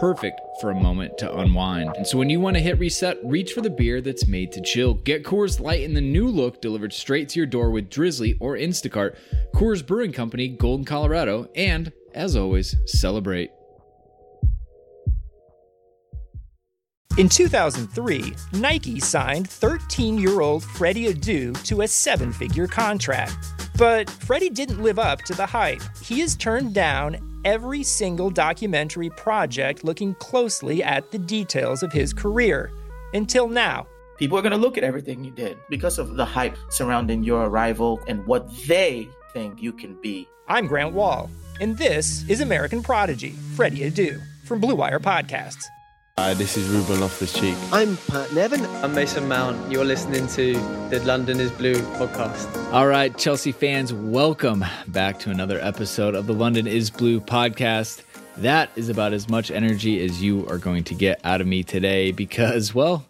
perfect 0.00 0.40
for 0.60 0.70
a 0.70 0.74
moment 0.74 1.18
to 1.18 1.36
unwind. 1.38 1.94
And 1.96 2.06
so 2.06 2.18
when 2.18 2.30
you 2.30 2.40
want 2.40 2.56
to 2.56 2.62
hit 2.62 2.78
reset, 2.78 3.18
reach 3.24 3.52
for 3.52 3.60
the 3.60 3.70
beer 3.70 4.00
that's 4.00 4.26
made 4.26 4.52
to 4.52 4.60
chill. 4.60 4.94
Get 4.94 5.24
Coors 5.24 5.60
Light 5.60 5.82
in 5.82 5.94
the 5.94 6.00
new 6.00 6.28
look 6.28 6.60
delivered 6.60 6.92
straight 6.92 7.28
to 7.30 7.40
your 7.40 7.46
door 7.46 7.70
with 7.70 7.90
Drizly 7.90 8.36
or 8.40 8.56
Instacart. 8.56 9.16
Coors 9.54 9.86
Brewing 9.86 10.12
Company, 10.12 10.48
Golden, 10.48 10.84
Colorado, 10.84 11.48
and 11.54 11.92
as 12.14 12.36
always, 12.36 12.76
celebrate. 12.86 13.50
In 17.16 17.28
2003, 17.28 18.34
Nike 18.54 18.98
signed 18.98 19.48
13 19.48 20.18
year 20.18 20.40
old 20.40 20.64
Freddie 20.64 21.12
Adu 21.12 21.60
to 21.64 21.82
a 21.82 21.88
seven 21.88 22.32
figure 22.32 22.66
contract. 22.66 23.36
But 23.76 24.10
Freddie 24.10 24.50
didn't 24.50 24.82
live 24.82 24.98
up 24.98 25.22
to 25.22 25.34
the 25.34 25.46
hype. 25.46 25.82
He 26.02 26.20
has 26.20 26.34
turned 26.34 26.74
down 26.74 27.33
every 27.44 27.82
single 27.82 28.30
documentary 28.30 29.10
project 29.10 29.84
looking 29.84 30.14
closely 30.16 30.82
at 30.82 31.10
the 31.10 31.18
details 31.18 31.82
of 31.82 31.92
his 31.92 32.12
career. 32.12 32.70
Until 33.12 33.48
now. 33.48 33.86
People 34.18 34.38
are 34.38 34.42
going 34.42 34.52
to 34.52 34.58
look 34.58 34.78
at 34.78 34.84
everything 34.84 35.24
you 35.24 35.30
did 35.30 35.58
because 35.68 35.98
of 35.98 36.16
the 36.16 36.24
hype 36.24 36.56
surrounding 36.70 37.24
your 37.24 37.46
arrival 37.46 38.00
and 38.06 38.24
what 38.26 38.48
they 38.66 39.08
think 39.32 39.60
you 39.60 39.72
can 39.72 40.00
be. 40.00 40.28
I'm 40.46 40.66
Grant 40.66 40.92
Wahl, 40.92 41.30
and 41.60 41.76
this 41.78 42.28
is 42.28 42.40
American 42.40 42.82
Prodigy, 42.82 43.30
Freddie 43.56 43.90
Adu, 43.90 44.20
from 44.44 44.60
Blue 44.60 44.74
Wire 44.74 45.00
Podcasts. 45.00 45.64
Hi, 46.16 46.32
this 46.32 46.56
is 46.56 46.68
Ruben 46.68 47.00
Loftus 47.00 47.32
Cheek. 47.32 47.56
I'm 47.72 47.96
Pat 47.96 48.32
Nevin. 48.32 48.64
I'm 48.84 48.94
Mason 48.94 49.26
Mount. 49.26 49.68
You're 49.68 49.84
listening 49.84 50.28
to 50.28 50.52
the 50.88 51.02
London 51.04 51.40
is 51.40 51.50
Blue 51.50 51.74
podcast. 51.74 52.72
All 52.72 52.86
right, 52.86 53.18
Chelsea 53.18 53.50
fans, 53.50 53.92
welcome 53.92 54.64
back 54.86 55.18
to 55.18 55.30
another 55.30 55.58
episode 55.60 56.14
of 56.14 56.28
the 56.28 56.32
London 56.32 56.68
is 56.68 56.88
Blue 56.88 57.20
podcast. 57.20 58.02
That 58.36 58.70
is 58.76 58.88
about 58.88 59.12
as 59.12 59.28
much 59.28 59.50
energy 59.50 60.04
as 60.04 60.22
you 60.22 60.46
are 60.48 60.56
going 60.58 60.84
to 60.84 60.94
get 60.94 61.20
out 61.24 61.40
of 61.40 61.48
me 61.48 61.64
today 61.64 62.12
because, 62.12 62.72
well, 62.72 63.04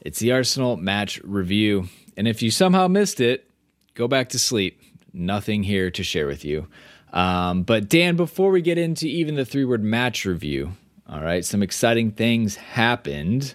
it's 0.00 0.20
the 0.20 0.30
Arsenal 0.30 0.76
match 0.76 1.20
review. 1.24 1.88
And 2.16 2.28
if 2.28 2.40
you 2.40 2.52
somehow 2.52 2.86
missed 2.86 3.20
it, 3.20 3.50
go 3.94 4.06
back 4.06 4.28
to 4.28 4.38
sleep. 4.38 4.80
Nothing 5.12 5.64
here 5.64 5.90
to 5.90 6.04
share 6.04 6.28
with 6.28 6.44
you. 6.44 6.68
Um, 7.12 7.64
but, 7.64 7.88
Dan, 7.88 8.14
before 8.14 8.52
we 8.52 8.62
get 8.62 8.78
into 8.78 9.08
even 9.08 9.34
the 9.34 9.44
three 9.44 9.64
word 9.64 9.82
match 9.82 10.24
review, 10.24 10.74
all 11.08 11.22
right, 11.22 11.44
some 11.44 11.62
exciting 11.62 12.10
things 12.10 12.56
happened 12.56 13.54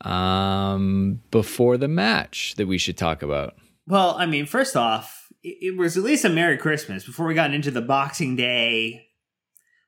um, 0.00 1.20
before 1.30 1.76
the 1.76 1.88
match 1.88 2.54
that 2.56 2.66
we 2.66 2.78
should 2.78 2.96
talk 2.96 3.22
about. 3.22 3.54
Well, 3.86 4.14
I 4.18 4.26
mean, 4.26 4.46
first 4.46 4.76
off, 4.76 5.28
it, 5.42 5.58
it 5.60 5.78
was 5.78 5.96
at 5.96 6.02
least 6.02 6.24
a 6.24 6.28
Merry 6.28 6.56
Christmas 6.56 7.04
before 7.04 7.26
we 7.26 7.34
got 7.34 7.52
into 7.52 7.70
the 7.70 7.82
Boxing 7.82 8.36
Day 8.36 9.08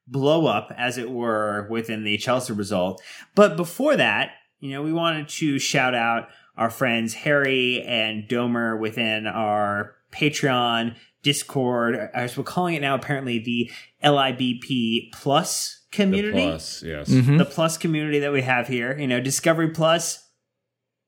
blow 0.07 0.47
up, 0.47 0.71
as 0.77 0.99
it 0.99 1.11
were, 1.11 1.67
within 1.71 2.05
the 2.05 2.19
Chelsea 2.19 2.53
result. 2.53 3.03
But 3.35 3.57
before 3.57 3.97
that, 3.97 4.33
you 4.61 4.71
know, 4.71 4.83
we 4.83 4.93
wanted 4.93 5.29
to 5.29 5.59
shout 5.59 5.95
out 5.95 6.29
our 6.57 6.71
friends 6.71 7.15
Harry 7.15 7.83
and 7.83 8.29
Domer 8.29 8.79
within 8.79 9.27
our 9.27 9.95
Patreon, 10.13 10.97
Discord, 11.23 11.97
as 12.13 12.37
we're 12.37 12.45
calling 12.45 12.75
it 12.75 12.83
now, 12.83 12.95
apparently 12.95 13.39
the 13.39 13.71
LIBP 14.03 15.11
Plus 15.13 15.84
community. 15.95 16.41
The 16.41 16.51
plus, 16.51 16.83
yes. 16.83 17.09
Mm-hmm. 17.09 17.37
The 17.39 17.45
plus 17.45 17.77
community 17.79 18.19
that 18.21 18.33
we 18.33 18.43
have 18.43 18.69
here. 18.69 18.99
You 18.99 19.07
know, 19.07 19.21
Discovery 19.21 19.71
Plus, 19.71 20.23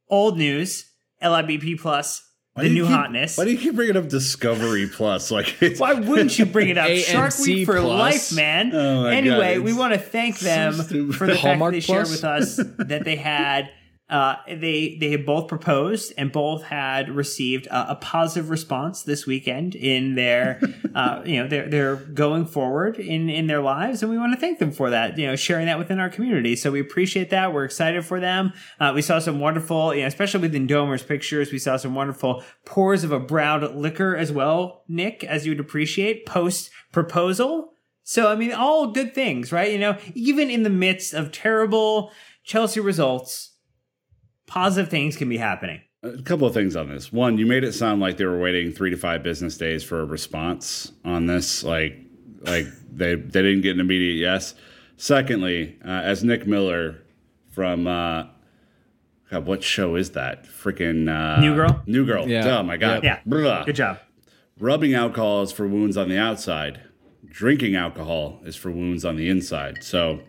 old 0.08 0.38
news, 0.38 0.90
LIBP 1.22 1.80
Plus, 1.80 2.22
Why 2.54 2.64
the 2.64 2.70
new 2.70 2.84
keep- 2.86 2.92
hotness. 2.92 3.36
Why 3.36 3.44
do 3.44 3.50
you 3.52 3.58
keep 3.58 3.74
bringing 3.74 3.96
up 3.96 4.08
Discovery 4.08 4.88
Plus? 4.88 5.30
Like, 5.36 5.60
it's, 5.62 5.78
Why 5.80 5.94
wouldn't 5.94 6.38
you 6.38 6.46
bring 6.46 6.68
it 6.68 6.78
up? 6.78 6.88
Shark 6.98 7.38
Week 7.40 7.66
for 7.66 7.80
Plus. 7.80 8.32
life, 8.32 8.36
man. 8.36 8.74
Oh 8.74 9.06
anyway, 9.06 9.56
God, 9.56 9.64
we 9.64 9.72
want 9.72 9.92
to 9.94 9.98
thank 9.98 10.38
them 10.38 10.74
stupid. 10.74 11.14
for 11.16 11.26
the 11.26 11.32
fact 11.34 11.42
that 11.42 11.48
Hallmark 11.48 11.72
they 11.74 11.80
shared 11.80 12.08
with 12.08 12.24
us 12.24 12.56
that 12.78 13.02
they 13.04 13.16
had. 13.16 13.68
Uh, 14.08 14.36
they 14.46 14.96
they 15.00 15.10
had 15.10 15.26
both 15.26 15.48
proposed 15.48 16.12
and 16.16 16.30
both 16.30 16.62
had 16.62 17.08
received 17.08 17.66
a, 17.66 17.90
a 17.90 17.94
positive 17.96 18.50
response 18.50 19.02
this 19.02 19.26
weekend 19.26 19.74
in 19.74 20.14
their 20.14 20.60
uh, 20.94 21.22
you 21.24 21.42
know 21.42 21.48
they're 21.48 21.68
they're 21.68 21.96
going 21.96 22.46
forward 22.46 23.00
in 23.00 23.28
in 23.28 23.48
their 23.48 23.60
lives 23.60 24.02
and 24.02 24.10
we 24.12 24.16
want 24.16 24.32
to 24.32 24.38
thank 24.38 24.60
them 24.60 24.70
for 24.70 24.90
that 24.90 25.18
you 25.18 25.26
know 25.26 25.34
sharing 25.34 25.66
that 25.66 25.76
within 25.76 25.98
our 25.98 26.08
community. 26.08 26.54
So 26.54 26.70
we 26.70 26.78
appreciate 26.78 27.30
that. 27.30 27.52
We're 27.52 27.64
excited 27.64 28.04
for 28.04 28.20
them. 28.20 28.52
Uh, 28.78 28.92
we 28.94 29.02
saw 29.02 29.18
some 29.18 29.40
wonderful 29.40 29.92
you 29.92 30.02
know 30.02 30.06
especially 30.06 30.40
within 30.42 30.68
Domer's 30.68 31.02
pictures 31.02 31.50
we 31.50 31.58
saw 31.58 31.76
some 31.76 31.96
wonderful 31.96 32.44
pours 32.64 33.02
of 33.02 33.10
a 33.10 33.18
browed 33.18 33.74
liquor 33.74 34.14
as 34.14 34.30
well 34.30 34.84
Nick 34.86 35.24
as 35.24 35.44
you 35.46 35.50
would 35.50 35.60
appreciate 35.60 36.26
post 36.26 36.70
proposal 36.92 37.72
so 38.04 38.30
I 38.30 38.36
mean 38.36 38.52
all 38.52 38.92
good 38.92 39.16
things 39.16 39.50
right? 39.50 39.72
You 39.72 39.80
know 39.80 39.98
even 40.14 40.48
in 40.48 40.62
the 40.62 40.70
midst 40.70 41.12
of 41.12 41.32
terrible 41.32 42.12
Chelsea 42.44 42.78
results 42.78 43.54
positive 44.46 44.90
things 44.90 45.16
can 45.16 45.28
be 45.28 45.36
happening. 45.38 45.80
a 46.02 46.22
couple 46.22 46.46
of 46.46 46.54
things 46.54 46.76
on 46.76 46.88
this. 46.88 47.12
One, 47.12 47.36
you 47.38 47.46
made 47.46 47.64
it 47.64 47.72
sound 47.72 48.00
like 48.00 48.16
they 48.16 48.24
were 48.24 48.38
waiting 48.38 48.72
three 48.72 48.90
to 48.90 48.96
five 48.96 49.22
business 49.22 49.56
days 49.56 49.82
for 49.82 50.00
a 50.00 50.04
response 50.04 50.92
on 51.04 51.26
this. 51.26 51.64
Like, 51.64 51.98
like 52.42 52.66
they 52.92 53.14
they 53.16 53.42
didn't 53.42 53.62
get 53.62 53.74
an 53.74 53.80
immediate 53.80 54.20
yes. 54.20 54.54
Secondly, 54.96 55.76
uh, 55.84 55.88
as 55.88 56.22
Nick 56.24 56.46
Miller 56.46 57.02
from 57.50 57.86
uh, 57.86 58.24
God, 59.30 59.46
what 59.46 59.62
show 59.64 59.96
is 59.96 60.10
that? 60.12 60.44
Freaking 60.44 61.08
uh, 61.08 61.40
New 61.40 61.54
Girl? 61.54 61.82
New 61.86 62.06
Girl. 62.06 62.28
Yeah. 62.28 62.58
Oh 62.58 62.62
my 62.62 62.76
God. 62.76 63.02
Yeah. 63.02 63.20
Blah. 63.26 63.64
Good 63.64 63.76
job. 63.76 63.98
Rubbing 64.58 64.94
alcohol 64.94 65.42
is 65.42 65.52
for 65.52 65.66
wounds 65.66 65.96
on 65.96 66.08
the 66.08 66.16
outside. 66.18 66.80
Drinking 67.28 67.74
alcohol 67.76 68.40
is 68.44 68.56
for 68.56 68.70
wounds 68.70 69.04
on 69.04 69.16
the 69.16 69.28
inside. 69.28 69.82
So, 69.82 70.20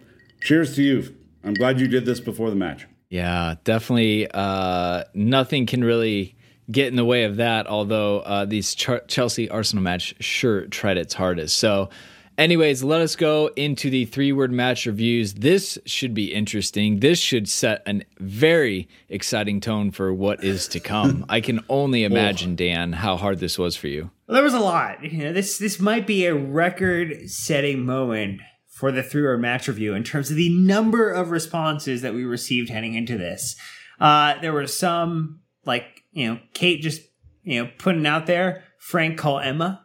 cheers 0.41 0.75
to 0.75 0.83
you. 0.83 1.15
I'm 1.43 1.53
glad 1.53 1.79
you 1.79 1.87
did 1.87 2.05
this 2.05 2.19
before 2.19 2.49
the 2.49 2.55
match. 2.55 2.87
Yeah, 3.09 3.55
definitely. 3.63 4.29
Uh, 4.31 5.03
nothing 5.13 5.65
can 5.65 5.83
really 5.83 6.35
get 6.69 6.87
in 6.87 6.95
the 6.95 7.05
way 7.05 7.23
of 7.23 7.37
that. 7.37 7.67
Although 7.67 8.19
uh, 8.19 8.45
these 8.45 8.75
Ch- 8.75 8.89
Chelsea 9.07 9.49
Arsenal 9.49 9.83
match 9.83 10.15
sure 10.19 10.67
tried 10.67 10.97
its 10.97 11.13
hardest. 11.13 11.57
So, 11.57 11.89
anyways, 12.37 12.83
let 12.83 12.99
us 13.01 13.15
go 13.15 13.47
into 13.55 13.89
the 13.89 14.05
three 14.05 14.33
word 14.33 14.51
match 14.51 14.85
reviews. 14.85 15.35
This 15.35 15.77
should 15.85 16.13
be 16.13 16.33
interesting. 16.33 16.99
This 16.99 17.19
should 17.19 17.47
set 17.47 17.81
a 17.87 18.01
very 18.19 18.89
exciting 19.07 19.61
tone 19.61 19.91
for 19.91 20.13
what 20.13 20.43
is 20.43 20.67
to 20.69 20.79
come. 20.79 21.25
I 21.29 21.39
can 21.39 21.61
only 21.69 22.03
imagine, 22.03 22.55
Dan, 22.55 22.91
how 22.91 23.15
hard 23.15 23.39
this 23.39 23.57
was 23.57 23.75
for 23.75 23.87
you. 23.87 24.11
Well, 24.27 24.35
there 24.35 24.43
was 24.43 24.53
a 24.53 24.59
lot. 24.59 25.03
You 25.09 25.23
know, 25.23 25.33
this 25.33 25.57
this 25.57 25.79
might 25.79 26.05
be 26.05 26.25
a 26.25 26.35
record-setting 26.35 27.85
moment 27.85 28.41
for 28.77 28.91
the 28.91 29.01
three-hour 29.01 29.37
match 29.39 29.67
review 29.67 29.95
in 29.95 30.03
terms 30.03 30.29
of 30.29 30.35
the 30.37 30.49
number 30.49 31.09
of 31.09 31.31
responses 31.31 32.03
that 32.03 32.13
we 32.13 32.23
received 32.23 32.69
heading 32.69 32.93
into 32.93 33.17
this. 33.17 33.55
Uh, 33.99 34.39
there 34.39 34.53
were 34.53 34.67
some 34.67 35.39
like 35.65 36.03
you 36.11 36.27
know 36.27 36.39
Kate 36.53 36.81
just 36.81 37.01
you 37.43 37.63
know 37.63 37.71
putting 37.79 38.05
out 38.05 38.27
there. 38.27 38.63
Frank 38.79 39.17
call 39.17 39.39
Emma. 39.39 39.83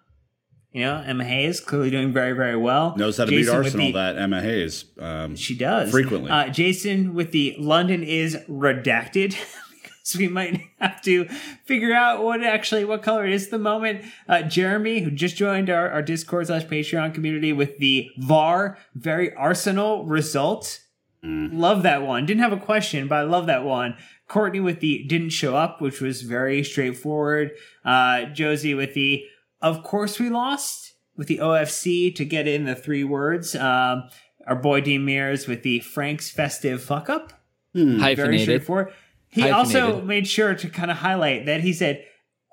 You 0.72 0.82
know 0.82 1.02
Emma 1.06 1.24
Hayes 1.24 1.58
clearly 1.60 1.90
doing 1.90 2.12
very 2.12 2.32
very 2.34 2.56
well. 2.56 2.94
Knows 2.96 3.16
how 3.16 3.24
to 3.24 3.30
Jason 3.30 3.52
beat 3.52 3.56
Arsenal, 3.56 3.86
the- 3.86 3.92
that 3.92 4.18
Emma 4.18 4.40
Hayes. 4.42 4.84
Um, 4.98 5.36
She 5.36 5.56
does 5.56 5.90
Frequently. 5.90 6.30
Uh, 6.30 6.48
Jason 6.48 7.14
with 7.14 7.32
the 7.32 7.56
London 7.58 8.02
is 8.02 8.36
redacted 8.48 9.34
so 10.04 10.18
we 10.18 10.28
might 10.28 10.60
have 10.78 11.00
to 11.02 11.26
figure 11.64 11.92
out 11.94 12.22
what 12.22 12.42
actually 12.42 12.84
what 12.84 13.02
color 13.02 13.24
it 13.26 13.32
is 13.32 13.44
at 13.44 13.50
the 13.50 13.58
moment. 13.58 14.04
Uh, 14.28 14.42
Jeremy, 14.42 15.00
who 15.00 15.10
just 15.10 15.36
joined 15.36 15.70
our, 15.70 15.90
our 15.90 16.02
Discord 16.02 16.48
slash 16.48 16.64
Patreon 16.64 17.14
community 17.14 17.52
with 17.52 17.78
the 17.78 18.08
VAR 18.18 18.78
very 18.94 19.34
Arsenal 19.34 20.04
result. 20.04 20.80
Love 21.24 21.84
that 21.84 22.02
one. 22.02 22.26
Didn't 22.26 22.42
have 22.42 22.52
a 22.52 22.56
question, 22.56 23.06
but 23.06 23.14
I 23.14 23.22
love 23.22 23.46
that 23.46 23.62
one. 23.64 23.96
Courtney 24.26 24.58
with 24.58 24.80
the 24.80 25.04
didn't 25.04 25.30
show 25.30 25.54
up, 25.54 25.80
which 25.80 26.00
was 26.00 26.22
very 26.22 26.64
straightforward. 26.64 27.52
Uh, 27.84 28.24
Josie 28.24 28.74
with 28.74 28.94
the 28.94 29.24
of 29.60 29.84
course 29.84 30.18
we 30.18 30.28
lost 30.30 30.94
with 31.16 31.28
the 31.28 31.38
OFC 31.38 32.12
to 32.16 32.24
get 32.24 32.48
in 32.48 32.64
the 32.64 32.74
three 32.74 33.04
words. 33.04 33.54
Um, 33.54 34.08
our 34.48 34.56
boy 34.56 34.80
Dean 34.80 35.04
Mears 35.04 35.46
with 35.46 35.62
the 35.62 35.78
Frank's 35.80 36.28
festive 36.28 36.82
fuck 36.82 37.08
up. 37.08 37.32
Very 37.72 37.98
Hyphenated. 38.00 38.40
straightforward. 38.42 38.92
He 39.32 39.50
also 39.50 40.02
made 40.02 40.26
sure 40.26 40.54
to 40.54 40.68
kind 40.68 40.90
of 40.90 40.98
highlight 40.98 41.46
that 41.46 41.62
he 41.62 41.72
said, 41.72 42.04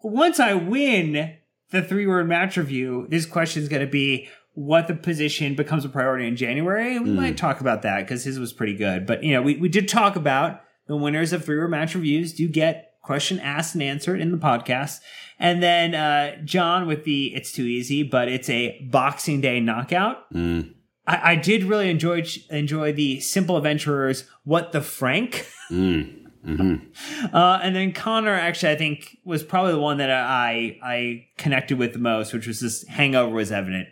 once 0.02 0.40
I 0.40 0.54
win 0.54 1.36
the 1.72 1.81
three 1.81 2.08
word 2.08 2.28
match 2.28 2.58
review, 2.58 3.06
this 3.10 3.26
question 3.26 3.62
is 3.62 3.70
going 3.70 3.86
to 3.86 3.92
be 3.92 4.30
what 4.54 4.88
the 4.88 4.96
position 4.96 5.56
becomes 5.56 5.86
a 5.86 5.90
priority 5.90 6.26
in 6.26 6.36
January. 6.36 6.96
And 6.96 7.06
we 7.06 7.12
hmm. 7.12 7.18
might 7.18 7.38
talk 7.38 7.62
about 7.62 7.81
that 7.84 8.00
because 8.00 8.24
his 8.24 8.40
was 8.40 8.54
pretty 8.54 8.76
good. 8.76 9.06
But, 9.06 9.24
you 9.24 9.34
know, 9.34 9.42
we, 9.42 9.58
we 9.58 9.70
did 9.70 9.88
talk 9.88 10.16
about 10.16 10.62
the 10.88 10.96
winners 10.96 11.34
of 11.34 11.46
three 11.46 11.58
word 11.58 11.70
match 11.70 11.96
reviews 11.96 12.34
do 12.34 12.48
get 12.48 12.94
question 13.02 13.40
asked 13.40 13.76
and 13.76 13.84
answered 13.84 14.22
in 14.22 14.31
the 14.31 14.38
podcast. 14.38 15.00
And 15.38 15.64
then 15.64 15.96
uh, 15.96 16.42
John 16.44 16.88
with 16.88 17.04
the 17.06 17.34
it's 17.36 17.52
too 17.52 17.64
easy, 17.64 18.04
but 18.04 18.28
it's 18.28 18.50
a 18.50 18.88
Boxing 18.90 19.42
Day 19.42 19.60
knockout. 19.60 20.26
Hmm. 20.31 20.62
I, 21.08 21.31
I 21.31 21.36
did 21.36 21.64
really 21.64 21.90
enjoy 21.90 22.26
enjoy 22.50 22.94
the 22.94 23.20
Simple 23.20 23.58
Adventurers. 23.58 24.26
What 24.44 24.72
the 24.72 24.81
Frank? 24.81 25.48
Hmm. 25.70 26.19
Uh, 26.46 27.60
and 27.62 27.76
then 27.76 27.92
Connor 27.92 28.34
actually, 28.34 28.72
I 28.72 28.76
think, 28.76 29.18
was 29.26 29.44
probably 29.44 29.74
the 29.74 29.80
one 29.80 29.98
that 29.98 30.10
I 30.10 30.78
I 30.82 31.28
connected 31.38 31.78
with 31.78 31.94
the 31.94 32.00
most, 32.00 32.34
which 32.34 32.48
was 32.48 32.60
this 32.60 32.88
hangover 32.88 33.34
was 33.36 33.52
evident. 33.52 33.90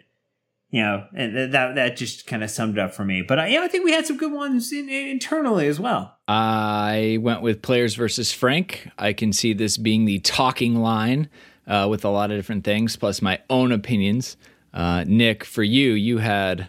You 0.69 0.81
know, 0.81 1.05
and 1.15 1.33
th- 1.33 1.51
that 1.51 1.75
that 1.75 1.95
just 1.97 2.27
kind 2.27 2.43
of 2.43 2.49
summed 2.49 2.77
it 2.77 2.81
up 2.81 2.93
for 2.93 3.05
me. 3.05 3.21
But 3.21 3.39
I, 3.39 3.47
yeah, 3.47 3.61
I 3.61 3.67
think 3.69 3.85
we 3.85 3.91
had 3.91 4.05
some 4.05 4.17
good 4.17 4.33
ones 4.33 4.71
in, 4.73 4.89
in- 4.89 5.07
internally 5.07 5.67
as 5.67 5.79
well. 5.79 6.17
I 6.27 7.19
went 7.21 7.41
with 7.41 7.61
players 7.61 7.95
versus 7.95 8.33
Frank. 8.33 8.89
I 8.97 9.13
can 9.13 9.31
see 9.31 9.53
this 9.53 9.77
being 9.77 10.03
the 10.05 10.19
talking 10.19 10.75
line 10.75 11.29
uh, 11.67 11.87
with 11.89 12.03
a 12.03 12.09
lot 12.09 12.31
of 12.31 12.37
different 12.37 12.65
things, 12.65 12.97
plus 12.97 13.21
my 13.21 13.39
own 13.49 13.71
opinions. 13.71 14.35
Uh, 14.73 15.05
Nick, 15.07 15.45
for 15.45 15.63
you, 15.63 15.93
you 15.93 16.17
had 16.17 16.67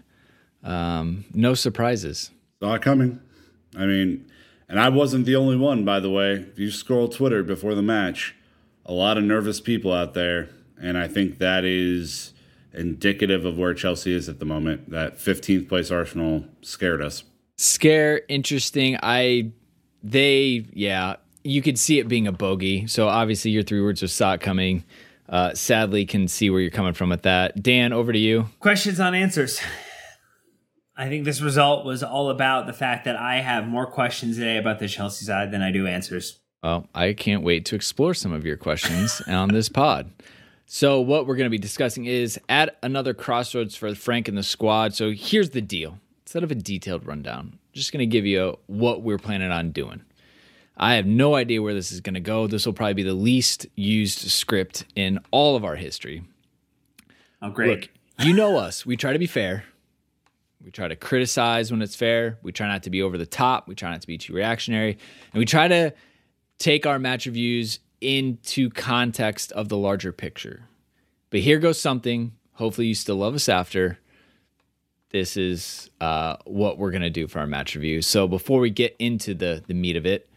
um, 0.62 1.24
no 1.34 1.54
surprises. 1.54 2.30
Saw 2.62 2.74
it 2.74 2.82
coming. 2.82 3.20
I 3.76 3.86
mean, 3.86 4.30
and 4.68 4.78
I 4.78 4.88
wasn't 4.88 5.24
the 5.24 5.36
only 5.36 5.56
one, 5.56 5.84
by 5.84 6.00
the 6.00 6.10
way. 6.10 6.32
If 6.34 6.58
you 6.58 6.70
scroll 6.70 7.08
Twitter 7.08 7.42
before 7.42 7.74
the 7.74 7.82
match, 7.82 8.34
a 8.84 8.92
lot 8.92 9.16
of 9.16 9.24
nervous 9.24 9.60
people 9.60 9.92
out 9.92 10.14
there. 10.14 10.50
And 10.80 10.96
I 10.96 11.08
think 11.08 11.38
that 11.38 11.64
is 11.64 12.32
indicative 12.72 13.44
of 13.44 13.58
where 13.58 13.74
Chelsea 13.74 14.14
is 14.14 14.28
at 14.28 14.38
the 14.38 14.44
moment. 14.44 14.90
That 14.90 15.18
15th 15.18 15.68
place 15.68 15.90
Arsenal 15.90 16.44
scared 16.62 17.02
us. 17.02 17.24
Scare, 17.56 18.22
interesting. 18.28 18.98
I, 19.02 19.50
they, 20.02 20.66
yeah, 20.72 21.16
you 21.42 21.62
could 21.62 21.78
see 21.78 21.98
it 21.98 22.06
being 22.06 22.26
a 22.26 22.32
bogey. 22.32 22.86
So 22.86 23.08
obviously, 23.08 23.50
your 23.50 23.62
three 23.62 23.80
words 23.80 24.02
of 24.02 24.10
sock 24.10 24.40
coming. 24.40 24.84
Uh, 25.28 25.52
sadly, 25.54 26.06
can 26.06 26.28
see 26.28 26.48
where 26.50 26.60
you're 26.60 26.70
coming 26.70 26.94
from 26.94 27.10
with 27.10 27.22
that. 27.22 27.62
Dan, 27.62 27.92
over 27.92 28.12
to 28.12 28.18
you. 28.18 28.46
Questions 28.60 29.00
on 29.00 29.14
answers. 29.14 29.60
I 30.98 31.08
think 31.08 31.24
this 31.24 31.40
result 31.40 31.86
was 31.86 32.02
all 32.02 32.28
about 32.28 32.66
the 32.66 32.72
fact 32.72 33.04
that 33.04 33.14
I 33.14 33.36
have 33.36 33.68
more 33.68 33.86
questions 33.86 34.36
today 34.36 34.56
about 34.56 34.80
the 34.80 34.88
Chelsea 34.88 35.24
side 35.24 35.52
than 35.52 35.62
I 35.62 35.70
do 35.70 35.86
answers. 35.86 36.40
Well, 36.64 36.88
I 36.92 37.12
can't 37.12 37.44
wait 37.44 37.64
to 37.66 37.76
explore 37.76 38.14
some 38.14 38.32
of 38.32 38.44
your 38.44 38.56
questions 38.56 39.22
on 39.28 39.50
this 39.50 39.68
pod. 39.68 40.10
So, 40.66 41.00
what 41.00 41.26
we're 41.26 41.36
going 41.36 41.46
to 41.46 41.50
be 41.50 41.58
discussing 41.58 42.06
is 42.06 42.38
at 42.48 42.76
another 42.82 43.14
crossroads 43.14 43.76
for 43.76 43.94
Frank 43.94 44.26
and 44.26 44.36
the 44.36 44.42
squad. 44.42 44.92
So, 44.92 45.12
here's 45.12 45.50
the 45.50 45.60
deal 45.60 46.00
instead 46.24 46.42
of 46.42 46.50
a 46.50 46.56
detailed 46.56 47.06
rundown, 47.06 47.52
I'm 47.54 47.58
just 47.72 47.92
going 47.92 48.00
to 48.00 48.06
give 48.06 48.26
you 48.26 48.58
what 48.66 49.02
we're 49.02 49.18
planning 49.18 49.52
on 49.52 49.70
doing. 49.70 50.02
I 50.76 50.94
have 50.94 51.06
no 51.06 51.36
idea 51.36 51.62
where 51.62 51.74
this 51.74 51.92
is 51.92 52.00
going 52.00 52.14
to 52.14 52.20
go. 52.20 52.48
This 52.48 52.66
will 52.66 52.72
probably 52.72 52.94
be 52.94 53.02
the 53.04 53.14
least 53.14 53.66
used 53.76 54.18
script 54.30 54.84
in 54.96 55.20
all 55.30 55.54
of 55.54 55.64
our 55.64 55.76
history. 55.76 56.24
Oh, 57.40 57.50
great. 57.50 57.88
Look, 58.18 58.26
you 58.26 58.34
know 58.34 58.58
us. 58.58 58.84
We 58.84 58.96
try 58.96 59.12
to 59.12 59.18
be 59.18 59.26
fair. 59.26 59.64
We 60.68 60.72
try 60.72 60.86
to 60.86 60.96
criticize 60.96 61.70
when 61.70 61.80
it's 61.80 61.96
fair. 61.96 62.38
We 62.42 62.52
try 62.52 62.68
not 62.68 62.82
to 62.82 62.90
be 62.90 63.00
over 63.00 63.16
the 63.16 63.24
top. 63.24 63.68
We 63.68 63.74
try 63.74 63.90
not 63.90 64.02
to 64.02 64.06
be 64.06 64.18
too 64.18 64.34
reactionary. 64.34 64.98
And 65.32 65.38
we 65.38 65.46
try 65.46 65.66
to 65.66 65.94
take 66.58 66.84
our 66.84 66.98
match 66.98 67.24
reviews 67.24 67.78
into 68.02 68.68
context 68.68 69.50
of 69.52 69.70
the 69.70 69.78
larger 69.78 70.12
picture. 70.12 70.68
But 71.30 71.40
here 71.40 71.58
goes 71.58 71.80
something. 71.80 72.32
Hopefully, 72.52 72.86
you 72.86 72.94
still 72.94 73.16
love 73.16 73.34
us 73.34 73.48
after. 73.48 73.98
This 75.08 75.38
is 75.38 75.88
uh, 76.02 76.36
what 76.44 76.76
we're 76.76 76.90
going 76.90 77.00
to 77.00 77.08
do 77.08 77.28
for 77.28 77.38
our 77.38 77.46
match 77.46 77.74
review. 77.74 78.02
So, 78.02 78.28
before 78.28 78.60
we 78.60 78.68
get 78.68 78.94
into 78.98 79.32
the, 79.32 79.64
the 79.66 79.72
meat 79.72 79.96
of 79.96 80.04
it, 80.04 80.28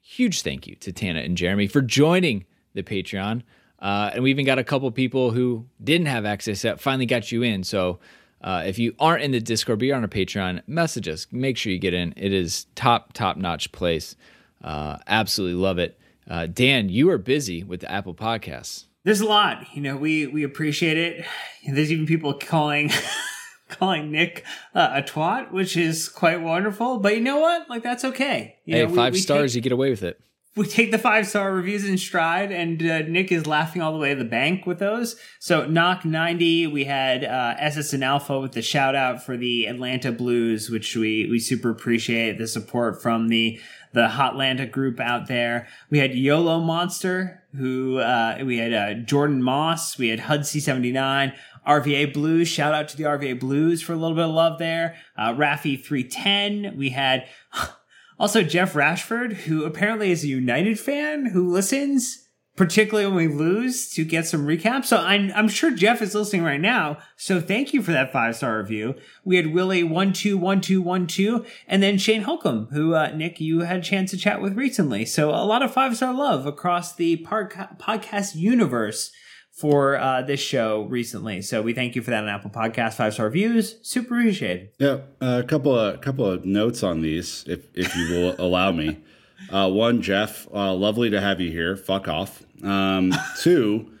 huge 0.00 0.42
thank 0.42 0.68
you 0.68 0.76
to 0.76 0.92
Tana 0.92 1.22
and 1.22 1.36
Jeremy 1.36 1.66
for 1.66 1.82
joining 1.82 2.46
the 2.74 2.84
Patreon. 2.84 3.42
Uh, 3.80 4.12
and 4.14 4.22
we 4.22 4.30
even 4.30 4.46
got 4.46 4.60
a 4.60 4.64
couple 4.64 4.88
people 4.92 5.32
who 5.32 5.66
didn't 5.82 6.06
have 6.06 6.24
access 6.24 6.62
that 6.62 6.80
finally 6.80 7.06
got 7.06 7.32
you 7.32 7.42
in. 7.42 7.64
So 7.64 7.98
uh, 8.42 8.62
if 8.66 8.78
you 8.78 8.94
aren't 8.98 9.22
in 9.22 9.30
the 9.32 9.40
Discord, 9.40 9.78
but 9.78 9.84
you're 9.86 9.96
on 9.96 10.02
our 10.02 10.08
Patreon, 10.08 10.62
message 10.66 11.08
us. 11.08 11.26
Make 11.30 11.56
sure 11.56 11.72
you 11.72 11.78
get 11.78 11.94
in. 11.94 12.14
It 12.16 12.32
is 12.32 12.66
top, 12.74 13.12
top 13.12 13.36
notch 13.36 13.70
place. 13.72 14.16
Uh, 14.62 14.98
absolutely 15.06 15.60
love 15.60 15.78
it. 15.78 15.98
Uh, 16.28 16.46
Dan, 16.46 16.88
you 16.88 17.10
are 17.10 17.18
busy 17.18 17.62
with 17.64 17.80
the 17.80 17.90
Apple 17.90 18.14
Podcasts. 18.14 18.84
There's 19.04 19.20
a 19.20 19.26
lot, 19.26 19.64
you 19.74 19.80
know. 19.80 19.96
We 19.96 20.26
we 20.26 20.42
appreciate 20.44 20.98
it. 20.98 21.24
There's 21.66 21.90
even 21.90 22.04
people 22.06 22.34
calling 22.34 22.90
calling 23.68 24.10
Nick 24.10 24.44
uh, 24.74 24.90
a 24.94 25.02
twat, 25.02 25.52
which 25.52 25.76
is 25.76 26.08
quite 26.08 26.40
wonderful. 26.42 26.98
But 26.98 27.14
you 27.16 27.22
know 27.22 27.38
what? 27.38 27.68
Like 27.70 27.82
that's 27.82 28.04
okay. 28.04 28.56
You 28.66 28.76
Hey, 28.76 28.82
know, 28.84 28.90
we- 28.90 28.96
five 28.96 29.12
we 29.14 29.18
stars, 29.18 29.52
take- 29.52 29.56
you 29.56 29.62
get 29.62 29.72
away 29.72 29.90
with 29.90 30.02
it. 30.02 30.20
We 30.56 30.66
take 30.66 30.90
the 30.90 30.98
five 30.98 31.28
star 31.28 31.52
reviews 31.52 31.84
in 31.84 31.96
stride, 31.96 32.50
and 32.50 32.82
uh, 32.82 33.02
Nick 33.02 33.30
is 33.30 33.46
laughing 33.46 33.82
all 33.82 33.92
the 33.92 33.98
way 33.98 34.10
to 34.10 34.16
the 34.16 34.28
bank 34.28 34.66
with 34.66 34.80
those. 34.80 35.16
So, 35.38 35.66
knock 35.66 36.04
90, 36.04 36.66
we 36.66 36.84
had 36.84 37.24
uh, 37.24 37.54
SS 37.58 37.92
and 37.92 38.02
Alpha 38.02 38.40
with 38.40 38.52
the 38.52 38.62
shout 38.62 38.96
out 38.96 39.24
for 39.24 39.36
the 39.36 39.66
Atlanta 39.66 40.10
Blues, 40.10 40.68
which 40.68 40.96
we, 40.96 41.28
we 41.30 41.38
super 41.38 41.70
appreciate 41.70 42.38
the 42.38 42.48
support 42.48 43.00
from 43.00 43.28
the 43.28 43.60
the 43.92 44.06
Hotlanta 44.06 44.70
group 44.70 45.00
out 45.00 45.26
there. 45.26 45.66
We 45.90 45.98
had 45.98 46.14
YOLO 46.14 46.60
Monster, 46.60 47.42
who 47.56 47.98
uh, 47.98 48.38
we 48.44 48.58
had 48.58 48.72
uh, 48.72 48.94
Jordan 49.02 49.42
Moss, 49.42 49.98
we 49.98 50.08
had 50.08 50.20
HUD 50.20 50.40
C79. 50.40 51.34
RVA 51.66 52.12
Blues, 52.14 52.48
shout 52.48 52.72
out 52.72 52.88
to 52.88 52.96
the 52.96 53.02
RVA 53.04 53.38
Blues 53.38 53.82
for 53.82 53.92
a 53.92 53.96
little 53.96 54.16
bit 54.16 54.24
of 54.24 54.30
love 54.30 54.58
there. 54.58 54.96
Uh, 55.16 55.34
Rafi 55.34 55.82
310, 55.82 56.76
we 56.76 56.90
had 56.90 57.26
also, 58.20 58.42
Jeff 58.42 58.74
Rashford, 58.74 59.32
who 59.32 59.64
apparently 59.64 60.10
is 60.10 60.22
a 60.22 60.28
United 60.28 60.78
fan 60.78 61.30
who 61.30 61.50
listens, 61.50 62.28
particularly 62.54 63.06
when 63.06 63.16
we 63.16 63.34
lose, 63.34 63.88
to 63.94 64.04
get 64.04 64.26
some 64.26 64.46
recaps. 64.46 64.84
So 64.84 64.98
I'm, 64.98 65.32
I'm 65.34 65.48
sure 65.48 65.70
Jeff 65.70 66.02
is 66.02 66.14
listening 66.14 66.44
right 66.44 66.60
now. 66.60 66.98
So 67.16 67.40
thank 67.40 67.72
you 67.72 67.80
for 67.80 67.92
that 67.92 68.12
five 68.12 68.36
star 68.36 68.58
review. 68.58 68.94
We 69.24 69.36
had 69.36 69.54
Willie 69.54 69.82
one 69.82 70.12
two 70.12 70.36
one 70.36 70.60
two 70.60 70.82
one 70.82 71.06
two, 71.06 71.46
and 71.66 71.82
then 71.82 71.96
Shane 71.96 72.20
Holcomb, 72.20 72.68
who 72.72 72.94
uh, 72.94 73.10
Nick 73.12 73.40
you 73.40 73.60
had 73.60 73.78
a 73.78 73.82
chance 73.82 74.10
to 74.10 74.18
chat 74.18 74.42
with 74.42 74.54
recently. 74.54 75.06
So 75.06 75.30
a 75.30 75.46
lot 75.46 75.62
of 75.62 75.72
five 75.72 75.96
star 75.96 76.12
love 76.12 76.44
across 76.44 76.94
the 76.94 77.24
podca- 77.26 77.78
podcast 77.80 78.34
universe 78.34 79.12
for 79.60 79.98
uh, 79.98 80.22
this 80.22 80.40
show 80.40 80.84
recently. 80.84 81.42
So 81.42 81.60
we 81.60 81.74
thank 81.74 81.94
you 81.94 82.00
for 82.00 82.10
that 82.10 82.22
on 82.22 82.30
Apple 82.30 82.50
Podcast 82.50 82.94
five 82.94 83.12
star 83.12 83.26
reviews. 83.26 83.76
Super 83.82 84.18
appreciated. 84.18 84.70
Yeah, 84.78 85.00
a 85.20 85.42
couple 85.42 85.78
of 85.78 86.00
couple 86.00 86.24
of 86.24 86.46
notes 86.46 86.82
on 86.82 87.02
these, 87.02 87.44
if 87.46 87.66
if 87.74 87.94
you 87.94 88.08
will 88.10 88.34
allow 88.38 88.72
me. 88.72 88.98
Uh, 89.50 89.70
one, 89.70 90.00
Jeff, 90.00 90.46
uh, 90.54 90.72
lovely 90.74 91.10
to 91.10 91.20
have 91.20 91.40
you 91.40 91.50
here. 91.50 91.76
Fuck 91.76 92.08
off. 92.08 92.42
Um, 92.62 93.12
two, 93.40 93.92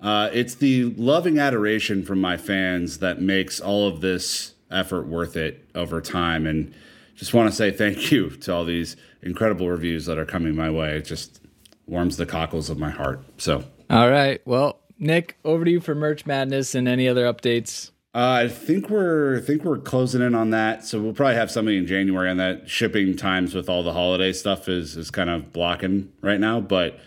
uh, 0.00 0.28
it's 0.32 0.56
the 0.56 0.84
loving 0.96 1.38
adoration 1.38 2.04
from 2.04 2.20
my 2.20 2.36
fans 2.36 2.98
that 2.98 3.20
makes 3.20 3.58
all 3.58 3.88
of 3.88 4.00
this 4.02 4.54
effort 4.70 5.06
worth 5.06 5.36
it 5.36 5.66
over 5.74 6.00
time, 6.02 6.46
and 6.46 6.74
just 7.14 7.32
want 7.32 7.48
to 7.48 7.56
say 7.56 7.70
thank 7.70 8.10
you 8.10 8.30
to 8.30 8.52
all 8.52 8.64
these 8.64 8.96
incredible 9.22 9.70
reviews 9.70 10.04
that 10.06 10.18
are 10.18 10.26
coming 10.26 10.54
my 10.54 10.70
way. 10.70 10.96
It 10.96 11.06
just 11.06 11.40
warms 11.86 12.18
the 12.18 12.26
cockles 12.26 12.68
of 12.68 12.78
my 12.78 12.90
heart. 12.90 13.24
So. 13.38 13.64
All 13.88 14.10
right. 14.10 14.40
Well, 14.44 14.80
Nick, 14.98 15.36
over 15.44 15.64
to 15.64 15.70
you 15.70 15.80
for 15.80 15.94
Merch 15.94 16.26
Madness 16.26 16.74
and 16.74 16.88
any 16.88 17.08
other 17.08 17.24
updates. 17.24 17.90
Uh, 18.14 18.44
I 18.44 18.48
think 18.48 18.88
we're 18.88 19.38
I 19.38 19.40
think 19.42 19.62
we're 19.62 19.76
closing 19.78 20.22
in 20.22 20.34
on 20.34 20.48
that, 20.50 20.84
so 20.86 21.00
we'll 21.02 21.12
probably 21.12 21.34
have 21.34 21.50
something 21.50 21.76
in 21.76 21.86
January 21.86 22.30
on 22.30 22.38
that. 22.38 22.68
Shipping 22.68 23.14
times 23.14 23.54
with 23.54 23.68
all 23.68 23.82
the 23.82 23.92
holiday 23.92 24.32
stuff 24.32 24.68
is 24.70 24.96
is 24.96 25.10
kind 25.10 25.28
of 25.28 25.52
blocking 25.52 26.10
right 26.22 26.40
now, 26.40 26.60
but 26.60 26.98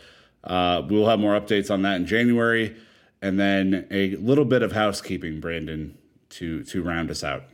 uh, 0.43 0.83
we'll 0.87 1.07
have 1.07 1.19
more 1.19 1.39
updates 1.39 1.71
on 1.71 1.81
that 1.81 1.95
in 1.95 2.05
January, 2.05 2.75
and 3.23 3.39
then 3.39 3.87
a 3.89 4.15
little 4.17 4.45
bit 4.45 4.61
of 4.61 4.73
housekeeping, 4.73 5.39
Brandon, 5.39 5.97
to 6.29 6.63
to 6.65 6.83
round 6.83 7.09
us 7.09 7.23
out. 7.23 7.45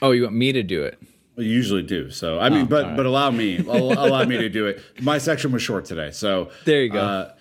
Oh, 0.00 0.12
you 0.12 0.22
want 0.22 0.36
me 0.36 0.52
to 0.52 0.62
do 0.62 0.84
it? 0.84 0.96
I 1.36 1.40
usually 1.40 1.82
do. 1.82 2.08
So 2.10 2.38
I 2.38 2.50
mean, 2.50 2.62
Oh, 2.62 2.66
but 2.66 2.84
right. 2.86 2.96
but 2.96 3.04
allow 3.06 3.32
me, 3.32 3.58
allow, 3.58 4.06
allow 4.06 4.24
me 4.24 4.38
to 4.38 4.48
do 4.48 4.66
it. 4.66 4.80
My 5.00 5.18
section 5.18 5.50
was 5.50 5.62
short 5.62 5.86
today, 5.86 6.12
so 6.12 6.50
There 6.64 6.82
you 6.84 6.90
go. 6.90 7.00
Uh, 7.00 7.32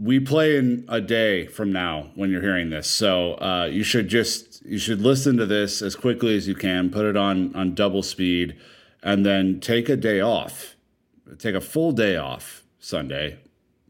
we 0.00 0.20
play 0.20 0.56
in 0.56 0.84
a 0.88 1.00
day 1.00 1.46
from 1.46 1.72
now 1.72 2.10
when 2.14 2.30
you're 2.30 2.42
hearing 2.42 2.70
this, 2.70 2.88
so 2.88 3.34
uh, 3.34 3.68
you 3.70 3.82
should 3.82 4.08
just 4.08 4.64
you 4.64 4.78
should 4.78 5.00
listen 5.00 5.36
to 5.36 5.46
this 5.46 5.82
as 5.82 5.96
quickly 5.96 6.36
as 6.36 6.46
you 6.46 6.54
can. 6.54 6.90
Put 6.90 7.04
it 7.04 7.16
on 7.16 7.54
on 7.54 7.74
double 7.74 8.02
speed, 8.02 8.56
and 9.02 9.26
then 9.26 9.60
take 9.60 9.88
a 9.88 9.96
day 9.96 10.20
off. 10.20 10.76
Take 11.38 11.54
a 11.54 11.60
full 11.60 11.92
day 11.92 12.16
off 12.16 12.64
Sunday, 12.78 13.38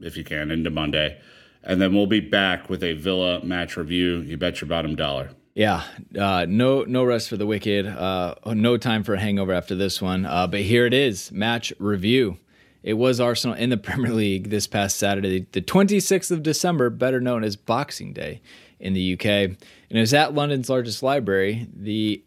if 0.01 0.17
you 0.17 0.25
can, 0.25 0.51
into 0.51 0.71
Monday, 0.71 1.21
and 1.63 1.81
then 1.81 1.95
we'll 1.95 2.07
be 2.07 2.21
back 2.21 2.69
with 2.69 2.83
a 2.83 2.95
Villa 2.95 3.45
match 3.45 3.77
review. 3.77 4.19
You 4.19 4.37
bet 4.37 4.61
your 4.61 4.69
bottom 4.69 4.97
dollar. 4.97 5.31
Yeah, 5.55 5.83
uh, 6.19 6.47
no 6.49 6.85
no 6.85 7.05
rest 7.05 7.29
for 7.29 7.37
the 7.37 7.47
wicked. 7.47 7.87
Uh, 7.87 8.35
no 8.47 8.77
time 8.79 9.05
for 9.05 9.15
a 9.15 9.21
hangover 9.21 9.53
after 9.53 9.75
this 9.75 10.01
one. 10.01 10.25
Uh, 10.25 10.47
but 10.47 10.61
here 10.61 10.87
it 10.87 10.95
is, 10.95 11.31
match 11.33 11.73
review. 11.79 12.39
It 12.83 12.95
was 12.95 13.21
Arsenal 13.21 13.57
in 13.57 13.71
the 13.71 13.77
Premier 13.79 14.13
League 14.13 14.51
this 14.51 14.67
past 14.67 14.97
Saturday, 14.97 15.47
the 15.53 15.63
26th 15.63 16.31
of 16.31 16.43
December, 16.43 16.91
better 16.91 17.21
known 17.21 17.45
as 17.45 17.57
Boxing 17.57 18.13
Day 18.13 18.41
in 18.81 18.93
the 18.95 19.15
UK, 19.15 19.27
and 19.27 19.57
it 19.91 20.01
was 20.01 20.15
at 20.15 20.35
London's 20.35 20.71
largest 20.71 21.03
library, 21.03 21.67
the 21.75 22.23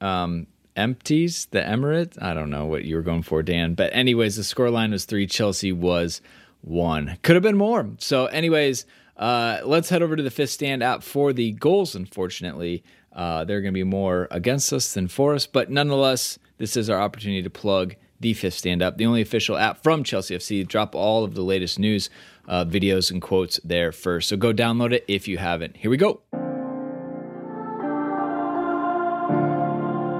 um, 0.00 0.46
Empties, 0.76 1.46
the 1.50 1.60
Emirates. 1.60 2.20
I 2.22 2.34
don't 2.34 2.50
know 2.50 2.66
what 2.66 2.84
you 2.84 2.96
were 2.96 3.02
going 3.02 3.22
for, 3.22 3.42
Dan. 3.42 3.74
But 3.74 3.94
anyways, 3.94 4.36
the 4.36 4.42
scoreline 4.42 4.92
was 4.92 5.04
three. 5.04 5.26
Chelsea 5.26 5.72
was 5.72 6.20
one. 6.60 7.18
Could 7.22 7.34
have 7.36 7.42
been 7.42 7.56
more. 7.56 7.88
So, 7.98 8.26
anyways, 8.26 8.84
uh, 9.16 9.60
let's 9.64 9.88
head 9.88 10.02
over 10.02 10.16
to 10.16 10.22
the 10.22 10.30
fifth 10.30 10.50
stand 10.50 10.82
app 10.82 11.02
for 11.02 11.32
the 11.32 11.52
goals. 11.52 11.94
Unfortunately, 11.94 12.84
uh, 13.12 13.44
they're 13.44 13.62
going 13.62 13.72
to 13.72 13.78
be 13.78 13.84
more 13.84 14.28
against 14.30 14.72
us 14.72 14.92
than 14.92 15.08
for 15.08 15.34
us. 15.34 15.46
But 15.46 15.70
nonetheless, 15.70 16.38
this 16.58 16.76
is 16.76 16.90
our 16.90 17.00
opportunity 17.00 17.42
to 17.42 17.50
plug 17.50 17.96
the 18.20 18.34
fifth 18.34 18.54
stand 18.54 18.82
up, 18.82 18.96
the 18.96 19.06
only 19.06 19.22
official 19.22 19.56
app 19.56 19.82
from 19.82 20.04
Chelsea 20.04 20.36
FC. 20.36 20.66
Drop 20.66 20.94
all 20.94 21.24
of 21.24 21.34
the 21.34 21.42
latest 21.42 21.78
news, 21.78 22.10
uh, 22.48 22.64
videos, 22.64 23.10
and 23.10 23.20
quotes 23.20 23.60
there 23.64 23.92
first. 23.92 24.28
So 24.28 24.36
go 24.36 24.52
download 24.52 24.92
it 24.92 25.04
if 25.08 25.28
you 25.28 25.38
haven't. 25.38 25.76
Here 25.76 25.90
we 25.90 25.96
go. 25.96 26.20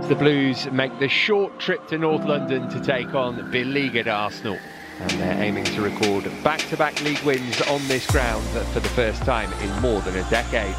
The 0.09 0.15
Blues 0.15 0.71
make 0.71 0.97
the 1.01 1.09
short 1.09 1.59
trip 1.59 1.89
to 1.89 1.99
North 1.99 2.25
London 2.25 2.69
to 2.69 2.81
take 2.81 3.13
on 3.15 3.51
beleaguered 3.51 4.07
Arsenal. 4.07 4.57
And 5.01 5.11
they're 5.11 5.43
aiming 5.43 5.65
to 5.65 5.83
record 5.83 6.25
back-to-back 6.45 7.03
league 7.03 7.21
wins 7.23 7.61
on 7.63 7.87
this 7.89 8.07
ground 8.07 8.45
for 8.73 8.79
the 8.79 8.89
first 8.91 9.23
time 9.25 9.53
in 9.55 9.83
more 9.83 10.01
than 10.03 10.17
a 10.17 10.31
decade. 10.31 10.77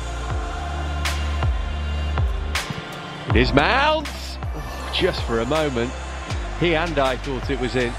It 3.29 3.35
is 3.35 3.53
Mount! 3.53 4.07
Oh, 4.07 4.91
just 4.95 5.21
for 5.23 5.41
a 5.41 5.45
moment. 5.45 5.91
He 6.59 6.75
and 6.75 6.97
I 6.97 7.17
thought 7.17 7.49
it 7.51 7.59
was 7.59 7.75
in. 7.75 7.93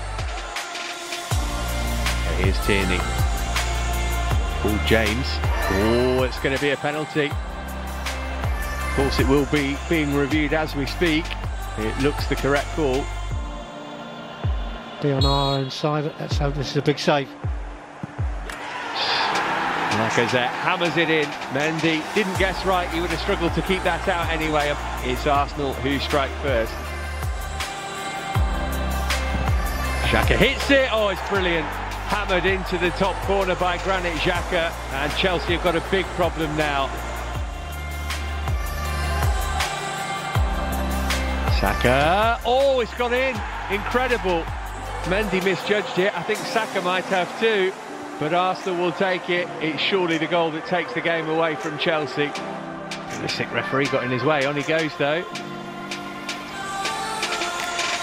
Here's 2.39 2.59
Tierney. 2.67 2.99
Paul 4.61 4.79
James. 4.87 5.27
Oh, 5.71 6.25
it's 6.25 6.41
going 6.41 6.57
to 6.57 6.61
be 6.61 6.71
a 6.71 6.77
penalty. 6.77 7.27
Of 7.27 8.93
course, 8.97 9.21
it 9.21 9.29
will 9.29 9.47
be 9.47 9.77
being 9.89 10.13
reviewed 10.15 10.53
as 10.53 10.75
we 10.75 10.87
speak. 10.87 11.25
It 11.79 11.97
looks 12.01 12.27
the 12.27 12.35
correct 12.35 12.67
call. 12.75 13.05
Be 15.03 15.13
on 15.13 15.25
our 15.25 15.59
own 15.59 15.71
side. 15.71 16.13
Let's 16.19 16.39
hope 16.39 16.55
this 16.55 16.73
is 16.73 16.77
a 16.79 16.83
big 16.83 16.99
save. 16.99 17.29
Lacazette 19.99 20.49
hammers 20.49 20.97
it 20.97 21.11
in. 21.11 21.27
Mendy 21.53 22.03
didn't 22.15 22.37
guess 22.39 22.67
right. 22.67 22.89
He 22.91 23.01
would 23.01 23.11
have 23.11 23.21
struggled 23.21 23.55
to 23.55 23.63
keep 23.63 23.85
that 23.85 24.09
out 24.09 24.29
anyway. 24.29 24.75
It's 25.03 25.27
Arsenal 25.29 25.75
who 25.75 26.01
strike 26.01 26.31
first. 26.43 26.73
Xhaka 30.09 30.39
hits 30.39 30.71
it. 30.71 30.89
Oh, 30.91 31.09
it's 31.09 31.29
brilliant. 31.29 31.67
Hammered 32.09 32.47
into 32.47 32.79
the 32.79 32.89
top 32.93 33.15
corner 33.27 33.55
by 33.55 33.77
Granit 33.85 34.15
Xhaka. 34.15 34.73
And 34.93 35.13
Chelsea 35.19 35.53
have 35.53 35.63
got 35.63 35.77
a 35.77 35.83
big 35.91 36.07
problem 36.17 36.57
now. 36.57 36.87
Saka. 41.61 42.41
Oh, 42.47 42.81
it's 42.81 42.95
gone 42.95 43.13
in. 43.13 43.39
Incredible. 43.71 44.45
Mendy 45.11 45.45
misjudged 45.45 45.99
it. 45.99 46.17
I 46.17 46.23
think 46.23 46.39
Saka 46.39 46.81
might 46.81 47.05
have 47.05 47.29
too. 47.39 47.71
But 48.19 48.33
Arsenal 48.33 48.83
will 48.83 48.93
take 48.93 49.29
it. 49.29 49.47
It's 49.61 49.83
surely 49.83 50.17
the 50.17 50.27
goal 50.27 50.51
that 50.53 50.65
takes 50.65 50.95
the 50.95 51.03
game 51.03 51.29
away 51.29 51.55
from 51.57 51.77
Chelsea. 51.77 52.33
The 53.21 53.29
sick 53.29 53.53
referee 53.53 53.89
got 53.89 54.05
in 54.05 54.11
his 54.11 54.25
way. 54.25 54.47
On 54.47 54.57
he 54.57 54.63
goes 54.63 54.97
though. 54.97 55.23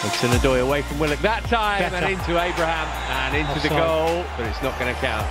Odoi 0.10 0.62
away 0.62 0.82
from 0.84 1.00
Willock 1.00 1.20
that 1.20 1.44
time 1.46 1.80
Better. 1.80 1.96
and 1.98 2.14
into 2.14 2.40
Abraham 2.42 2.88
and 3.28 3.36
into 3.38 3.60
the 3.62 3.70
goal, 3.70 4.24
but 4.38 4.46
it's 4.48 4.62
not 4.62 4.78
going 4.80 4.94
to 4.94 5.02
count. 5.02 5.26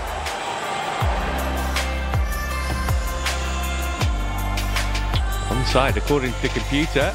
Onside 5.49 5.97
according 5.97 6.33
to 6.33 6.43
the 6.43 6.49
computer. 6.49 7.14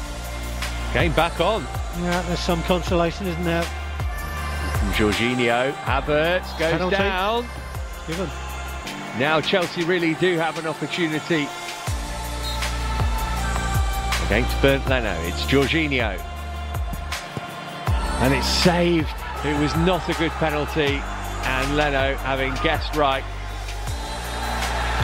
Game 0.94 1.12
back 1.12 1.40
on. 1.40 1.62
Yeah, 2.02 2.22
there's 2.22 2.38
some 2.40 2.62
consolation, 2.62 3.26
isn't 3.26 3.44
there? 3.44 3.62
From 3.62 4.88
Jorginho, 4.92 5.72
Havertz 5.72 6.58
goes 6.58 6.72
Penalty. 6.72 6.96
down. 6.96 7.46
Given. 8.06 8.28
Now 9.18 9.40
Chelsea 9.40 9.84
really 9.84 10.14
do 10.14 10.36
have 10.36 10.58
an 10.58 10.66
opportunity 10.66 11.46
against 14.26 14.62
Bernd 14.62 14.86
Leno. 14.88 15.12
It's 15.22 15.42
Jorginho. 15.44 16.18
And 18.20 18.34
it's 18.34 18.46
saved. 18.46 19.08
It 19.44 19.58
was 19.60 19.74
not 19.76 20.08
a 20.08 20.14
good 20.14 20.30
penalty. 20.32 21.00
And 21.42 21.76
Leno, 21.76 22.16
having 22.16 22.52
guessed 22.62 22.94
right, 22.94 23.24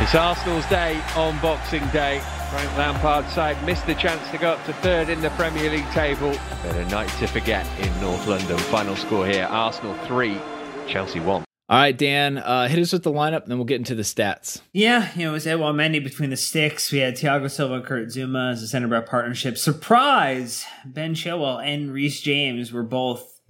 it's 0.02 0.14
Arsenal's 0.14 0.66
day 0.66 1.00
on 1.16 1.40
Boxing 1.40 1.86
Day. 1.88 2.20
Frank 2.50 2.76
Lampard's 2.76 3.32
side 3.32 3.56
missed 3.64 3.86
the 3.86 3.94
chance 3.94 4.30
to 4.30 4.38
go 4.38 4.50
up 4.50 4.64
to 4.66 4.74
third 4.74 5.08
in 5.08 5.22
the 5.22 5.30
Premier 5.30 5.70
League 5.70 5.90
table. 5.92 6.36
But 6.62 6.76
a 6.76 6.84
night 6.90 7.08
to 7.18 7.26
forget 7.26 7.66
in 7.80 8.00
North 8.02 8.26
London. 8.26 8.58
Final 8.58 8.94
score 8.94 9.26
here 9.26 9.44
Arsenal 9.44 9.94
3, 10.06 10.38
Chelsea 10.86 11.18
1. 11.18 11.45
All 11.68 11.78
right, 11.78 11.98
Dan, 11.98 12.38
uh, 12.38 12.68
hit 12.68 12.78
us 12.78 12.92
with 12.92 13.02
the 13.02 13.10
lineup, 13.10 13.46
then 13.46 13.58
we'll 13.58 13.64
get 13.64 13.78
into 13.78 13.96
the 13.96 14.04
stats. 14.04 14.60
Yeah, 14.72 15.10
you 15.16 15.24
know, 15.24 15.30
it 15.30 15.32
was 15.32 15.46
Edouard 15.48 15.74
Mendy 15.74 16.02
between 16.02 16.30
the 16.30 16.36
sticks. 16.36 16.92
We 16.92 16.98
had 16.98 17.16
Thiago 17.16 17.50
Silva 17.50 17.74
and 17.74 17.84
Kurt 17.84 18.06
Zouma 18.08 18.52
as 18.52 18.62
a 18.62 18.68
center 18.68 18.86
back 18.86 19.06
partnership. 19.06 19.58
Surprise! 19.58 20.64
Ben 20.84 21.14
Chilwell 21.14 21.60
and 21.60 21.92
Reece 21.92 22.20
James 22.20 22.72
were 22.72 22.84
both 22.84 23.40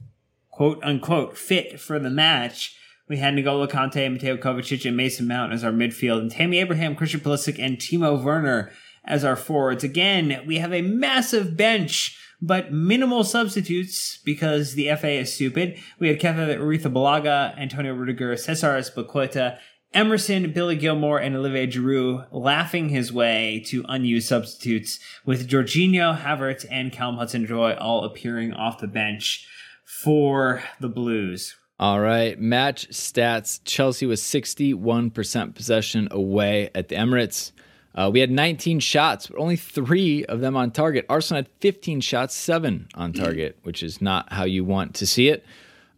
quote 0.51 0.83
unquote 0.83 1.37
fit 1.37 1.79
for 1.79 1.99
the 1.99 2.09
match. 2.09 2.75
We 3.07 3.19
had 3.19 3.35
N'Golo 3.35 3.71
Kante, 3.71 4.11
Mateo 4.11 4.39
Kovacic, 4.39 4.87
and 4.87 4.97
Mason 4.97 5.29
Mount 5.29 5.53
as 5.53 5.63
our 5.63 5.71
midfield, 5.71 6.21
and 6.21 6.31
Tammy 6.31 6.59
Abraham, 6.59 6.97
Christian 6.97 7.21
Pulisic, 7.21 7.63
and 7.63 7.77
Timo 7.77 8.23
Werner 8.23 8.73
as 9.05 9.25
our 9.25 9.37
forwards. 9.37 9.85
Again, 9.85 10.43
we 10.47 10.57
have 10.57 10.73
a 10.73 10.81
massive 10.81 11.55
bench, 11.55 12.19
but 12.41 12.73
minimal 12.73 13.25
substitutes 13.25 14.19
because 14.25 14.75
the 14.75 14.95
FA 14.97 15.11
is 15.11 15.33
stupid. 15.33 15.79
We 15.99 16.09
had 16.09 16.21
Kevin 16.21 16.49
Balaga, 16.59 17.59
Antonio 17.59 17.95
Rudiger, 17.95 18.37
Cesar 18.37 18.79
Azpilicueta, 18.79 19.59
Emerson, 19.95 20.53
Billy 20.53 20.77
Gilmour, 20.77 21.19
and 21.25 21.35
Olivier 21.35 21.67
Giroud 21.67 22.27
laughing 22.31 22.91
his 22.91 23.13
way 23.13 23.63
to 23.67 23.85
unused 23.89 24.29
substitutes, 24.29 24.99
with 25.25 25.49
Jorginho, 25.49 26.19
Havertz, 26.21 26.67
and 26.71 26.93
Callum 26.93 27.17
Hudson-Odoi 27.17 27.81
all 27.81 28.05
appearing 28.05 28.53
off 28.53 28.79
the 28.79 28.89
bench 28.89 29.47
for 29.85 30.63
the 30.81 30.89
Blues. 30.89 31.57
All 31.79 32.01
right, 32.01 32.39
match 32.39 32.89
stats. 32.89 33.61
Chelsea 33.65 34.07
was 34.07 34.21
61% 34.23 35.55
possession 35.55 36.09
away 36.11 36.71
at 36.75 36.89
the 36.89 36.97
Emirates. 36.97 37.53
Uh, 37.97 38.11
we 38.13 38.21
had 38.21 38.31
19 38.31 38.79
shots, 38.81 39.27
but 39.27 39.39
only 39.39 39.57
three 39.57 40.25
of 40.27 40.41
them 40.41 40.55
on 40.57 40.71
target. 40.71 41.07
Arsenal 41.09 41.39
had 41.39 41.49
15 41.61 42.03
shots, 42.03 42.35
seven 42.35 42.89
on 42.95 43.13
target, 43.15 43.59
which 43.63 43.83
is 43.83 44.03
not 44.03 44.31
how 44.33 44.45
you 44.45 44.65
want 44.65 44.95
to 44.97 45.07
see 45.07 45.29
it. 45.29 45.45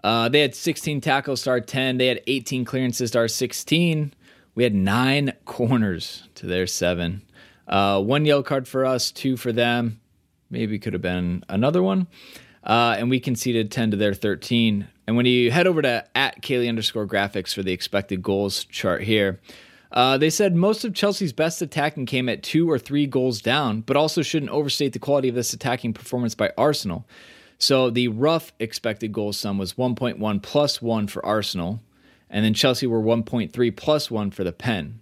Uh, 0.04 0.28
they 0.28 0.40
had 0.40 0.54
16 0.54 1.00
tackles 1.00 1.42
to 1.42 1.50
our 1.50 1.60
10. 1.60 1.98
They 1.98 2.06
had 2.06 2.22
18 2.26 2.64
clearances 2.64 3.10
to 3.10 3.18
our 3.18 3.28
16. 3.28 4.14
We 4.54 4.62
had 4.62 4.74
nine 4.74 5.32
corners 5.44 6.28
to 6.36 6.46
their 6.46 6.68
seven. 6.68 7.22
Uh, 7.66 8.00
one 8.00 8.24
yellow 8.24 8.42
card 8.44 8.68
for 8.68 8.86
us, 8.86 9.10
two 9.10 9.36
for 9.36 9.52
them. 9.52 10.00
Maybe 10.50 10.78
could 10.78 10.92
have 10.92 11.02
been 11.02 11.44
another 11.48 11.82
one. 11.82 12.06
Uh, 12.62 12.96
and 12.98 13.10
we 13.10 13.18
conceded 13.18 13.72
10 13.72 13.90
to 13.92 13.96
their 13.96 14.14
13. 14.14 14.86
And 15.06 15.16
when 15.16 15.26
you 15.26 15.50
head 15.50 15.66
over 15.66 15.82
to 15.82 16.04
at 16.14 16.42
Caley 16.42 16.68
underscore 16.68 17.06
graphics 17.06 17.52
for 17.52 17.62
the 17.62 17.72
expected 17.72 18.22
goals 18.22 18.64
chart 18.64 19.02
here, 19.02 19.40
uh, 19.92 20.18
they 20.18 20.30
said 20.30 20.54
most 20.54 20.84
of 20.84 20.94
Chelsea's 20.94 21.32
best 21.32 21.62
attacking 21.62 22.06
came 22.06 22.28
at 22.28 22.42
two 22.42 22.70
or 22.70 22.78
three 22.78 23.06
goals 23.06 23.40
down, 23.40 23.80
but 23.80 23.96
also 23.96 24.22
shouldn't 24.22 24.52
overstate 24.52 24.92
the 24.92 24.98
quality 24.98 25.28
of 25.28 25.34
this 25.34 25.52
attacking 25.52 25.94
performance 25.94 26.34
by 26.34 26.52
Arsenal. 26.58 27.06
So 27.58 27.90
the 27.90 28.08
rough 28.08 28.52
expected 28.58 29.12
goal 29.12 29.32
sum 29.32 29.58
was 29.58 29.74
1.1 29.74 30.42
plus 30.42 30.80
1 30.82 31.08
for 31.08 31.24
Arsenal, 31.24 31.80
and 32.30 32.44
then 32.44 32.54
Chelsea 32.54 32.86
were 32.86 33.02
1.3 33.02 33.76
plus 33.76 34.10
1 34.10 34.30
for 34.30 34.44
the 34.44 34.52
pen. 34.52 35.00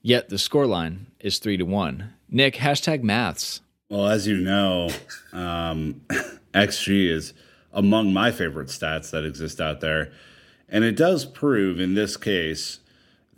Yet 0.00 0.30
the 0.30 0.36
scoreline 0.36 1.06
is 1.20 1.38
3 1.38 1.58
to 1.58 1.64
1. 1.64 2.12
Nick, 2.28 2.56
hashtag 2.56 3.02
maths. 3.02 3.60
Well, 3.88 4.06
as 4.06 4.26
you 4.26 4.38
know, 4.38 4.88
um, 5.32 6.00
XG 6.54 7.08
is 7.08 7.34
among 7.72 8.12
my 8.12 8.32
favorite 8.32 8.68
stats 8.68 9.10
that 9.10 9.24
exist 9.24 9.60
out 9.60 9.80
there. 9.80 10.10
And 10.68 10.82
it 10.82 10.96
does 10.96 11.24
prove 11.24 11.78
in 11.78 11.94
this 11.94 12.16
case 12.16 12.80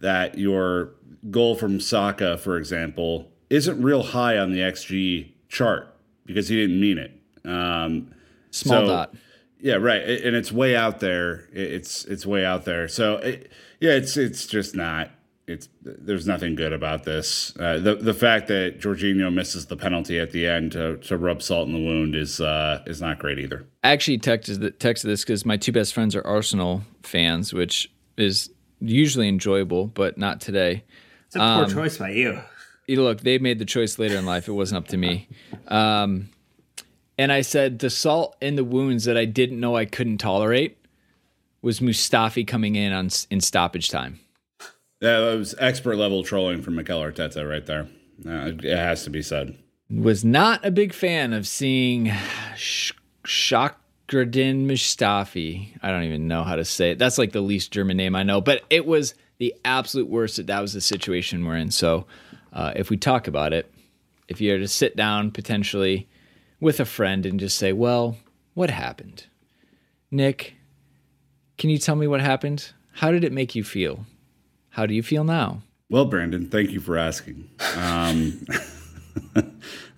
that 0.05 0.39
your 0.39 0.91
goal 1.31 1.55
from 1.57 1.81
Saka, 1.81 2.37
for 2.39 2.57
example, 2.59 3.31
isn't 3.51 3.83
real 3.83 4.03
high 4.03 4.39
on 4.39 4.53
the 4.53 4.61
XG 4.61 5.33
chart 5.49 5.95
because 6.27 6.49
he 6.49 6.57
didn't 6.57 6.81
mean 6.81 6.99
it. 6.99 7.13
Um, 7.49 8.15
Small 8.51 8.83
so- 8.83 8.87
dot. 8.87 9.15
yeah, 9.59 9.75
right, 9.75 10.03
and 10.03 10.37
it's 10.37 10.53
way 10.53 10.77
out 10.77 11.01
there. 11.01 11.49
It's 11.53 12.05
it's 12.05 12.25
way 12.25 12.45
out 12.45 12.65
there. 12.65 12.87
So 12.89 13.17
it, 13.17 13.51
yeah, 13.81 13.93
it's 13.93 14.17
it's 14.17 14.47
just 14.47 14.75
not. 14.77 15.11
It's 15.47 15.69
there's 15.83 16.27
nothing 16.27 16.55
good 16.55 16.73
about 16.73 17.05
this. 17.05 17.55
Uh, 17.59 17.79
the 17.79 17.97
the 17.97 18.15
fact 18.15 18.49
that 18.49 18.81
Jorginho 18.81 19.33
misses 19.33 19.67
the 19.67 19.77
penalty 19.77 20.19
at 20.19 20.31
the 20.33 20.47
end 20.47 20.73
to, 20.73 20.97
to 20.99 21.19
rub 21.19 21.43
salt 21.43 21.67
in 21.69 21.75
the 21.75 21.81
wound 21.85 22.15
is 22.15 22.41
uh, 22.41 22.83
is 22.87 23.01
not 23.03 23.19
great 23.19 23.39
either. 23.39 23.67
I 23.83 23.91
actually 23.91 24.19
texted 24.19 24.59
texted 24.79 25.03
this 25.03 25.23
because 25.23 25.45
my 25.45 25.59
two 25.59 25.73
best 25.73 25.93
friends 25.93 26.15
are 26.17 26.27
Arsenal 26.27 26.83
fans, 27.03 27.53
which 27.53 27.91
is 28.17 28.49
usually 28.89 29.29
enjoyable, 29.29 29.87
but 29.87 30.19
not 30.19 30.41
today. 30.41 30.85
It's 31.27 31.37
a 31.37 31.39
poor 31.39 31.69
choice 31.69 31.99
by 31.99 32.11
you. 32.11 32.41
you 32.87 33.03
look, 33.03 33.21
they 33.21 33.39
made 33.39 33.59
the 33.59 33.65
choice 33.65 33.99
later 33.99 34.17
in 34.17 34.27
life. 34.27 34.49
It 34.49 34.53
wasn't 34.53 34.79
up 34.79 34.89
to 34.89 34.97
me. 34.97 35.29
Um, 35.69 36.29
and 37.17 37.33
I 37.33 37.41
said 37.41 37.79
the 37.79 37.89
salt 37.89 38.37
in 38.43 38.57
the 38.57 38.65
wounds 38.65 39.05
that 39.05 39.17
I 39.17 39.25
didn't 39.25 39.59
know 39.61 39.77
I 39.77 39.87
couldn't 39.87 40.19
tolerate 40.19 40.77
was 41.63 41.81
Mustafi 41.81 42.47
coming 42.47 42.77
in 42.77 42.93
on 42.93 43.09
in 43.31 43.41
stoppage 43.41 43.89
time. 43.89 44.21
That 45.01 45.21
was 45.21 45.55
expert 45.59 45.97
level 45.97 46.23
trolling 46.23 46.61
from 46.61 46.75
Mikel 46.75 47.01
Arteta 47.01 47.49
right 47.49 47.65
there. 47.65 47.89
Uh, 48.27 48.53
it 48.63 48.77
has 48.77 49.05
to 49.05 49.11
be 49.11 49.23
said. 49.23 49.57
Was 49.91 50.23
not 50.25 50.65
a 50.67 50.71
big 50.71 50.93
fan 50.93 51.33
of 51.33 51.47
seeing 51.47 52.13
Sh- 52.57 52.93
Shakradin 54.09 54.67
Mustafi. 54.67 55.69
I 55.83 55.91
don't 55.91 56.05
even 56.05 56.29
know 56.29 56.45
how 56.45 56.57
to 56.57 56.65
say 56.65 56.93
it. 56.93 56.99
That's 56.99 57.19
like 57.19 57.33
the 57.33 57.41
least 57.41 57.71
German 57.73 57.97
name 57.97 58.15
I 58.15 58.23
know, 58.23 58.41
but 58.41 58.63
it 58.71 58.87
was 58.87 59.15
the 59.39 59.55
absolute 59.65 60.09
worst 60.09 60.37
that 60.37 60.47
that 60.47 60.61
was 60.61 60.73
the 60.73 60.81
situation 60.81 61.45
we're 61.45 61.57
in. 61.57 61.71
So 61.71 62.07
uh, 62.53 62.73
if 62.77 62.91
we 62.91 62.97
talk 62.97 63.27
about 63.27 63.53
it, 63.53 63.73
if 64.29 64.41
you 64.41 64.53
were 64.53 64.59
to 64.59 64.69
sit 64.69 64.97
down 64.97 65.31
potentially 65.31 66.09
with 66.61 66.81
a 66.81 66.85
friend 66.85 67.27
and 67.27 67.41
just 67.41 67.59
say, 67.59 67.73
well, 67.73 68.17
what 68.55 68.71
happened? 68.71 69.27
Nick, 70.11 70.55
can 71.59 71.71
you 71.71 71.79
tell 71.79 71.97
me 71.97 72.07
what 72.07 72.21
happened? 72.21 72.73
How 72.93 73.11
did 73.11 73.25
it 73.25 73.33
make 73.33 73.55
you 73.55 73.65
feel? 73.65 74.07
How 74.71 74.87
do 74.87 74.95
you 74.95 75.03
feel 75.03 75.25
now? 75.25 75.63
Well, 75.91 76.07
Brandon, 76.07 76.49
thank 76.49 76.71
you 76.71 76.81
for 76.81 76.97
asking. 76.97 77.49
Um, 77.77 78.47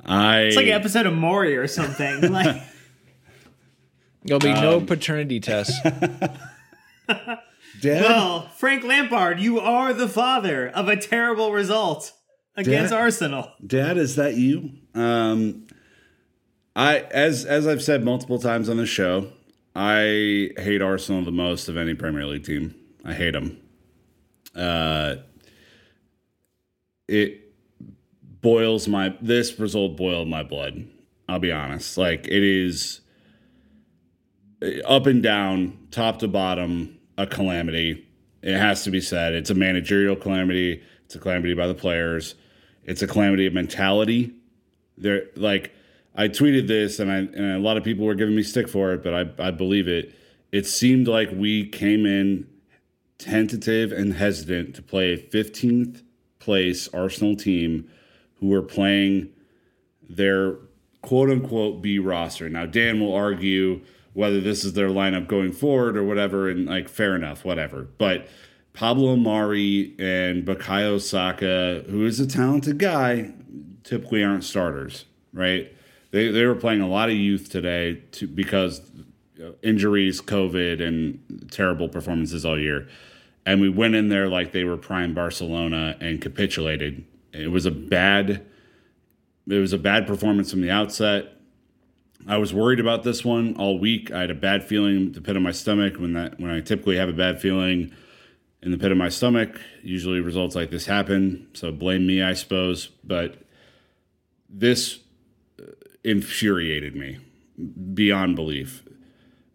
I 0.05 0.41
It's 0.43 0.57
like 0.57 0.67
an 0.67 0.73
episode 0.73 1.07
of 1.07 1.15
Maury 1.15 1.57
or 1.57 1.67
something. 1.67 2.31
Like 2.33 2.63
There'll 4.27 4.41
be 4.41 4.53
no 4.53 4.81
paternity 4.81 5.41
test. 5.41 5.73
Dad, 7.81 8.03
Well, 8.03 8.49
Frank 8.57 8.85
Lampard, 8.85 9.39
you 9.39 9.61
are 9.61 9.93
the 9.93 10.09
father 10.09 10.69
of 10.69 10.89
a 10.89 10.97
terrible 10.97 11.53
result 11.53 12.13
against 12.57 12.91
Dad? 12.91 12.99
Arsenal. 12.99 13.53
Dad, 13.65 13.99
is 13.99 14.17
that 14.17 14.35
you? 14.37 14.71
Um, 14.95 15.67
I 16.75 17.01
as 17.11 17.45
as 17.45 17.67
I've 17.67 17.83
said 17.83 18.05
multiple 18.05 18.39
times 18.39 18.69
on 18.69 18.77
the 18.77 18.87
show, 18.87 19.29
I 19.75 20.51
hate 20.59 20.83
Arsenal 20.83 21.23
the 21.25 21.33
most 21.33 21.69
of 21.69 21.77
any 21.77 21.95
Premier 21.95 22.27
League 22.27 22.45
team. 22.45 22.75
I 23.05 23.13
hate 23.15 23.33
them. 23.33 23.59
Uh, 24.55 25.17
it 27.09 27.43
boils 28.41 28.89
my 28.89 29.15
this 29.21 29.59
result 29.59 29.97
boiled 29.97 30.29
my 30.29 30.43
blood. 30.43 30.87
I'll 31.29 31.39
be 31.39 31.53
honest. 31.53 31.99
Like 31.99 32.27
it 32.27 32.43
is 32.43 33.01
up 34.85 35.07
and 35.07 35.23
down, 35.23 35.79
top 35.91 36.19
to 36.21 36.29
bottom, 36.29 36.99
a 37.19 37.27
calamity. 37.27 38.07
It 38.43 38.57
has 38.57 38.85
to 38.85 38.91
be 38.91 39.01
said. 39.01 39.35
It's 39.35 39.51
a 39.51 39.55
managerial 39.55 40.17
calamity. 40.17 40.83
It's 41.05 41.15
a 41.15 41.19
calamity 41.19 41.55
by 41.55 41.67
the 41.67 41.75
players. 41.75 42.35
It's 42.85 43.03
a 43.03 43.07
calamity 43.07 43.47
of 43.47 43.53
mentality. 43.53 44.33
There, 44.97 45.25
like 45.37 45.73
I 46.15 46.29
tweeted 46.29 46.69
this, 46.69 46.99
and 46.99 47.11
I 47.11 47.17
and 47.17 47.57
a 47.57 47.59
lot 47.59 47.77
of 47.77 47.85
people 47.85 48.07
were 48.07 48.15
giving 48.15 48.35
me 48.35 48.43
stick 48.43 48.69
for 48.69 48.93
it, 48.93 49.03
but 49.03 49.15
I 49.15 49.49
I 49.49 49.51
believe 49.51 49.89
it. 49.89 50.15
It 50.53 50.67
seemed 50.67 51.09
like 51.09 51.31
we 51.33 51.69
came 51.69 52.07
in 52.07 52.47
tentative 53.19 53.93
and 53.93 54.15
hesitant 54.15 54.75
to 54.77 54.83
play 54.83 55.13
a 55.13 55.19
15th 55.19 56.03
place 56.39 56.89
Arsenal 56.95 57.35
team 57.35 57.91
who 58.37 58.49
were 58.49 58.63
playing 58.63 59.31
their 60.09 60.57
quote 61.03 61.31
unquote 61.31 61.83
B 61.83 61.99
roster. 61.99 62.49
Now, 62.49 62.67
Dan 62.67 63.01
will 63.01 63.15
argue 63.15 63.81
whether 64.17 64.41
this 64.41 64.65
is 64.65 64.73
their 64.73 64.89
lineup 64.89 65.29
going 65.29 65.53
forward 65.53 65.95
or 65.95 66.03
whatever, 66.03 66.49
and 66.49 66.65
like, 66.65 66.89
fair 66.89 67.15
enough, 67.15 67.45
whatever. 67.45 67.87
But 67.99 68.27
Pablo 68.73 69.15
Mari 69.15 69.95
and 69.99 70.43
Bukayo 70.43 70.99
Saka, 70.99 71.85
who 71.91 72.07
is 72.07 72.19
a 72.19 72.27
talented 72.27 72.79
guy, 72.79 73.35
typically 73.85 74.25
aren't 74.25 74.43
starters, 74.43 75.05
right? 75.35 75.71
They, 76.13 76.31
they 76.31 76.47
were 76.47 76.55
playing 76.55 76.81
a 76.81 76.89
lot 76.89 77.11
of 77.11 77.15
youth 77.15 77.51
today 77.51 78.03
to, 78.13 78.27
because 78.27 78.81
uh, 79.39 79.51
injuries, 79.63 80.23
COVID, 80.23 80.81
and 80.81 81.51
terrible 81.53 81.91
performances 81.91 82.47
all 82.47 82.59
year. 82.59 82.89
And 83.45 83.61
we 83.61 83.69
went 83.69 83.97
in 83.97 84.09
there 84.09 84.29
like 84.29 84.53
they 84.53 84.65
were 84.65 84.79
prime 84.79 85.13
Barcelona 85.13 85.95
and 86.01 86.23
capitulated. 86.23 87.05
It 87.35 87.51
was 87.51 87.67
a 87.67 87.71
bad 87.71 88.47
it 89.47 89.59
was 89.59 89.75
a 89.75 89.79
bad 89.79 90.07
performance 90.07 90.51
from 90.51 90.63
the 90.63 90.71
outset. 90.71 91.36
I 92.29 92.39
was 92.39 92.53
worried 92.53 92.81
about 92.81 93.05
this 93.05 93.25
one 93.25 93.55
all 93.57 93.79
week. 93.79 94.11
I 94.11 94.21
had 94.23 94.31
a 94.31 94.35
bad 94.35 94.65
feeling 94.65 95.13
the 95.13 95.21
pit 95.21 95.37
of 95.37 95.43
my 95.43 95.53
stomach 95.53 95.97
when 95.97 96.15
that 96.15 96.41
when 96.41 96.51
I 96.51 96.61
typically 96.61 96.97
have 96.97 97.09
a 97.09 97.13
bad 97.13 97.41
feeling 97.41 97.93
in 98.63 98.73
the 98.73 98.79
pit 98.79 98.91
of 98.91 98.99
my 98.99 99.09
stomach. 99.09 99.61
Usually 99.83 100.21
results 100.21 100.57
like 100.57 100.71
this 100.71 100.87
happen. 100.87 101.49
So 101.53 101.71
blame 101.71 102.07
me, 102.07 102.23
I 102.23 102.33
suppose. 102.35 102.89
But 103.05 103.43
this 104.49 105.01
uh, 105.61 105.67
infuriated 106.03 106.97
me 106.97 107.19
beyond 107.95 108.35
belief. 108.35 108.83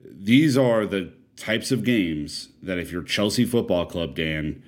These 0.04 0.58
are 0.58 0.86
the 0.86 1.12
types 1.36 1.72
of 1.72 1.84
games 1.84 2.50
that 2.62 2.78
if 2.78 2.92
you're 2.92 3.04
Chelsea 3.04 3.44
Football 3.44 3.86
Club, 3.86 4.16
Dan, 4.16 4.64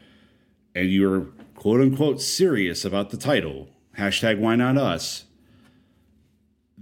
and 0.76 0.92
you're 0.92 1.28
quote 1.56 1.80
unquote 1.80 2.20
serious 2.20 2.84
about 2.84 3.12
the 3.12 3.18
title, 3.18 3.70
hashtag 3.98 4.39
why 4.39 4.58
not 4.58 4.78
us, 4.78 5.24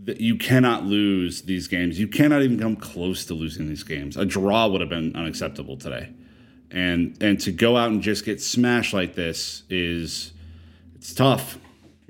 you 0.05 0.35
cannot 0.35 0.85
lose 0.85 1.43
these 1.43 1.67
games. 1.67 1.99
You 1.99 2.07
cannot 2.07 2.41
even 2.41 2.59
come 2.59 2.75
close 2.75 3.25
to 3.25 3.33
losing 3.33 3.67
these 3.67 3.83
games. 3.83 4.17
A 4.17 4.25
draw 4.25 4.67
would 4.67 4.81
have 4.81 4.89
been 4.89 5.15
unacceptable 5.15 5.77
today. 5.77 6.13
And 6.71 7.17
and 7.21 7.39
to 7.41 7.51
go 7.51 7.77
out 7.77 7.91
and 7.91 8.01
just 8.01 8.25
get 8.25 8.41
smashed 8.41 8.93
like 8.93 9.15
this 9.15 9.63
is 9.69 10.33
it's 10.95 11.13
tough. 11.13 11.57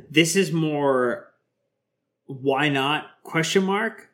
This 0.10 0.36
is 0.36 0.52
more 0.52 1.28
why 2.26 2.70
not 2.70 3.08
question 3.24 3.64
mark 3.64 4.10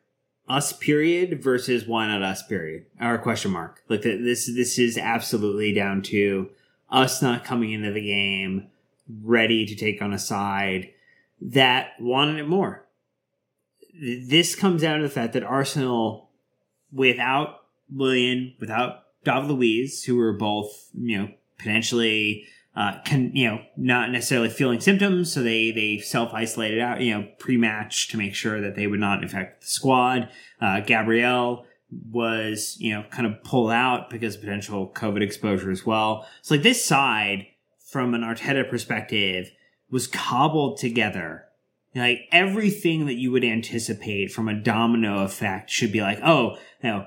us 0.48 0.72
period 0.72 1.42
versus 1.42 1.86
why 1.86 2.06
not 2.06 2.22
us 2.22 2.42
period 2.42 2.86
or 3.00 3.18
question 3.18 3.50
mark. 3.50 3.82
Like 3.88 4.02
th- 4.02 4.22
this 4.22 4.46
this 4.46 4.78
is 4.78 4.96
absolutely 4.96 5.72
down 5.72 6.02
to 6.02 6.50
us 6.90 7.20
not 7.20 7.44
coming 7.44 7.72
into 7.72 7.92
the 7.92 8.04
game 8.04 8.68
ready 9.22 9.66
to 9.66 9.74
take 9.74 10.00
on 10.00 10.12
a 10.12 10.18
side 10.18 10.90
that 11.40 11.90
wanted 12.00 12.38
it 12.38 12.48
more. 12.48 12.87
This 14.00 14.54
comes 14.54 14.82
down 14.82 14.98
to 14.98 15.02
the 15.02 15.12
fact 15.12 15.32
that 15.32 15.42
Arsenal, 15.42 16.30
without 16.92 17.62
Willian, 17.90 18.54
without 18.60 19.04
David 19.24 19.50
Luiz, 19.50 20.04
who 20.04 20.16
were 20.16 20.32
both, 20.32 20.90
you 20.94 21.18
know, 21.18 21.28
potentially, 21.58 22.44
uh, 22.76 23.00
can, 23.04 23.34
you 23.34 23.48
know, 23.48 23.60
not 23.76 24.10
necessarily 24.10 24.48
feeling 24.48 24.80
symptoms, 24.80 25.32
so 25.32 25.42
they, 25.42 25.72
they 25.72 25.98
self 25.98 26.32
isolated 26.32 26.80
out, 26.80 27.00
you 27.00 27.12
know, 27.12 27.28
pre 27.38 27.56
match 27.56 28.08
to 28.08 28.16
make 28.16 28.34
sure 28.34 28.60
that 28.60 28.76
they 28.76 28.86
would 28.86 29.00
not 29.00 29.22
infect 29.22 29.62
the 29.62 29.66
squad. 29.66 30.28
Uh, 30.60 30.80
Gabriel 30.80 31.66
was, 32.10 32.76
you 32.78 32.94
know, 32.94 33.04
kind 33.10 33.26
of 33.26 33.42
pulled 33.42 33.70
out 33.70 34.10
because 34.10 34.36
of 34.36 34.42
potential 34.42 34.92
COVID 34.94 35.22
exposure 35.22 35.70
as 35.70 35.84
well. 35.84 36.26
So, 36.42 36.54
like, 36.54 36.62
this 36.62 36.84
side, 36.84 37.46
from 37.90 38.14
an 38.14 38.20
Arteta 38.20 38.68
perspective, 38.68 39.50
was 39.90 40.06
cobbled 40.06 40.78
together 40.78 41.47
like 41.98 42.20
everything 42.32 43.06
that 43.06 43.14
you 43.14 43.30
would 43.32 43.44
anticipate 43.44 44.32
from 44.32 44.48
a 44.48 44.54
domino 44.54 45.24
effect 45.24 45.70
should 45.70 45.92
be 45.92 46.00
like, 46.00 46.20
oh, 46.24 46.56
you 46.82 46.90
know, 46.90 47.06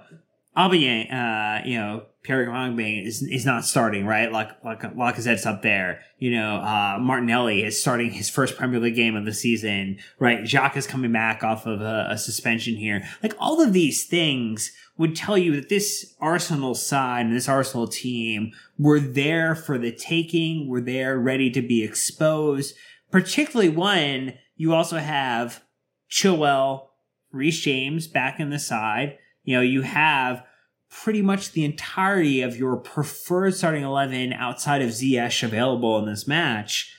Aubameyang, 0.58 1.14
uh, 1.14 1.66
you 1.66 1.78
know, 1.78 2.04
Pierre 2.24 2.48
Aubameyang 2.48 3.06
is 3.06 3.24
is 3.24 3.46
not 3.46 3.66
starting, 3.66 4.06
right? 4.06 4.32
Like 4.32 4.50
like 4.64 4.82
Lacazette's 4.82 5.46
up 5.46 5.62
there. 5.62 6.02
You 6.20 6.32
know, 6.32 6.56
uh, 6.58 6.98
Martinelli 7.00 7.64
is 7.64 7.82
starting 7.82 8.12
his 8.12 8.30
first 8.30 8.58
Premier 8.58 8.80
League 8.80 8.96
game 8.96 9.16
of 9.16 9.26
the 9.26 9.34
season, 9.34 9.98
right? 10.20 10.44
Xhaka 10.44 10.78
is 10.78 10.88
coming 10.88 11.12
back 11.12 11.44
off 11.44 11.66
of 11.66 11.82
a, 11.82 12.08
a 12.12 12.18
suspension 12.18 12.76
here. 12.76 13.08
Like 13.24 13.34
all 13.40 13.62
of 13.62 13.74
these 13.74 14.06
things 14.06 14.72
would 14.98 15.16
tell 15.16 15.38
you 15.38 15.56
that 15.56 15.70
this 15.70 16.16
Arsenal 16.20 16.76
side 16.76 17.26
and 17.26 17.36
this 17.36 17.50
Arsenal 17.50 17.88
team 17.88 18.52
were 18.78 19.00
there 19.00 19.56
for 19.56 19.80
the 19.80 19.92
taking, 19.92 20.68
were 20.68 20.82
there 20.82 21.18
ready 21.18 21.50
to 21.50 21.62
be 21.62 21.84
exposed, 21.84 22.76
particularly 23.10 23.70
when 23.70 24.38
you 24.62 24.76
also 24.76 25.00
have 25.00 25.64
Chilwell, 26.08 26.90
Reece 27.32 27.62
James 27.62 28.06
back 28.08 28.40
in 28.40 28.52
the 28.52 28.60
side. 28.60 29.18
You 29.44 29.56
know, 29.56 29.64
you 29.64 29.82
have 29.82 30.46
pretty 30.92 31.24
much 31.24 31.54
the 31.54 31.66
entirety 31.66 32.44
of 32.44 32.56
your 32.56 32.78
preferred 32.78 33.56
starting 33.56 33.82
11 33.82 34.34
outside 34.34 34.84
of 34.84 34.90
Ziyech 34.90 35.42
available 35.42 35.98
in 35.98 36.06
this 36.06 36.28
match. 36.28 36.96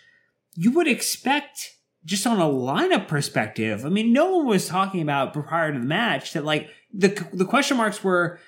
You 0.56 0.72
would 0.72 0.88
expect 0.88 1.76
just 2.04 2.26
on 2.26 2.40
a 2.40 2.46
lineup 2.46 3.06
perspective. 3.06 3.86
I 3.86 3.90
mean, 3.90 4.12
no 4.12 4.38
one 4.38 4.46
was 4.48 4.66
talking 4.66 5.00
about 5.00 5.32
prior 5.32 5.72
to 5.72 5.78
the 5.78 5.86
match 5.86 6.32
that 6.32 6.44
like 6.44 6.68
the 6.92 7.10
the 7.32 7.44
question 7.44 7.76
marks 7.76 8.02
were 8.02 8.40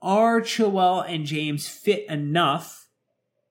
are 0.00 0.40
Chilwell 0.40 1.04
and 1.06 1.26
James 1.26 1.68
fit 1.68 2.08
enough? 2.08 2.83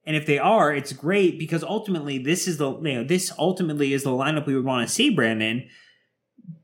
And 0.06 0.16
if 0.16 0.26
they 0.26 0.38
are, 0.38 0.74
it's 0.74 0.92
great 0.92 1.40
because 1.40 1.64
ultimately 1.64 2.18
this 2.18 2.48
is 2.48 2.58
the 2.58 2.72
you 2.82 2.96
know 2.96 3.04
this 3.04 3.32
ultimately 3.38 3.94
is 3.94 4.04
the 4.04 4.10
lineup 4.10 4.46
we 4.46 4.56
would 4.56 4.66
want 4.66 4.88
to 4.88 4.94
see, 4.94 5.10
Brandon. 5.10 5.68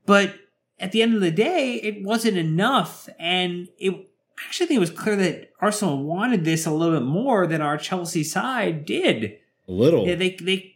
But 0.04 0.34
at 0.78 0.92
the 0.92 1.02
end 1.02 1.14
of 1.14 1.20
the 1.20 1.30
day, 1.30 1.74
it 1.76 2.02
wasn't 2.02 2.36
enough, 2.36 3.08
and 3.18 3.68
it 3.78 4.10
actually 4.46 4.66
think 4.66 4.76
it 4.76 4.80
was 4.80 4.90
clear 4.90 5.16
that 5.16 5.50
Arsenal 5.60 6.02
wanted 6.02 6.44
this 6.44 6.66
a 6.66 6.70
little 6.70 6.98
bit 6.98 7.06
more 7.06 7.46
than 7.46 7.62
our 7.62 7.78
Chelsea 7.78 8.24
side 8.24 8.84
did. 8.84 9.38
A 9.68 9.72
little. 9.72 10.06
Yeah, 10.06 10.16
they 10.16 10.36
they 10.40 10.74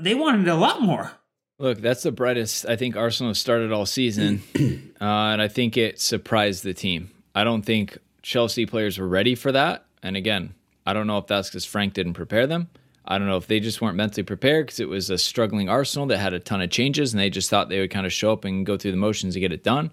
they 0.00 0.14
wanted 0.14 0.48
a 0.48 0.54
lot 0.54 0.82
more. 0.82 1.12
Look, 1.58 1.80
that's 1.80 2.02
the 2.02 2.12
brightest 2.12 2.66
I 2.66 2.76
think 2.76 2.96
Arsenal 2.96 3.34
started 3.34 3.72
all 3.72 3.86
season, 3.86 4.42
uh, 5.00 5.04
and 5.04 5.40
I 5.40 5.48
think 5.48 5.76
it 5.76 6.00
surprised 6.00 6.64
the 6.64 6.74
team. 6.74 7.10
I 7.34 7.44
don't 7.44 7.62
think 7.62 7.98
Chelsea 8.22 8.66
players 8.66 8.98
were 8.98 9.08
ready 9.08 9.34
for 9.34 9.52
that. 9.52 9.86
And 10.02 10.16
again, 10.16 10.54
I 10.86 10.92
don't 10.92 11.06
know 11.06 11.18
if 11.18 11.26
that's 11.26 11.48
because 11.48 11.64
Frank 11.64 11.94
didn't 11.94 12.14
prepare 12.14 12.46
them. 12.46 12.68
I 13.04 13.18
don't 13.18 13.26
know 13.26 13.36
if 13.36 13.46
they 13.46 13.60
just 13.60 13.80
weren't 13.80 13.96
mentally 13.96 14.22
prepared 14.22 14.66
because 14.66 14.80
it 14.80 14.88
was 14.88 15.10
a 15.10 15.18
struggling 15.18 15.68
Arsenal 15.68 16.06
that 16.06 16.18
had 16.18 16.34
a 16.34 16.40
ton 16.40 16.62
of 16.62 16.70
changes, 16.70 17.12
and 17.12 17.20
they 17.20 17.30
just 17.30 17.50
thought 17.50 17.68
they 17.68 17.80
would 17.80 17.90
kind 17.90 18.06
of 18.06 18.12
show 18.12 18.32
up 18.32 18.44
and 18.44 18.64
go 18.64 18.76
through 18.76 18.92
the 18.92 18.96
motions 18.96 19.34
to 19.34 19.40
get 19.40 19.52
it 19.52 19.64
done. 19.64 19.90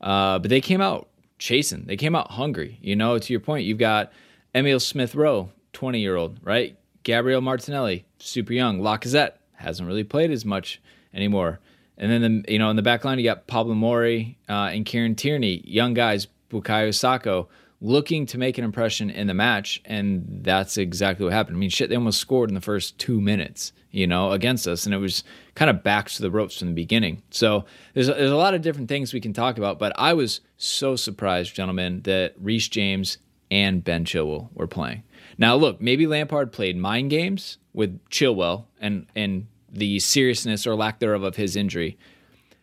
Uh, 0.00 0.38
but 0.38 0.50
they 0.50 0.60
came 0.60 0.80
out 0.80 1.08
chasing. 1.38 1.84
They 1.86 1.96
came 1.96 2.14
out 2.14 2.32
hungry. 2.32 2.78
You 2.82 2.96
know, 2.96 3.18
to 3.18 3.32
your 3.32 3.40
point, 3.40 3.64
you've 3.64 3.78
got 3.78 4.12
Emil 4.54 4.80
Smith 4.80 5.14
Rowe, 5.14 5.50
20 5.72 6.00
year 6.00 6.16
old, 6.16 6.38
right? 6.42 6.76
Gabriel 7.02 7.40
Martinelli, 7.40 8.04
super 8.18 8.52
young. 8.52 8.80
Lacazette 8.80 9.32
hasn't 9.54 9.86
really 9.86 10.04
played 10.04 10.30
as 10.30 10.44
much 10.44 10.80
anymore. 11.12 11.60
And 11.96 12.10
then, 12.10 12.42
the, 12.42 12.52
you 12.52 12.58
know, 12.58 12.70
in 12.70 12.76
the 12.76 12.82
back 12.82 13.04
line, 13.04 13.18
you 13.18 13.24
got 13.24 13.46
Pablo 13.46 13.74
Mari 13.74 14.36
uh, 14.48 14.70
and 14.72 14.84
Kieran 14.84 15.14
Tierney, 15.14 15.62
young 15.64 15.94
guys, 15.94 16.26
Bukayo 16.50 16.92
Saka, 16.94 17.46
looking 17.84 18.24
to 18.24 18.38
make 18.38 18.56
an 18.56 18.64
impression 18.64 19.10
in 19.10 19.26
the 19.26 19.34
match. 19.34 19.82
And 19.84 20.24
that's 20.42 20.78
exactly 20.78 21.24
what 21.24 21.34
happened. 21.34 21.58
I 21.58 21.60
mean, 21.60 21.68
shit, 21.68 21.90
they 21.90 21.96
almost 21.96 22.18
scored 22.18 22.48
in 22.48 22.54
the 22.54 22.62
first 22.62 22.98
two 22.98 23.20
minutes, 23.20 23.72
you 23.90 24.06
know, 24.06 24.32
against 24.32 24.66
us. 24.66 24.86
And 24.86 24.94
it 24.94 24.98
was 24.98 25.22
kind 25.54 25.70
of 25.70 25.82
back 25.82 26.08
to 26.08 26.22
the 26.22 26.30
ropes 26.30 26.58
from 26.58 26.68
the 26.68 26.74
beginning. 26.74 27.22
So 27.30 27.66
there's, 27.92 28.06
there's 28.06 28.30
a 28.30 28.36
lot 28.36 28.54
of 28.54 28.62
different 28.62 28.88
things 28.88 29.12
we 29.12 29.20
can 29.20 29.34
talk 29.34 29.58
about. 29.58 29.78
But 29.78 29.92
I 29.96 30.14
was 30.14 30.40
so 30.56 30.96
surprised, 30.96 31.54
gentlemen, 31.54 32.00
that 32.04 32.32
Reece 32.40 32.68
James 32.68 33.18
and 33.50 33.84
Ben 33.84 34.06
Chilwell 34.06 34.48
were 34.54 34.66
playing. 34.66 35.02
Now, 35.36 35.54
look, 35.54 35.78
maybe 35.82 36.06
Lampard 36.06 36.52
played 36.52 36.78
mind 36.78 37.10
games 37.10 37.58
with 37.74 38.00
Chilwell 38.08 38.64
and, 38.80 39.06
and 39.14 39.46
the 39.70 39.98
seriousness 39.98 40.66
or 40.66 40.74
lack 40.74 41.00
thereof 41.00 41.22
of 41.22 41.36
his 41.36 41.54
injury. 41.54 41.98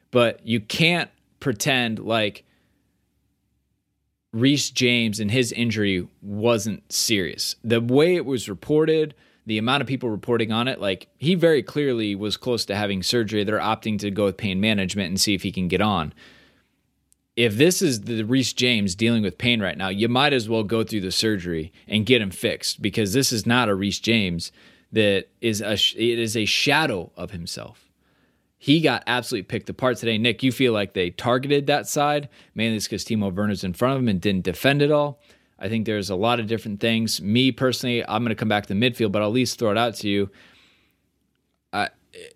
But 0.10 0.44
you 0.44 0.62
can't 0.62 1.12
pretend 1.40 2.00
like 2.00 2.44
Reece 4.34 4.70
James 4.70 5.20
and 5.20 5.30
his 5.30 5.52
injury 5.52 6.08
wasn't 6.22 6.92
serious. 6.92 7.56
The 7.64 7.82
way 7.82 8.16
it 8.16 8.26
was 8.26 8.48
reported, 8.48 9.14
the 9.46 9.58
amount 9.58 9.82
of 9.82 9.88
people 9.88 10.10
reporting 10.10 10.52
on 10.52 10.68
it, 10.68 10.80
like 10.80 11.08
he 11.18 11.36
very 11.36 11.62
clearly 11.62 12.16
was 12.16 12.38
close 12.38 12.64
to 12.66 12.76
having 12.76 13.04
surgery. 13.04 13.44
They're 13.44 13.60
opting 13.60 14.00
to 14.00 14.12
go 14.12 14.26
with 14.26 14.38
pain 14.38 14.62
management 14.62 15.10
and 15.10 15.20
see 15.20 15.34
if 15.34 15.44
he 15.44 15.52
can 15.52 15.68
get 15.68 15.82
on. 15.82 16.14
If 17.36 17.56
this 17.56 17.82
is 17.82 18.02
the 18.02 18.24
Reece 18.24 18.54
James 18.54 18.96
dealing 18.96 19.24
with 19.24 19.38
pain 19.38 19.62
right 19.62 19.78
now, 19.78 19.90
you 19.90 20.08
might 20.08 20.34
as 20.34 20.48
well 20.48 20.64
go 20.64 20.84
through 20.84 21.02
the 21.02 21.12
surgery 21.12 21.72
and 21.88 22.06
get 22.06 22.22
him 22.22 22.32
fixed 22.32 22.82
because 22.82 23.14
this 23.14 23.32
is 23.32 23.46
not 23.46 23.70
a 23.70 23.76
Reece 23.76 24.00
James 24.00 24.52
that 24.92 25.28
is 25.40 25.62
a 25.62 25.74
it 25.74 26.20
is 26.20 26.36
a 26.38 26.46
shadow 26.46 27.12
of 27.16 27.32
himself. 27.32 27.91
He 28.64 28.80
got 28.80 29.02
absolutely 29.08 29.48
picked 29.48 29.72
apart 29.72 29.98
today. 29.98 30.20
Nick, 30.20 30.44
you 30.44 30.52
feel 30.52 30.72
like 30.72 30.94
they 30.94 31.10
targeted 31.10 31.66
that 31.66 31.88
side 31.88 32.30
mainly 32.54 32.78
because 32.78 33.04
Timo 33.04 33.34
Werner's 33.34 33.64
in 33.64 33.74
front 33.74 33.96
of 33.96 34.02
him 34.04 34.08
and 34.08 34.22
didn't 34.22 34.44
defend 34.44 34.84
it 34.84 34.92
all. 34.92 35.20
I 35.58 35.68
think 35.68 35.88
there's 35.88 36.12
a 36.12 36.16
lot 36.16 36.40
of 36.40 36.46
different 36.46 36.80
things. 36.80 37.20
Me 37.24 37.52
personally, 37.52 38.06
I'm 38.06 38.22
going 38.22 38.30
to 38.30 38.36
come 38.36 38.50
back 38.50 38.68
to 38.68 38.74
the 38.76 38.80
midfield, 38.80 39.12
but 39.12 39.24
I'll 39.24 39.30
at 39.30 39.34
least 39.34 39.58
throw 39.58 39.72
it 39.72 39.80
out 39.80 39.96
to 39.96 40.08
you. 40.08 40.30
Uh, 41.74 41.88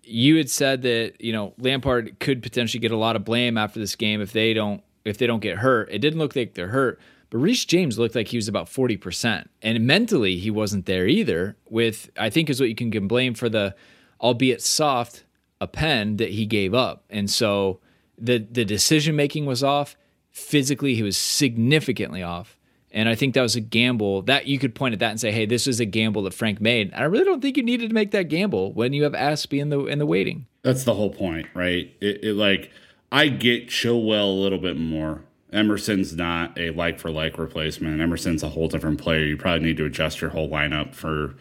you 0.02 0.36
had 0.36 0.50
said 0.50 0.82
that 0.82 1.12
you 1.20 1.32
know 1.32 1.54
Lampard 1.58 2.18
could 2.18 2.42
potentially 2.42 2.80
get 2.80 2.90
a 2.90 2.96
lot 2.96 3.14
of 3.14 3.24
blame 3.24 3.56
after 3.56 3.78
this 3.78 3.94
game 3.94 4.20
if 4.20 4.32
they 4.32 4.52
don't 4.52 4.82
if 5.04 5.18
they 5.18 5.28
don't 5.28 5.38
get 5.38 5.58
hurt. 5.58 5.88
It 5.92 6.00
didn't 6.00 6.18
look 6.18 6.34
like 6.34 6.54
they're 6.54 6.68
hurt, 6.68 6.98
but 7.30 7.38
Reece 7.38 7.64
James 7.66 8.00
looked 8.00 8.16
like 8.16 8.26
he 8.26 8.36
was 8.36 8.48
about 8.48 8.66
40%. 8.66 9.46
And 9.62 9.86
mentally, 9.86 10.38
he 10.38 10.50
wasn't 10.50 10.86
there 10.86 11.06
either, 11.06 11.56
with, 11.68 12.10
I 12.18 12.30
think, 12.30 12.50
is 12.50 12.58
what 12.58 12.68
you 12.68 12.74
can 12.74 13.06
blame 13.06 13.34
for 13.34 13.48
the, 13.48 13.76
albeit 14.20 14.60
soft, 14.60 15.22
a 15.60 15.66
pen 15.66 16.16
that 16.18 16.30
he 16.30 16.46
gave 16.46 16.74
up. 16.74 17.04
And 17.10 17.30
so 17.30 17.80
the, 18.18 18.38
the 18.38 18.64
decision 18.64 19.16
making 19.16 19.46
was 19.46 19.62
off. 19.62 19.96
Physically, 20.30 20.94
he 20.94 21.02
was 21.02 21.16
significantly 21.16 22.22
off. 22.22 22.58
And 22.92 23.08
I 23.08 23.14
think 23.14 23.34
that 23.34 23.42
was 23.42 23.56
a 23.56 23.60
gamble 23.60 24.22
that 24.22 24.46
you 24.46 24.58
could 24.58 24.74
point 24.74 24.94
at 24.94 25.00
that 25.00 25.10
and 25.10 25.20
say, 25.20 25.30
"Hey, 25.30 25.44
this 25.44 25.66
is 25.66 25.80
a 25.80 25.84
gamble 25.84 26.22
that 26.22 26.32
Frank 26.32 26.62
made." 26.62 26.92
And 26.92 27.02
I 27.02 27.04
really 27.04 27.24
don't 27.24 27.42
think 27.42 27.58
you 27.58 27.62
needed 27.62 27.88
to 27.88 27.94
make 27.94 28.12
that 28.12 28.28
gamble 28.28 28.72
when 28.72 28.94
you 28.94 29.02
have 29.02 29.12
Azpi 29.12 29.60
in 29.60 29.68
the 29.68 29.84
in 29.84 29.98
the 29.98 30.06
waiting. 30.06 30.46
That's 30.62 30.84
the 30.84 30.94
whole 30.94 31.10
point, 31.10 31.46
right? 31.52 31.94
It, 32.00 32.24
it 32.24 32.34
like 32.34 32.70
I 33.12 33.28
get 33.28 33.68
Chilwell 33.68 34.28
a 34.28 34.40
little 34.40 34.58
bit 34.58 34.78
more 34.78 35.24
Emerson's 35.52 36.14
not 36.14 36.58
a 36.58 36.70
like 36.70 36.98
for 36.98 37.10
like 37.10 37.38
replacement. 37.38 38.00
Emerson's 38.00 38.42
a 38.42 38.50
whole 38.50 38.68
different 38.68 39.00
player. 39.00 39.24
You 39.24 39.36
probably 39.36 39.66
need 39.66 39.76
to 39.78 39.84
adjust 39.84 40.20
your 40.20 40.30
whole 40.30 40.48
lineup 40.48 40.94
for 40.94 41.34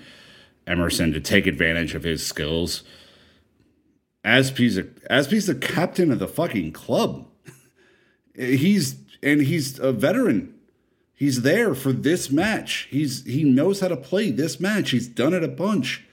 Emerson 0.68 1.12
to 1.14 1.20
take 1.20 1.48
advantage 1.48 1.96
of 1.96 2.04
his 2.04 2.26
skills. 2.26 2.84
Azpi's 4.26 4.78
a 4.78 4.84
Azpi's 5.10 5.46
the 5.46 5.56
captain 5.56 6.12
of 6.12 6.20
the 6.20 6.28
fucking 6.28 6.72
club. 6.72 7.28
he's 8.36 8.98
and 9.22 9.42
he's 9.42 9.80
a 9.80 9.92
veteran. 9.92 10.54
He's 11.14 11.44
there 11.44 11.76
for 11.76 11.94
this 11.94 12.32
match. 12.32 12.88
He's 12.90 13.24
he 13.26 13.44
knows 13.44 13.80
how 13.80 13.88
to 13.88 13.96
play 13.98 14.32
this 14.32 14.60
match. 14.60 14.90
He's 14.90 15.08
done 15.08 15.34
it 15.34 15.44
a 15.44 15.48
bunch. 15.48 16.04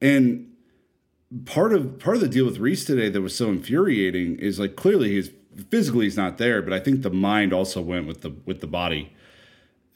And 0.00 0.52
part 1.44 1.72
of 1.72 1.98
part 1.98 2.16
of 2.16 2.22
the 2.22 2.28
deal 2.28 2.44
with 2.44 2.58
Reece 2.58 2.84
today 2.84 3.08
that 3.08 3.20
was 3.22 3.36
so 3.36 3.48
infuriating 3.48 4.36
is 4.38 4.58
like 4.58 4.74
clearly 4.74 5.12
he's 5.12 5.30
physically 5.70 6.06
he's 6.06 6.16
not 6.16 6.38
there, 6.38 6.60
but 6.60 6.72
I 6.72 6.80
think 6.80 7.02
the 7.02 7.10
mind 7.10 7.52
also 7.52 7.80
went 7.80 8.06
with 8.06 8.22
the 8.22 8.34
with 8.44 8.60
the 8.60 8.66
body. 8.66 9.12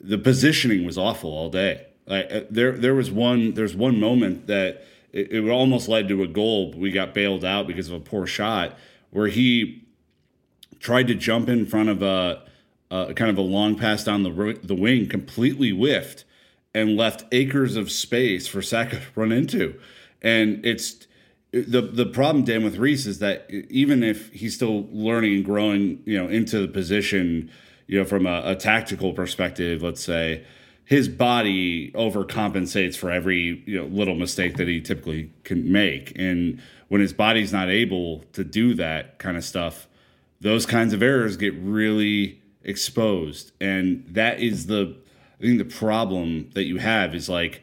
The 0.00 0.18
positioning 0.18 0.84
was 0.84 0.96
awful 0.96 1.30
all 1.30 1.50
day. 1.50 1.86
Like 2.06 2.32
uh, 2.32 2.40
there 2.48 2.72
there 2.72 2.94
was 2.94 3.10
one 3.10 3.54
there's 3.54 3.74
one 3.74 3.98
moment 3.98 4.46
that 4.46 4.84
it, 5.14 5.32
it 5.32 5.48
almost 5.48 5.88
led 5.88 6.08
to 6.08 6.22
a 6.22 6.26
goal. 6.26 6.72
But 6.72 6.80
we 6.80 6.90
got 6.90 7.14
bailed 7.14 7.44
out 7.44 7.66
because 7.66 7.88
of 7.88 7.94
a 7.94 8.00
poor 8.00 8.26
shot 8.26 8.76
where 9.10 9.28
he 9.28 9.86
tried 10.80 11.06
to 11.06 11.14
jump 11.14 11.48
in 11.48 11.64
front 11.64 11.88
of 11.88 12.02
a, 12.02 12.42
a 12.90 13.14
kind 13.14 13.30
of 13.30 13.38
a 13.38 13.42
long 13.42 13.76
pass 13.76 14.04
down 14.04 14.24
the 14.24 14.58
the 14.62 14.74
wing, 14.74 15.08
completely 15.08 15.70
whiffed, 15.70 16.24
and 16.74 16.96
left 16.96 17.24
acres 17.32 17.76
of 17.76 17.90
space 17.90 18.46
for 18.46 18.60
Saka 18.60 18.96
to 18.96 19.02
run 19.14 19.32
into. 19.32 19.80
And 20.20 20.64
it's 20.66 21.06
the 21.52 21.80
the 21.80 22.06
problem, 22.06 22.44
Dan, 22.44 22.64
with 22.64 22.76
Reece 22.76 23.06
is 23.06 23.20
that 23.20 23.48
even 23.70 24.02
if 24.02 24.32
he's 24.32 24.56
still 24.56 24.88
learning 24.90 25.34
and 25.36 25.44
growing, 25.44 26.02
you 26.04 26.18
know, 26.18 26.28
into 26.28 26.58
the 26.58 26.68
position, 26.68 27.50
you 27.86 27.98
know, 27.98 28.04
from 28.04 28.26
a, 28.26 28.42
a 28.44 28.56
tactical 28.56 29.12
perspective, 29.12 29.80
let's 29.80 30.02
say, 30.02 30.44
his 30.84 31.08
body 31.08 31.90
overcompensates 31.92 32.96
for 32.96 33.10
every 33.10 33.62
you 33.66 33.78
know 33.80 33.86
little 33.86 34.14
mistake 34.14 34.56
that 34.56 34.68
he 34.68 34.80
typically 34.80 35.32
can 35.44 35.70
make, 35.70 36.12
and 36.16 36.60
when 36.88 37.00
his 37.00 37.12
body's 37.12 37.52
not 37.52 37.68
able 37.68 38.20
to 38.32 38.44
do 38.44 38.74
that 38.74 39.18
kind 39.18 39.36
of 39.36 39.44
stuff, 39.44 39.88
those 40.40 40.66
kinds 40.66 40.92
of 40.92 41.02
errors 41.02 41.36
get 41.36 41.54
really 41.54 42.40
exposed, 42.62 43.52
and 43.60 44.04
that 44.08 44.40
is 44.40 44.66
the 44.66 44.96
I 45.40 45.44
think 45.44 45.58
the 45.58 45.76
problem 45.76 46.50
that 46.54 46.64
you 46.64 46.78
have 46.78 47.14
is 47.14 47.28
like 47.28 47.62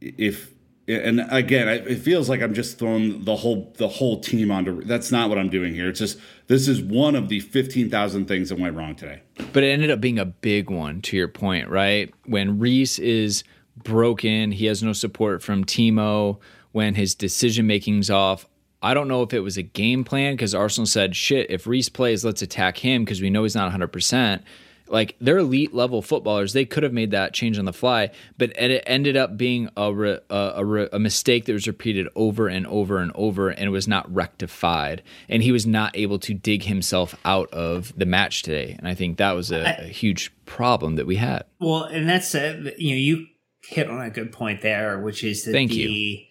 if 0.00 0.53
and 0.86 1.20
again, 1.30 1.68
it 1.68 1.96
feels 1.96 2.28
like 2.28 2.42
I'm 2.42 2.52
just 2.52 2.78
throwing 2.78 3.24
the 3.24 3.36
whole 3.36 3.72
the 3.78 3.88
whole 3.88 4.20
team 4.20 4.50
onto. 4.50 4.82
That's 4.84 5.10
not 5.10 5.28
what 5.28 5.38
I'm 5.38 5.48
doing 5.48 5.74
here. 5.74 5.88
It's 5.88 5.98
just 5.98 6.18
this 6.46 6.68
is 6.68 6.82
one 6.82 7.14
of 7.14 7.28
the 7.28 7.40
fifteen 7.40 7.88
thousand 7.88 8.26
things 8.26 8.50
that 8.50 8.58
went 8.58 8.76
wrong 8.76 8.94
today. 8.94 9.22
But 9.52 9.62
it 9.62 9.68
ended 9.68 9.90
up 9.90 10.00
being 10.00 10.18
a 10.18 10.26
big 10.26 10.70
one. 10.70 11.00
To 11.02 11.16
your 11.16 11.28
point, 11.28 11.68
right? 11.68 12.12
When 12.26 12.58
Reece 12.58 12.98
is 12.98 13.44
broken, 13.76 14.52
he 14.52 14.66
has 14.66 14.82
no 14.82 14.92
support 14.92 15.42
from 15.42 15.64
Timo. 15.64 16.38
When 16.72 16.96
his 16.96 17.14
decision 17.14 17.66
making's 17.66 18.10
off, 18.10 18.48
I 18.82 18.94
don't 18.94 19.08
know 19.08 19.22
if 19.22 19.32
it 19.32 19.40
was 19.40 19.56
a 19.56 19.62
game 19.62 20.04
plan 20.04 20.34
because 20.34 20.54
Arsenal 20.54 20.86
said, 20.86 21.16
"Shit, 21.16 21.50
if 21.50 21.66
Reece 21.66 21.88
plays, 21.88 22.24
let's 22.24 22.42
attack 22.42 22.78
him 22.78 23.04
because 23.04 23.22
we 23.22 23.30
know 23.30 23.44
he's 23.44 23.54
not 23.54 23.64
100." 23.64 23.88
percent 23.88 24.42
Like 24.86 25.16
they're 25.20 25.38
elite 25.38 25.74
level 25.74 26.02
footballers. 26.02 26.52
They 26.52 26.64
could 26.64 26.82
have 26.82 26.92
made 26.92 27.10
that 27.12 27.32
change 27.32 27.58
on 27.58 27.64
the 27.64 27.72
fly, 27.72 28.10
but 28.36 28.50
it 28.58 28.82
ended 28.86 29.16
up 29.16 29.36
being 29.36 29.70
a, 29.76 29.92
re, 29.92 30.18
a, 30.28 30.34
a, 30.34 30.88
a, 30.92 30.98
mistake 30.98 31.46
that 31.46 31.54
was 31.54 31.66
repeated 31.66 32.08
over 32.14 32.48
and 32.48 32.66
over 32.66 32.98
and 32.98 33.10
over 33.14 33.48
and 33.48 33.64
it 33.64 33.70
was 33.70 33.88
not 33.88 34.12
rectified. 34.14 35.02
And 35.28 35.42
he 35.42 35.52
was 35.52 35.66
not 35.66 35.96
able 35.96 36.18
to 36.20 36.34
dig 36.34 36.64
himself 36.64 37.14
out 37.24 37.50
of 37.52 37.96
the 37.96 38.06
match 38.06 38.42
today. 38.42 38.76
And 38.78 38.86
I 38.86 38.94
think 38.94 39.16
that 39.16 39.32
was 39.32 39.50
a, 39.50 39.76
a 39.78 39.84
huge 39.84 40.32
problem 40.44 40.96
that 40.96 41.06
we 41.06 41.16
had. 41.16 41.44
Well, 41.60 41.84
and 41.84 42.08
that's, 42.08 42.34
uh, 42.34 42.70
you 42.76 42.90
know, 42.90 42.96
you 42.96 43.26
hit 43.66 43.88
on 43.88 44.00
a 44.00 44.10
good 44.10 44.32
point 44.32 44.60
there, 44.60 45.00
which 45.00 45.24
is 45.24 45.44
that 45.44 45.52
Thank 45.52 45.70
the, 45.70 45.76
you. 45.76 46.24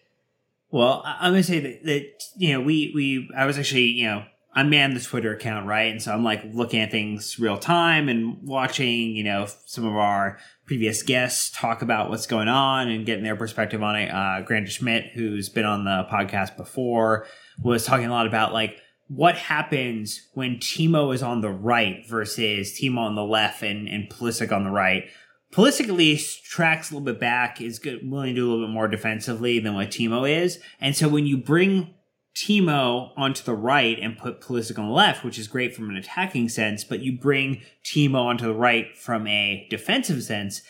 well, 0.70 1.02
I'm 1.06 1.32
going 1.32 1.42
to 1.42 1.48
say 1.48 1.60
that, 1.60 1.84
that, 1.86 2.24
you 2.38 2.54
know, 2.54 2.62
we, 2.62 2.92
we, 2.94 3.30
I 3.36 3.46
was 3.46 3.58
actually, 3.58 3.86
you 3.86 4.06
know, 4.06 4.26
I 4.56 4.63
man 4.63 4.94
the 4.94 5.00
Twitter 5.00 5.34
account, 5.34 5.66
right? 5.66 5.92
And 5.92 6.02
so 6.02 6.12
I'm 6.12 6.24
like 6.24 6.44
looking 6.54 6.80
at 6.80 6.92
things 6.92 7.39
real 7.39 7.58
time 7.58 8.08
and 8.08 8.38
watching, 8.44 9.16
you 9.16 9.24
know, 9.24 9.48
some 9.66 9.86
of 9.86 9.96
our 9.96 10.38
previous 10.66 11.02
guests 11.02 11.50
talk 11.50 11.82
about 11.82 12.10
what's 12.10 12.28
going 12.28 12.48
on 12.48 12.88
and 12.88 13.06
getting 13.06 13.24
their 13.24 13.36
perspective 13.36 13.82
on 13.82 13.96
it. 13.96 14.10
Uh, 14.10 14.66
Schmidt, 14.66 15.12
who's 15.13 15.50
been 15.50 15.66
on 15.66 15.86
the 15.86 16.06
podcast 16.12 16.56
before, 16.56 17.26
was 17.62 17.86
talking 17.86 18.06
a 18.06 18.12
lot 18.12 18.28
about 18.28 18.54
like 18.54 18.80
what 19.08 19.36
happens 19.36 20.30
when 20.34 20.58
Timo 20.58 21.13
is 21.13 21.24
on 21.24 21.42
the 21.42 21.50
right 21.50 22.08
versus 22.08 22.80
Timo 22.80 23.00
on 23.00 23.16
the 23.16 23.24
left 23.24 23.63
and, 23.63 23.88
and 23.88 24.10
Pulisic 24.10 24.52
on 24.52 24.63
the 24.63 24.72
right. 24.72 25.06
Pulisic 25.52 25.88
at 25.88 25.92
least 25.92 26.46
tracks 26.46 26.89
a 26.89 26.94
little 26.96 27.06
bit 27.06 27.20
back, 27.20 27.62
is 27.62 27.80
good, 27.80 28.10
willing 28.10 28.30
to 28.30 28.42
do 28.42 28.48
a 28.48 28.50
little 28.50 28.68
bit 28.68 28.74
more 28.74 28.88
defensively 28.88 29.60
than 29.60 29.76
what 29.76 29.89
Timo 29.89 30.30
is. 30.30 30.60
And 30.80 30.96
so 30.96 31.08
when 31.08 31.28
you 31.28 31.38
bring 31.38 31.94
Timo 32.36 33.12
onto 33.15 33.43
the 33.43 33.54
right 33.54 34.00
and 34.00 34.17
put 34.17 34.41
Pulisic 34.41 34.80
on 34.80 34.88
the 34.88 34.93
left, 34.93 35.24
which 35.24 35.38
is 35.38 35.48
great 35.48 35.76
from 35.76 35.89
an 35.89 35.98
attacking 35.98 36.50
sense, 36.50 36.84
but 36.84 37.02
you 37.02 37.17
bring 37.17 37.62
Timo 37.84 38.26
onto 38.26 38.46
the 38.46 38.56
right 38.56 38.98
from 38.98 39.28
a 39.28 39.67
defensive 39.69 40.24
sense, 40.24 40.62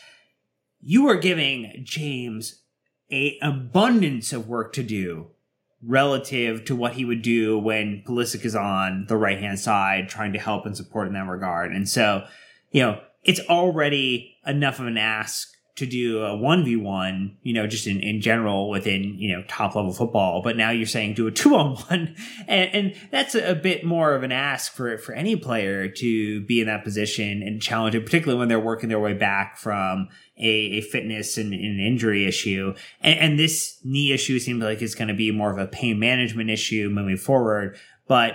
you 0.82 1.08
are 1.08 1.15
giving 1.15 1.82
James 1.84 2.62
a 3.12 3.38
abundance 3.41 4.34
of 4.34 4.47
work 4.47 4.73
to 4.73 4.84
do 4.84 5.28
relative 5.86 6.65
to 6.65 6.76
what 6.76 6.93
he 6.93 7.06
would 7.06 7.21
do 7.21 7.58
when 7.58 8.04
Pulisic 8.06 8.45
is 8.45 8.56
on 8.56 9.06
the 9.08 9.17
right 9.17 9.39
hand 9.39 9.60
side 9.60 10.10
trying 10.10 10.34
to 10.34 10.39
help 10.39 10.65
and 10.65 10.76
support 10.76 11.08
in 11.08 11.13
that 11.13 11.28
regard. 11.28 11.71
And 11.71 11.88
so, 11.88 12.26
you 12.71 12.82
know, 12.82 13.02
it's 13.23 13.41
already 13.41 14.38
enough 14.45 14.80
of 14.80 14.88
an 14.88 14.97
ask 14.97 15.53
to 15.76 15.88
do 15.88 16.20
a 16.20 16.38
1v1, 16.38 17.36
you 17.42 17.52
know, 17.52 17.66
just 17.66 17.88
in, 17.88 18.00
in 18.00 18.22
general 18.22 18.70
within, 18.70 19.16
you 19.18 19.36
know, 19.36 19.44
top 19.48 19.74
level 19.74 19.92
football. 19.92 20.44
But 20.44 20.56
now 20.56 20.70
you're 20.70 20.86
saying 20.86 21.16
do 21.16 21.26
a 21.26 21.32
two 21.32 21.56
on 21.56 21.76
one. 21.78 22.16
And, 22.48 22.70
and 22.76 22.96
that's 23.12 23.34
a, 23.34 23.56
bit 23.56 23.86
more 23.86 24.14
of 24.14 24.24
an 24.24 24.32
ask 24.32 24.74
for, 24.74 24.98
for 24.98 25.14
any 25.14 25.36
player 25.36 25.88
to 25.88 26.42
be 26.42 26.60
in 26.60 26.68
that 26.68 26.84
position 26.84 27.42
and 27.42 27.62
challenge 27.62 27.96
it, 27.96 28.06
particularly 28.06 28.38
when 28.38 28.50
they're 28.50 28.60
working 28.60 28.90
their 28.90 29.00
way 29.00 29.14
back 29.14 29.58
from 29.58 30.10
a, 30.38 30.48
a 30.48 30.82
fitness 30.82 31.38
and, 31.38 31.54
and, 31.54 31.64
an 31.64 31.80
injury 31.80 32.28
issue. 32.28 32.76
And, 33.02 33.20
and 33.20 33.40
this 33.40 33.80
knee 33.84 34.12
issue 34.12 34.38
seems 34.40 34.62
like 34.62 34.82
it's 34.82 34.96
going 34.96 35.08
to 35.08 35.14
be 35.14 35.32
more 35.32 35.52
of 35.52 35.58
a 35.58 35.66
pain 35.66 35.98
management 35.98 36.50
issue 36.50 36.90
moving 36.92 37.18
forward. 37.18 37.78
But 38.08 38.34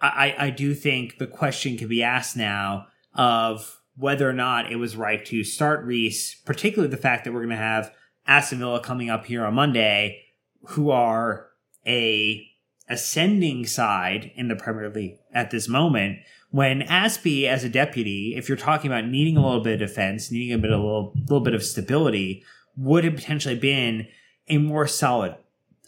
I, 0.00 0.34
I 0.38 0.50
do 0.50 0.74
think 0.74 1.18
the 1.18 1.26
question 1.26 1.76
can 1.76 1.88
be 1.88 2.02
asked 2.02 2.36
now 2.36 2.86
of, 3.14 3.79
whether 4.00 4.28
or 4.28 4.32
not 4.32 4.72
it 4.72 4.76
was 4.76 4.96
right 4.96 5.24
to 5.26 5.44
start 5.44 5.84
Reece, 5.84 6.34
particularly 6.34 6.90
the 6.90 6.96
fact 6.96 7.24
that 7.24 7.32
we're 7.32 7.40
going 7.40 7.50
to 7.50 7.56
have 7.56 7.92
Aston 8.26 8.58
Villa 8.58 8.80
coming 8.80 9.10
up 9.10 9.26
here 9.26 9.44
on 9.44 9.54
Monday, 9.54 10.22
who 10.68 10.90
are 10.90 11.48
a 11.86 12.46
ascending 12.88 13.66
side 13.66 14.32
in 14.34 14.48
the 14.48 14.56
Premier 14.56 14.88
League 14.88 15.18
at 15.32 15.50
this 15.50 15.68
moment. 15.68 16.18
When 16.50 16.80
Azpi, 16.80 17.44
as 17.44 17.62
a 17.62 17.68
deputy, 17.68 18.34
if 18.36 18.48
you're 18.48 18.58
talking 18.58 18.90
about 18.90 19.06
needing 19.06 19.36
a 19.36 19.46
little 19.46 19.62
bit 19.62 19.80
of 19.80 19.88
defense, 19.88 20.32
needing 20.32 20.52
a 20.52 20.58
bit, 20.58 20.72
of 20.72 20.80
a 20.80 20.82
little, 20.82 21.12
little 21.14 21.40
bit 21.40 21.54
of 21.54 21.62
stability, 21.62 22.42
would 22.76 23.04
have 23.04 23.14
potentially 23.14 23.54
been 23.54 24.08
a 24.48 24.58
more 24.58 24.86
solid 24.86 25.36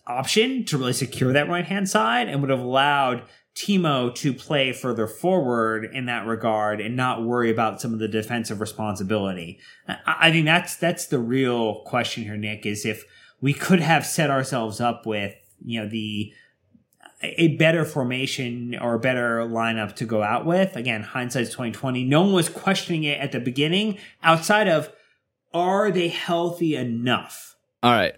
option 0.06 0.64
to 0.66 0.78
really 0.78 0.92
secure 0.92 1.32
that 1.32 1.48
right 1.48 1.64
hand 1.64 1.88
side 1.88 2.28
and 2.28 2.40
would 2.40 2.50
have 2.50 2.60
allowed 2.60 3.22
Timo 3.54 4.14
to 4.14 4.32
play 4.32 4.72
further 4.72 5.06
forward 5.06 5.84
in 5.84 6.06
that 6.06 6.26
regard 6.26 6.80
and 6.80 6.96
not 6.96 7.22
worry 7.22 7.50
about 7.50 7.80
some 7.80 7.92
of 7.92 7.98
the 7.98 8.08
defensive 8.08 8.60
responsibility. 8.60 9.60
I 10.06 10.30
think 10.30 10.46
that's 10.46 10.76
that's 10.76 11.06
the 11.06 11.18
real 11.18 11.82
question 11.84 12.24
here, 12.24 12.36
Nick, 12.36 12.64
is 12.64 12.86
if 12.86 13.04
we 13.40 13.52
could 13.52 13.80
have 13.80 14.06
set 14.06 14.30
ourselves 14.30 14.80
up 14.80 15.04
with, 15.04 15.34
you 15.64 15.80
know, 15.80 15.88
the 15.88 16.32
a 17.22 17.56
better 17.56 17.84
formation 17.84 18.76
or 18.80 18.94
a 18.94 18.98
better 18.98 19.40
lineup 19.40 19.94
to 19.96 20.06
go 20.06 20.22
out 20.22 20.44
with. 20.44 20.74
Again, 20.74 21.02
hindsight's 21.02 21.50
twenty 21.50 21.72
twenty. 21.72 22.04
No 22.04 22.22
one 22.22 22.32
was 22.32 22.48
questioning 22.48 23.04
it 23.04 23.20
at 23.20 23.32
the 23.32 23.40
beginning, 23.40 23.98
outside 24.22 24.66
of 24.66 24.92
are 25.54 25.90
they 25.90 26.08
healthy 26.08 26.74
enough? 26.74 27.54
All 27.82 27.92
right. 27.92 28.14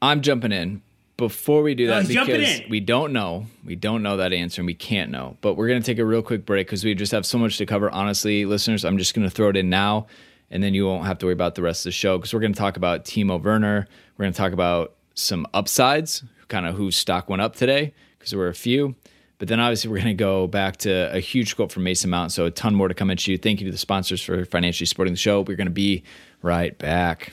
I'm 0.00 0.20
jumping 0.20 0.52
in 0.52 0.82
before 1.18 1.62
we 1.62 1.74
do 1.74 1.88
that 1.88 2.08
because 2.08 2.62
we 2.70 2.80
don't 2.80 3.12
know. 3.12 3.46
We 3.64 3.76
don't 3.76 4.02
know 4.02 4.16
that 4.16 4.32
answer 4.32 4.62
and 4.62 4.66
we 4.66 4.74
can't 4.74 5.10
know. 5.10 5.36
But 5.42 5.54
we're 5.54 5.68
going 5.68 5.82
to 5.82 5.84
take 5.84 5.98
a 5.98 6.04
real 6.04 6.22
quick 6.22 6.46
break 6.46 6.66
because 6.68 6.84
we 6.84 6.94
just 6.94 7.12
have 7.12 7.26
so 7.26 7.36
much 7.36 7.58
to 7.58 7.66
cover. 7.66 7.90
Honestly 7.90 8.46
listeners 8.46 8.84
i'm 8.84 8.96
just 8.96 9.14
going 9.14 9.28
to 9.28 9.30
throw 9.30 9.50
it 9.50 9.56
in 9.56 9.68
now 9.68 10.06
and 10.50 10.62
then 10.62 10.72
you 10.72 10.86
won't 10.86 11.04
have 11.04 11.18
to 11.18 11.26
worry 11.26 11.32
about 11.34 11.56
the 11.56 11.62
rest 11.62 11.80
of 11.80 11.84
the 11.84 11.92
show 11.92 12.16
because 12.16 12.32
we're 12.32 12.40
going 12.40 12.54
to 12.54 12.58
talk 12.58 12.76
about 12.78 13.04
timo 13.04 13.42
werner. 13.42 13.86
We're 14.16 14.24
going 14.24 14.32
to 14.32 14.38
talk 14.38 14.52
about 14.52 14.94
some 15.14 15.46
upsides 15.52 16.24
kind 16.46 16.64
of 16.66 16.76
whose 16.76 16.96
stock 16.96 17.28
went 17.28 17.42
up 17.42 17.56
today 17.56 17.92
because 18.18 18.30
there 18.30 18.38
were 18.38 18.48
a 18.48 18.54
few. 18.54 18.94
But 19.38 19.48
then 19.48 19.60
obviously 19.60 19.90
we're 19.90 19.98
going 19.98 20.08
to 20.08 20.14
go 20.14 20.46
back 20.46 20.78
to 20.78 21.14
a 21.14 21.20
huge 21.20 21.56
quote 21.56 21.70
from 21.70 21.82
mason 21.82 22.10
mount 22.10 22.32
so 22.32 22.46
a 22.46 22.50
ton 22.50 22.74
more 22.74 22.88
to 22.88 22.94
come 22.94 23.10
at 23.10 23.26
you. 23.26 23.36
Thank 23.36 23.60
you 23.60 23.66
to 23.66 23.72
the 23.72 23.78
sponsors 23.78 24.22
for 24.22 24.44
financially 24.44 24.86
supporting 24.86 25.14
the 25.14 25.18
show. 25.18 25.40
We're 25.40 25.56
going 25.56 25.66
to 25.66 25.72
be 25.72 26.04
right 26.42 26.76
back 26.78 27.32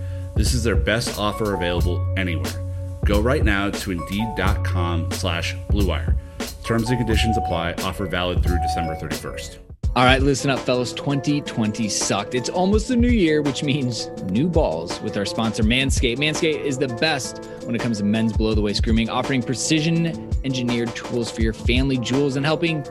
This 0.35 0.53
is 0.53 0.63
their 0.63 0.75
best 0.75 1.17
offer 1.19 1.53
available 1.53 2.05
anywhere. 2.17 2.53
Go 3.05 3.21
right 3.21 3.43
now 3.43 3.69
to 3.69 3.91
Indeed.com 3.91 5.11
slash 5.11 5.55
BlueWire. 5.69 6.15
Terms 6.63 6.89
and 6.89 6.97
conditions 6.97 7.37
apply. 7.37 7.73
Offer 7.83 8.05
valid 8.07 8.43
through 8.43 8.59
December 8.61 8.95
31st. 8.95 9.57
All 9.93 10.05
right, 10.05 10.21
listen 10.21 10.49
up, 10.49 10.59
fellas. 10.59 10.93
2020 10.93 11.89
sucked. 11.89 12.33
It's 12.33 12.47
almost 12.47 12.87
the 12.87 12.95
new 12.95 13.09
year, 13.09 13.41
which 13.41 13.61
means 13.61 14.07
new 14.29 14.47
balls 14.47 15.01
with 15.01 15.17
our 15.17 15.25
sponsor, 15.25 15.63
Manscaped. 15.63 16.17
Manscaped 16.17 16.63
is 16.63 16.77
the 16.77 16.87
best 16.87 17.43
when 17.65 17.75
it 17.75 17.81
comes 17.81 17.97
to 17.97 18.05
men's 18.05 18.31
below 18.31 18.53
the 18.53 18.61
waist 18.61 18.83
grooming, 18.83 19.09
offering 19.09 19.43
precision 19.43 20.29
engineered 20.45 20.95
tools 20.95 21.29
for 21.29 21.41
your 21.41 21.51
family 21.51 21.97
jewels 21.97 22.37
and 22.37 22.45
helping 22.45 22.85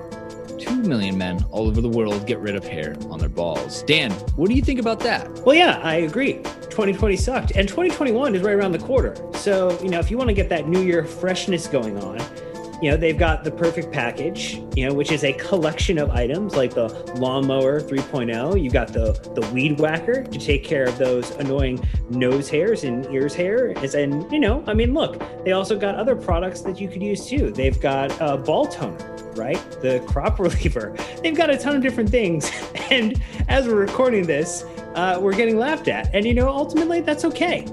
2 0.70 0.82
million 0.82 1.18
men 1.18 1.44
all 1.50 1.66
over 1.66 1.80
the 1.80 1.88
world 1.88 2.24
get 2.28 2.38
rid 2.38 2.54
of 2.54 2.64
hair 2.64 2.94
on 3.10 3.18
their 3.18 3.28
balls. 3.28 3.82
Dan, 3.82 4.12
what 4.36 4.48
do 4.48 4.54
you 4.54 4.62
think 4.62 4.78
about 4.78 5.00
that? 5.00 5.28
Well, 5.44 5.56
yeah, 5.56 5.80
I 5.82 5.96
agree. 5.96 6.34
2020 6.34 7.16
sucked, 7.16 7.50
and 7.56 7.68
2021 7.68 8.36
is 8.36 8.42
right 8.42 8.54
around 8.54 8.70
the 8.70 8.78
corner. 8.78 9.16
So, 9.34 9.76
you 9.82 9.88
know, 9.88 9.98
if 9.98 10.12
you 10.12 10.16
want 10.16 10.28
to 10.28 10.34
get 10.34 10.48
that 10.50 10.68
new 10.68 10.80
year 10.80 11.04
freshness 11.04 11.66
going 11.66 11.98
on, 11.98 12.20
you 12.82 12.90
know, 12.90 12.96
they've 12.96 13.18
got 13.18 13.44
the 13.44 13.50
perfect 13.50 13.92
package, 13.92 14.62
you 14.74 14.88
know, 14.88 14.94
which 14.94 15.12
is 15.12 15.24
a 15.24 15.32
collection 15.34 15.98
of 15.98 16.10
items 16.10 16.54
like 16.56 16.72
the 16.72 16.88
lawnmower 17.16 17.80
3.0. 17.80 18.62
You've 18.62 18.72
got 18.72 18.88
the 18.88 19.12
the 19.34 19.46
weed 19.52 19.78
whacker 19.78 20.22
to 20.22 20.38
take 20.38 20.64
care 20.64 20.84
of 20.84 20.96
those 20.98 21.30
annoying 21.32 21.86
nose 22.08 22.48
hairs 22.48 22.84
and 22.84 23.06
ears 23.12 23.34
hair. 23.34 23.68
And, 23.94 24.30
you 24.32 24.40
know, 24.40 24.64
I 24.66 24.74
mean, 24.74 24.94
look, 24.94 25.22
they 25.44 25.52
also 25.52 25.78
got 25.78 25.94
other 25.96 26.16
products 26.16 26.62
that 26.62 26.80
you 26.80 26.88
could 26.88 27.02
use 27.02 27.26
too. 27.26 27.50
They've 27.50 27.78
got 27.80 28.18
a 28.20 28.36
ball 28.36 28.66
toner 28.66 29.10
right? 29.36 29.60
The 29.80 30.04
crop 30.06 30.38
reliever. 30.40 30.94
They've 31.22 31.36
got 31.36 31.50
a 31.50 31.56
ton 31.56 31.76
of 31.76 31.82
different 31.82 32.10
things. 32.10 32.50
And 32.90 33.22
as 33.46 33.68
we're 33.68 33.76
recording 33.76 34.26
this, 34.26 34.64
uh, 34.96 35.16
we're 35.20 35.36
getting 35.36 35.56
laughed 35.56 35.86
at. 35.86 36.12
And, 36.12 36.26
you 36.26 36.34
know, 36.34 36.48
ultimately, 36.48 37.00
that's 37.00 37.24
okay. 37.24 37.64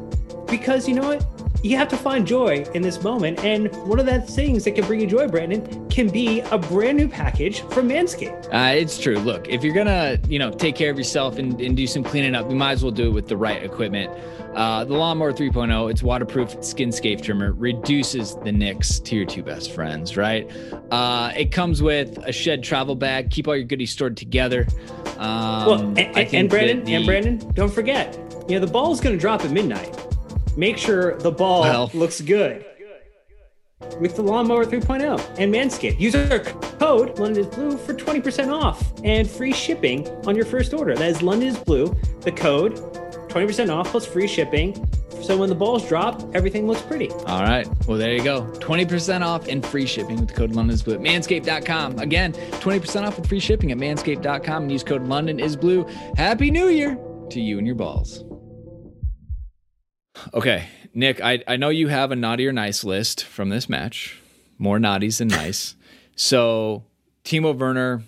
Because, 0.46 0.88
you 0.88 0.94
know 0.94 1.08
what? 1.08 1.37
You 1.68 1.76
have 1.76 1.90
to 1.90 1.98
find 1.98 2.26
joy 2.26 2.64
in 2.76 2.82
this 2.82 3.04
moment. 3.04 3.44
And 3.44 3.76
one 3.86 4.00
of 4.00 4.06
the 4.06 4.22
things 4.22 4.64
that 4.64 4.72
can 4.72 4.86
bring 4.86 5.02
you 5.02 5.06
joy, 5.08 5.28
Brandon, 5.28 5.90
can 5.90 6.08
be 6.08 6.40
a 6.40 6.58
brand 6.58 6.98
new 6.98 7.10
package 7.10 7.60
from 7.74 7.90
Manscaped. 7.90 8.46
Uh, 8.54 8.74
it's 8.74 8.98
true. 8.98 9.18
Look, 9.20 9.50
if 9.50 9.66
you're 9.66 9.74
gonna, 9.74 10.18
you 10.30 10.40
know, 10.40 10.50
take 10.50 10.76
care 10.78 10.90
of 10.90 10.98
yourself 10.98 11.38
and, 11.38 11.60
and 11.60 11.76
do 11.76 11.86
some 11.86 12.06
cleaning 12.06 12.36
up, 12.36 12.50
you 12.50 12.56
might 12.56 12.72
as 12.72 12.84
well 12.84 12.94
do 12.94 13.08
it 13.08 13.12
with 13.12 13.28
the 13.28 13.36
right 13.36 13.62
equipment. 13.62 14.10
Uh, 14.56 14.86
the 14.86 14.94
Lawnmower 14.94 15.34
3.0, 15.34 15.92
it's 15.92 16.02
waterproof 16.02 16.64
skin 16.64 16.90
scape 16.90 17.22
trimmer, 17.22 17.52
reduces 17.52 18.36
the 18.38 18.52
nicks 18.52 19.00
to 19.02 19.18
your 19.18 19.26
two 19.26 19.44
best 19.44 19.72
friends, 19.74 20.16
right? 20.16 20.50
Uh, 20.90 21.34
it 21.36 21.52
comes 21.52 21.82
with 21.82 22.18
a 22.20 22.32
shed 22.32 22.64
travel 22.64 22.96
bag, 22.96 23.30
keep 23.30 23.46
all 23.46 23.58
your 23.58 23.66
goodies 23.66 23.92
stored 23.92 24.16
together. 24.16 24.66
Um, 25.18 25.66
well, 25.66 25.82
and, 25.82 26.00
and, 26.00 26.34
and 26.34 26.50
Brandon, 26.50 26.84
the- 26.86 26.96
and 26.96 27.06
Brandon, 27.06 27.38
don't 27.54 27.74
forget, 27.74 28.16
you 28.48 28.58
know, 28.58 28.66
the 28.66 28.72
ball's 28.72 29.02
going 29.02 29.14
to 29.16 29.20
drop 29.20 29.44
at 29.44 29.52
midnight. 29.52 29.94
Make 30.58 30.78
sure 30.78 31.16
the 31.18 31.32
ball 31.32 31.62
Well. 31.62 31.92
looks 31.94 32.20
good. 32.20 32.66
With 34.00 34.16
the 34.16 34.24
Lawnmower 34.24 34.66
3.0 34.66 35.20
and 35.38 35.54
Manscaped. 35.54 36.00
Use 36.00 36.16
our 36.16 36.40
code 36.40 37.20
London 37.20 37.46
is 37.46 37.56
Blue 37.56 37.78
for 37.78 37.94
20% 37.94 38.52
off 38.52 38.84
and 39.04 39.30
free 39.30 39.54
shipping 39.54 40.08
on 40.26 40.36
your 40.36 40.46
first 40.46 40.74
order. 40.74 40.96
That 40.96 41.10
is 41.10 41.22
London 41.22 41.50
is 41.50 41.60
Blue, 41.60 41.96
the 42.22 42.32
code, 42.32 42.76
20% 43.30 43.72
off 43.72 43.88
plus 43.90 44.04
free 44.06 44.28
shipping. 44.28 44.74
So 45.22 45.38
when 45.38 45.50
the 45.50 45.56
balls 45.56 45.88
drop, 45.88 46.24
everything 46.36 46.66
looks 46.68 46.82
pretty. 46.82 47.10
All 47.12 47.44
right. 47.44 47.68
Well, 47.88 48.00
there 48.00 48.14
you 48.14 48.24
go. 48.24 48.42
20% 48.60 49.24
off 49.24 49.48
and 49.48 49.64
free 49.64 49.86
shipping 49.86 50.16
with 50.20 50.30
the 50.30 50.34
code 50.34 50.54
London 50.54 50.74
is 50.74 50.82
Blue 50.82 50.96
at 50.96 51.00
manscaped.com. 51.02 52.00
Again, 52.00 52.34
20% 52.34 53.06
off 53.08 53.20
with 53.20 53.28
free 53.30 53.40
shipping 53.40 53.72
at 53.72 53.78
manscaped.com 53.78 54.64
and 54.64 54.72
use 54.72 54.84
code 54.84 55.04
London 55.04 55.40
is 55.40 55.56
Blue. 55.56 55.86
Happy 56.16 56.50
New 56.50 56.70
Year 56.70 56.98
to 57.30 57.40
you 57.40 57.60
and 57.60 57.68
your 57.68 57.76
balls. 57.76 58.24
Okay, 60.34 60.68
Nick, 60.94 61.22
I, 61.22 61.44
I 61.48 61.58
know 61.58 61.70
you 61.70 61.88
have 61.88 62.12
a 62.12 62.16
naughty 62.16 62.48
or 62.48 62.54
nice 62.54 62.84
list 62.84 63.24
from 63.24 63.50
this 63.50 63.70
match. 63.70 64.20
More 64.58 64.80
naughties 64.80 65.20
than 65.20 65.30
nice. 65.30 65.76
So, 66.20 66.84
Timo 67.24 67.56
Werner 67.56 68.02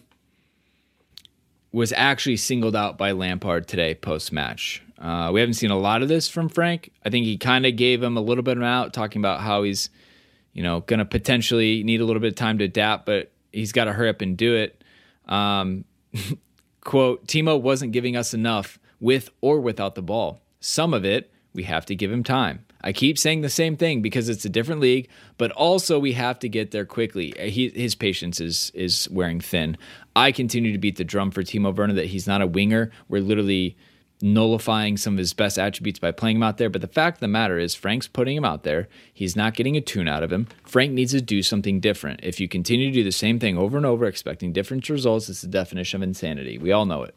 was 1.71 1.93
actually 1.93 2.37
singled 2.37 2.75
out 2.75 2.97
by 2.97 3.11
Lampard 3.11 3.67
today 3.67 3.93
post 3.93 4.31
match. 4.31 4.81
Uh, 4.97 5.29
we 5.31 5.39
haven't 5.39 5.53
seen 5.53 5.71
a 5.71 5.77
lot 5.77 6.01
of 6.01 6.09
this 6.09 6.27
from 6.27 6.49
Frank. 6.49 6.91
I 7.05 7.09
think 7.09 7.25
he 7.25 7.37
kind 7.37 7.65
of 7.65 7.75
gave 7.75 8.01
him 8.01 8.17
a 8.17 8.21
little 8.21 8.43
bit 8.43 8.57
of 8.57 8.63
an 8.63 8.67
out, 8.67 8.93
talking 8.93 9.21
about 9.21 9.41
how 9.41 9.63
he's, 9.63 9.89
you 10.53 10.63
know, 10.63 10.81
going 10.81 10.97
to 10.97 11.05
potentially 11.05 11.83
need 11.83 12.01
a 12.01 12.05
little 12.05 12.19
bit 12.19 12.29
of 12.29 12.35
time 12.35 12.57
to 12.57 12.65
adapt, 12.65 13.05
but 13.05 13.31
he's 13.53 13.71
got 13.71 13.85
to 13.85 13.93
hurry 13.93 14.09
up 14.09 14.21
and 14.21 14.35
do 14.35 14.55
it. 14.55 14.83
Um, 15.27 15.85
quote, 16.81 17.27
Timo 17.27 17.61
wasn't 17.61 17.91
giving 17.91 18.15
us 18.17 18.33
enough 18.33 18.79
with 18.99 19.29
or 19.39 19.61
without 19.61 19.95
the 19.95 20.01
ball. 20.01 20.41
Some 20.59 20.93
of 20.93 21.05
it, 21.05 21.31
we 21.59 21.63
have 21.63 21.85
to 21.85 21.93
give 21.93 22.09
him 22.09 22.23
time. 22.23 22.63
I 22.81 22.93
keep 22.93 23.19
saying 23.19 23.41
the 23.41 23.49
same 23.49 23.75
thing 23.75 24.01
because 24.01 24.29
it's 24.29 24.45
a 24.45 24.49
different 24.49 24.79
league, 24.79 25.09
but 25.37 25.51
also 25.51 25.99
we 25.99 26.13
have 26.13 26.39
to 26.39 26.47
get 26.47 26.71
there 26.71 26.85
quickly. 26.85 27.33
He, 27.37 27.67
his 27.67 27.95
patience 27.95 28.39
is 28.39 28.71
is 28.73 29.09
wearing 29.11 29.41
thin. 29.41 29.77
I 30.15 30.31
continue 30.31 30.71
to 30.71 30.77
beat 30.77 30.95
the 30.95 31.03
drum 31.03 31.31
for 31.31 31.43
Timo 31.43 31.75
Werner 31.75 31.95
that 31.95 32.05
he's 32.05 32.27
not 32.27 32.41
a 32.41 32.47
winger. 32.47 32.91
We're 33.09 33.21
literally 33.21 33.75
nullifying 34.21 34.95
some 34.95 35.15
of 35.15 35.17
his 35.17 35.33
best 35.33 35.59
attributes 35.59 35.99
by 35.99 36.11
playing 36.11 36.37
him 36.37 36.43
out 36.43 36.59
there. 36.59 36.69
But 36.69 36.79
the 36.79 36.87
fact 36.87 37.17
of 37.17 37.21
the 37.21 37.27
matter 37.27 37.59
is, 37.59 37.75
Frank's 37.75 38.07
putting 38.07 38.37
him 38.37 38.45
out 38.45 38.63
there. 38.63 38.87
He's 39.13 39.35
not 39.35 39.55
getting 39.55 39.75
a 39.75 39.81
tune 39.81 40.07
out 40.07 40.23
of 40.23 40.31
him. 40.31 40.47
Frank 40.63 40.93
needs 40.93 41.11
to 41.11 41.19
do 41.21 41.43
something 41.43 41.81
different. 41.81 42.21
If 42.23 42.39
you 42.39 42.47
continue 42.47 42.87
to 42.87 42.93
do 42.93 43.03
the 43.03 43.11
same 43.11 43.37
thing 43.37 43.57
over 43.57 43.75
and 43.75 43.85
over, 43.85 44.05
expecting 44.05 44.53
different 44.53 44.87
results, 44.87 45.27
it's 45.27 45.41
the 45.41 45.49
definition 45.49 46.01
of 46.01 46.07
insanity. 46.07 46.57
We 46.57 46.71
all 46.71 46.85
know 46.85 47.03
it. 47.03 47.15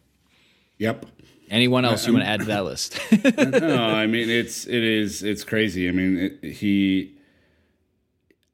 Yep. 0.79 1.07
Anyone 1.53 1.85
else 1.85 2.07
you 2.07 2.15
want 2.15 2.25
to 2.25 2.29
add 2.31 2.41
to 2.41 2.47
that 2.47 2.65
list? 2.65 2.99
no, 3.37 3.85
I 3.85 4.07
mean 4.07 4.31
it's 4.31 4.67
it 4.67 4.83
is 4.83 5.23
it's 5.23 5.45
crazy. 5.45 5.87
I 5.87 5.93
mean 5.93 6.19
it, 6.19 6.53
he. 6.55 7.15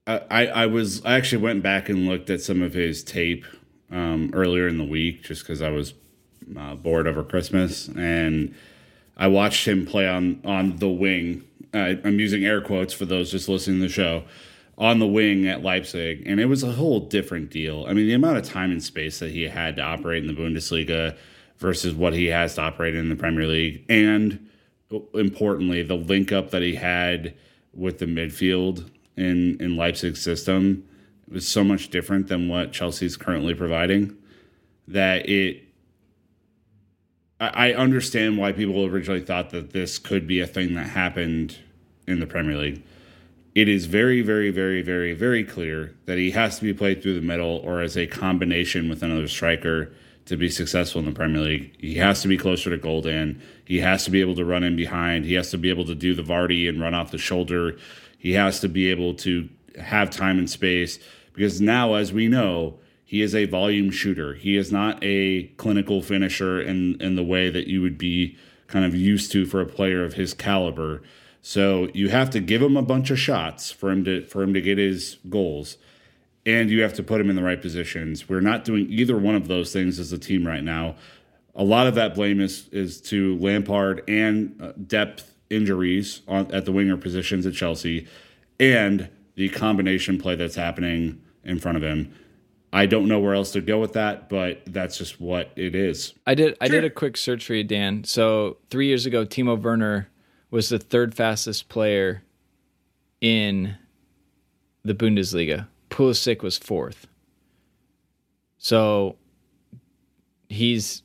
I, 0.05 0.21
I 0.31 0.47
I 0.47 0.67
was 0.67 1.05
I 1.05 1.15
actually 1.15 1.43
went 1.43 1.63
back 1.63 1.89
and 1.89 2.09
looked 2.09 2.29
at 2.29 2.41
some 2.41 2.61
of 2.61 2.75
his 2.75 3.05
tape 3.05 3.45
um, 3.93 4.31
earlier 4.35 4.67
in 4.67 4.79
the 4.79 4.85
week 4.85 5.23
just 5.23 5.43
because 5.43 5.63
I 5.63 5.71
was 5.71 5.95
uh, 6.59 6.75
bored 6.75 7.07
over 7.07 7.23
Christmas 7.23 7.87
and 7.87 8.53
I 9.17 9.29
watched 9.29 9.69
him 9.69 9.87
play 9.87 10.09
on 10.09 10.41
on 10.45 10.79
the 10.79 10.89
wing. 10.89 11.45
I'm 11.73 12.19
using 12.19 12.45
air 12.45 12.61
quotes 12.61 12.93
for 12.93 13.05
those 13.05 13.31
just 13.31 13.49
listening 13.49 13.79
to 13.79 13.87
the 13.87 13.93
show 13.93 14.25
on 14.77 14.99
the 14.99 15.07
wing 15.07 15.47
at 15.47 15.63
Leipzig, 15.63 16.23
and 16.27 16.41
it 16.41 16.47
was 16.47 16.65
a 16.65 16.73
whole 16.73 17.01
different 17.01 17.51
deal. 17.51 17.85
I 17.89 17.93
mean, 17.93 18.07
the 18.07 18.15
amount 18.15 18.39
of 18.39 18.45
time 18.45 18.73
and 18.73 18.83
space 18.83 19.21
that 19.21 19.31
he 19.31 19.45
had 19.45 19.77
to 19.77 19.83
operate 19.83 20.25
in 20.25 20.35
the 20.35 20.41
Bundesliga 20.41 21.17
versus 21.59 21.95
what 21.95 22.15
he 22.15 22.27
has 22.27 22.55
to 22.55 22.63
operate 22.63 22.95
in 22.95 23.09
the 23.09 23.17
Premier 23.17 23.47
League, 23.47 23.85
and 23.89 24.49
importantly, 25.15 25.83
the 25.83 25.97
link 25.97 26.33
up 26.33 26.51
that 26.51 26.63
he 26.63 26.77
had 26.77 27.35
with 27.75 27.99
the 27.99 28.07
midfield 28.07 28.91
in 29.17 29.61
in 29.61 29.77
Leipzig's 29.77 30.23
system 30.23 30.89
was 31.31 31.47
so 31.47 31.63
much 31.63 31.91
different 31.91 32.29
than 32.29 32.49
what 32.49 32.73
Chelsea's 32.73 33.17
currently 33.17 33.55
providing 33.55 34.17
that 34.87 35.29
it. 35.29 35.65
I 37.41 37.71
I 37.71 37.75
understand 37.75 38.39
why 38.39 38.53
people 38.53 38.87
originally 38.87 39.21
thought 39.21 39.51
that 39.51 39.73
this 39.73 39.99
could 39.99 40.27
be 40.27 40.41
a 40.41 40.47
thing 40.47 40.75
that 40.75 40.89
happened 40.89 41.59
in 42.07 42.21
the 42.21 42.27
Premier 42.27 42.57
League 42.57 42.83
it 43.59 43.69
is 43.69 43.87
very, 43.87 44.23
very, 44.23 44.53
very, 44.53 44.83
very, 44.83 45.15
very 45.15 45.43
clear 45.43 45.93
that 46.05 46.17
he 46.17 46.31
has 46.31 46.59
to 46.59 46.63
be 46.63 46.73
played 46.73 47.03
through 47.03 47.15
the 47.15 47.27
middle 47.27 47.57
or 47.65 47.81
as 47.81 47.97
a 47.97 48.07
combination 48.07 48.89
with 48.89 49.03
another 49.03 49.27
striker 49.27 49.91
to 50.29 50.37
be 50.37 50.49
successful 50.49 51.01
in 51.01 51.07
the 51.07 51.13
Premier 51.13 51.41
League. 51.41 51.75
He 51.81 51.97
has 51.97 52.23
to 52.23 52.29
be 52.29 52.37
closer 52.37 52.71
to 52.71 52.77
Golden. 52.77 53.43
He 53.65 53.81
has 53.81 54.05
to 54.05 54.11
be 54.11 54.21
able 54.21 54.35
to 54.37 54.45
run 54.45 54.63
in 54.63 54.77
behind. 54.77 55.25
He 55.25 55.35
has 55.35 55.51
to 55.51 55.59
be 55.59 55.71
able 55.71 55.87
to 55.87 55.95
do 55.95 56.15
the 56.15 56.23
Vardy 56.23 56.69
and 56.69 56.81
run 56.81 56.95
off 56.95 57.11
the 57.11 57.19
shoulder. 57.19 57.77
He 58.19 58.33
has 58.33 58.61
to 58.61 58.69
be 58.69 58.91
able 58.91 59.15
to 59.15 59.49
have 59.81 60.11
time 60.11 60.39
and 60.39 60.49
space 60.49 60.99
because 61.33 61.61
now, 61.61 61.95
as 61.95 62.13
we 62.13 62.29
know, 62.29 62.79
he 63.05 63.23
is 63.23 63.35
a 63.35 63.47
volume 63.47 63.91
shooter. 63.91 64.35
He 64.35 64.57
is 64.57 64.71
not 64.71 64.99
a 65.03 65.45
clinical 65.57 66.03
finisher 66.03 66.61
in, 66.61 67.01
in 67.01 67.17
the 67.17 67.25
way 67.25 67.49
that 67.49 67.67
you 67.67 67.81
would 67.81 67.97
be 67.97 68.37
kind 68.67 68.85
of 68.85 68.95
used 68.95 69.33
to 69.33 69.47
for 69.47 69.63
a 69.63 69.67
player 69.67 70.05
of 70.05 70.15
his 70.15 70.35
caliber. 70.35 71.03
So 71.41 71.89
you 71.95 72.11
have 72.11 72.29
to 72.31 72.41
give 72.41 72.61
him 72.61 72.77
a 72.77 72.83
bunch 72.83 73.11
of 73.11 73.19
shots 73.19 73.71
for 73.71 73.91
him 73.91 74.05
to 74.05 74.27
for 74.27 74.43
him 74.43 74.53
to 74.53 74.61
get 74.61 74.77
his 74.77 75.17
goals, 75.31 75.79
and 76.47 76.71
you 76.71 76.83
have 76.83 76.95
to 76.95 77.03
put 77.03 77.21
him 77.21 77.31
in 77.31 77.37
the 77.37 77.43
right 77.43 77.61
positions. 77.61 78.29
We're 78.29 78.41
not 78.41 78.65
doing 78.65 78.87
either 78.91 79.17
one 79.19 79.35
of 79.35 79.49
those 79.49 79.73
things 79.73 79.99
as 79.99 80.13
a 80.13 80.19
team 80.19 80.47
right 80.47 80.63
now. 80.63 80.97
A 81.55 81.65
lot 81.65 81.87
of 81.87 81.95
that 81.97 82.15
blame 82.15 82.41
is 82.41 82.69
is 82.71 83.01
to 83.03 83.37
Lampard 83.39 84.03
and 84.09 84.61
uh, 84.63 84.73
depth 84.87 85.35
injuries 85.51 86.23
on, 86.29 86.53
at 86.53 86.65
the 86.65 86.73
winger 86.73 86.97
positions 86.97 87.47
at 87.47 87.55
Chelsea, 87.55 88.07
and 88.61 89.09
the 89.35 89.49
combination 89.49 90.19
play 90.19 90.37
that's 90.37 90.55
happening 90.55 91.21
in 91.45 91.59
front 91.59 91.77
of 91.77 91.83
him. 91.83 92.13
I 92.73 92.87
don't 92.87 93.09
know 93.09 93.19
where 93.19 93.35
else 93.35 93.53
to 93.53 93.61
go 93.61 93.81
with 93.81 93.95
that, 93.95 94.29
but 94.29 94.63
that's 94.67 94.99
just 94.99 95.21
what 95.21 95.51
it 95.57 95.75
is. 95.75 96.13
I 96.27 96.35
did. 96.35 96.57
I 96.61 96.69
did 96.69 96.85
a 96.85 96.91
quick 96.91 97.17
search 97.17 97.47
for 97.47 97.55
you, 97.55 97.65
Dan. 97.65 98.05
So 98.05 98.59
three 98.71 98.87
years 98.87 99.07
ago, 99.07 99.25
Timo 99.25 99.61
Werner 99.61 100.09
was 100.51 100.69
the 100.69 100.79
third 100.79 101.15
fastest 101.15 101.69
player 101.69 102.23
in 103.21 103.77
the 104.85 104.95
Bundesliga. 104.95 105.67
Pulisic 105.91 106.43
was 106.43 106.59
fourth. 106.59 107.07
So 108.59 109.17
he's 110.49 111.03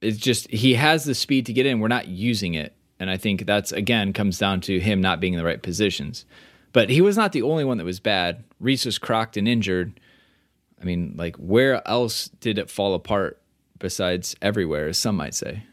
it's 0.00 0.18
just 0.18 0.50
he 0.50 0.74
has 0.74 1.04
the 1.04 1.14
speed 1.14 1.46
to 1.46 1.52
get 1.52 1.66
in. 1.66 1.80
We're 1.80 1.88
not 1.88 2.08
using 2.08 2.54
it, 2.54 2.74
and 2.98 3.08
I 3.08 3.16
think 3.16 3.46
that's 3.46 3.72
again 3.72 4.12
comes 4.12 4.38
down 4.38 4.60
to 4.62 4.80
him 4.80 5.00
not 5.00 5.20
being 5.20 5.34
in 5.34 5.38
the 5.38 5.44
right 5.44 5.62
positions. 5.62 6.24
But 6.72 6.88
he 6.88 7.00
was 7.00 7.16
not 7.16 7.32
the 7.32 7.42
only 7.42 7.64
one 7.64 7.78
that 7.78 7.84
was 7.84 8.00
bad. 8.00 8.44
Reece 8.58 8.86
was 8.86 8.98
crocked 8.98 9.36
and 9.36 9.46
injured. 9.46 10.00
I 10.80 10.84
mean, 10.84 11.14
like 11.16 11.36
where 11.36 11.86
else 11.86 12.28
did 12.40 12.58
it 12.58 12.70
fall 12.70 12.94
apart 12.94 13.40
besides 13.78 14.34
everywhere, 14.42 14.88
as 14.88 14.98
some 14.98 15.16
might 15.16 15.34
say? 15.34 15.64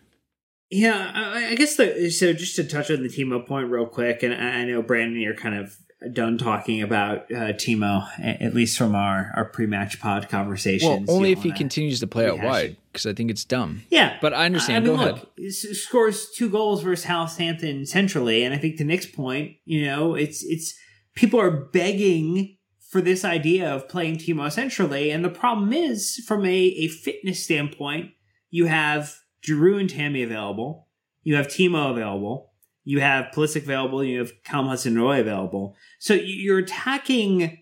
Yeah, 0.70 1.12
I, 1.14 1.48
I 1.48 1.56
guess 1.56 1.76
the 1.78 2.12
so 2.12 2.34
just 2.34 2.56
to 2.58 2.64
touch 2.64 2.92
on 2.92 3.02
the 3.02 3.10
team 3.10 3.32
up 3.32 3.48
point 3.48 3.72
real 3.72 3.88
quick, 3.88 4.22
and 4.22 4.34
I 4.34 4.60
I 4.60 4.66
know 4.66 4.82
Brandon, 4.84 5.20
you're 5.20 5.34
kind 5.34 5.56
of 5.56 5.78
done 6.14 6.38
talking 6.38 6.82
about 6.82 7.32
uh, 7.32 7.54
Timo, 7.54 8.08
at 8.20 8.54
least 8.54 8.78
from 8.78 8.96
our 8.96 9.32
our 9.36 9.46
pre-match 9.46 10.00
pod 10.00 10.28
Well, 10.32 11.04
only 11.08 11.32
if 11.32 11.44
he 11.44 11.52
continues 11.52 12.00
to 12.00 12.08
play 12.08 12.28
out 12.28 12.42
wide, 12.42 12.78
because 12.92 13.06
I 13.06 13.14
think 13.14 13.30
it's 13.30 13.44
dumb. 13.44 13.84
Yeah, 13.90 14.18
But 14.22 14.34
I 14.34 14.46
understand. 14.46 14.86
I 14.86 14.88
mean, 14.88 14.98
Go 14.98 15.04
look, 15.04 15.30
ahead. 15.38 15.54
Scores 15.54 16.32
two 16.32 16.50
goals 16.50 16.84
versus 16.84 17.06
Southampton 17.06 17.86
centrally, 17.86 18.44
and 18.44 18.54
I 18.54 18.58
think 18.58 18.78
to 18.78 18.84
Nick's 18.84 19.06
point, 19.06 19.58
you 19.66 19.86
know, 19.86 20.16
it's 20.16 20.44
it's 20.44 20.74
people 21.16 21.40
are 21.40 21.52
begging 21.52 22.58
for 22.90 23.02
this 23.02 23.24
idea 23.24 23.72
of 23.74 23.90
playing 23.90 24.18
Timo 24.18 24.52
centrally, 24.52 25.12
and 25.12 25.24
the 25.24 25.30
problem 25.30 25.74
is, 25.74 26.24
from 26.26 26.46
a, 26.46 26.58
a 26.58 26.88
fitness 26.88 27.44
standpoint, 27.44 28.12
you 28.50 28.66
have 28.66 29.16
Giroud 29.46 29.82
and 29.82 29.90
Tammy 29.90 30.24
available, 30.24 30.88
you 31.24 31.36
have 31.36 31.48
Timo 31.48 31.92
available, 31.92 32.49
you 32.84 33.00
have 33.02 33.32
Pulisic 33.34 33.64
available, 33.64 34.04
you 34.04 34.20
have 34.20 34.32
Callum 34.44 34.68
Hudson-Odoi 34.68 35.20
available, 35.20 35.76
so 36.00 36.14
you- 36.14 36.24
you're 36.24 36.60
attacking 36.60 37.60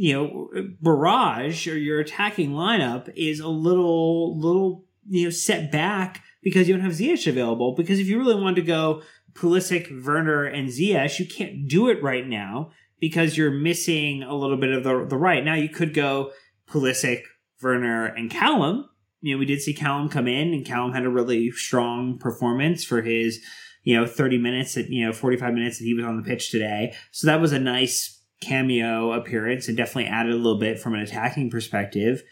you 0.00 0.12
know 0.14 0.48
barrage 0.80 1.66
or 1.66 1.76
your 1.76 1.98
attacking 1.98 2.52
lineup 2.52 3.12
is 3.16 3.40
a 3.40 3.48
little 3.48 4.38
little 4.38 4.84
you 5.08 5.24
know 5.24 5.30
set 5.30 5.72
back 5.72 6.22
because 6.42 6.68
you 6.68 6.74
don't 6.74 6.84
have 6.84 6.92
Ziyech 6.92 7.26
available. 7.26 7.74
Because 7.74 7.98
if 7.98 8.06
you 8.06 8.18
really 8.18 8.40
wanted 8.40 8.56
to 8.56 8.62
go 8.62 9.02
Pulisic, 9.34 10.04
Werner, 10.04 10.44
and 10.44 10.68
Ziyech, 10.68 11.18
you 11.18 11.26
can't 11.26 11.68
do 11.68 11.88
it 11.88 12.02
right 12.02 12.26
now 12.26 12.70
because 13.00 13.36
you're 13.36 13.50
missing 13.50 14.22
a 14.22 14.34
little 14.34 14.56
bit 14.56 14.70
of 14.70 14.84
the, 14.84 15.06
the 15.06 15.16
right. 15.16 15.44
Now 15.44 15.54
you 15.54 15.68
could 15.68 15.94
go 15.94 16.30
Pulisic, 16.68 17.22
Werner, 17.62 18.06
and 18.06 18.30
Callum. 18.30 18.88
You 19.20 19.34
know, 19.34 19.38
we 19.38 19.46
did 19.46 19.60
see 19.60 19.74
Callum 19.74 20.08
come 20.08 20.28
in, 20.28 20.54
and 20.54 20.64
Callum 20.64 20.92
had 20.92 21.04
a 21.04 21.10
really 21.10 21.50
strong 21.50 22.18
performance 22.18 22.84
for 22.84 23.02
his, 23.02 23.40
you 23.84 23.98
know, 23.98 24.06
30 24.06 24.38
minutes, 24.38 24.76
at, 24.76 24.88
you 24.88 25.06
know, 25.06 25.12
45 25.12 25.54
minutes 25.54 25.78
that 25.78 25.84
he 25.84 25.94
was 25.94 26.04
on 26.04 26.16
the 26.16 26.22
pitch 26.22 26.50
today. 26.50 26.94
So 27.10 27.26
that 27.26 27.40
was 27.40 27.52
a 27.52 27.58
nice 27.58 28.22
cameo 28.40 29.12
appearance 29.12 29.68
and 29.68 29.76
definitely 29.76 30.06
added 30.06 30.32
a 30.32 30.36
little 30.36 30.58
bit 30.58 30.78
from 30.78 30.94
an 30.94 31.00
attacking 31.00 31.50
perspective. 31.50 32.22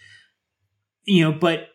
You 1.05 1.25
know, 1.25 1.33
but 1.33 1.69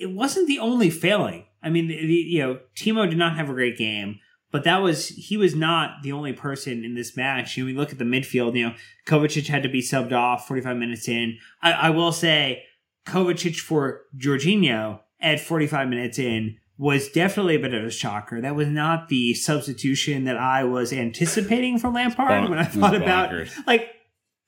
it 0.00 0.10
wasn't 0.10 0.48
the 0.48 0.58
only 0.58 0.90
failing. 0.90 1.46
I 1.62 1.70
mean, 1.70 1.88
the, 1.88 1.96
the, 1.96 2.14
you 2.14 2.42
know, 2.42 2.60
Timo 2.76 3.08
did 3.08 3.18
not 3.18 3.36
have 3.36 3.50
a 3.50 3.54
great 3.54 3.76
game, 3.76 4.20
but 4.52 4.64
that 4.64 4.78
was 4.78 5.08
he 5.08 5.36
was 5.36 5.54
not 5.54 6.02
the 6.02 6.12
only 6.12 6.32
person 6.32 6.84
in 6.84 6.94
this 6.94 7.16
match. 7.16 7.56
You 7.56 7.64
know, 7.64 7.66
we 7.66 7.76
look 7.76 7.90
at 7.92 7.98
the 7.98 8.04
midfield. 8.04 8.56
You 8.56 8.68
know, 8.68 8.74
Kovacic 9.06 9.48
had 9.48 9.62
to 9.64 9.68
be 9.68 9.82
subbed 9.82 10.12
off 10.12 10.46
45 10.46 10.76
minutes 10.76 11.08
in. 11.08 11.38
I, 11.62 11.72
I 11.72 11.90
will 11.90 12.12
say, 12.12 12.64
Kovacic 13.06 13.58
for 13.58 14.02
Jorginho 14.16 15.00
at 15.20 15.40
45 15.40 15.88
minutes 15.88 16.18
in 16.18 16.58
was 16.78 17.08
definitely 17.08 17.56
a 17.56 17.60
bit 17.60 17.74
of 17.74 17.84
a 17.84 17.90
shocker. 17.90 18.40
That 18.40 18.54
was 18.54 18.68
not 18.68 19.08
the 19.08 19.34
substitution 19.34 20.24
that 20.24 20.36
I 20.36 20.64
was 20.64 20.92
anticipating 20.92 21.78
from 21.78 21.94
Lampard 21.94 22.28
Bon- 22.28 22.50
when 22.50 22.58
I 22.58 22.64
thought 22.64 22.94
about 22.94 23.32
like 23.66 23.90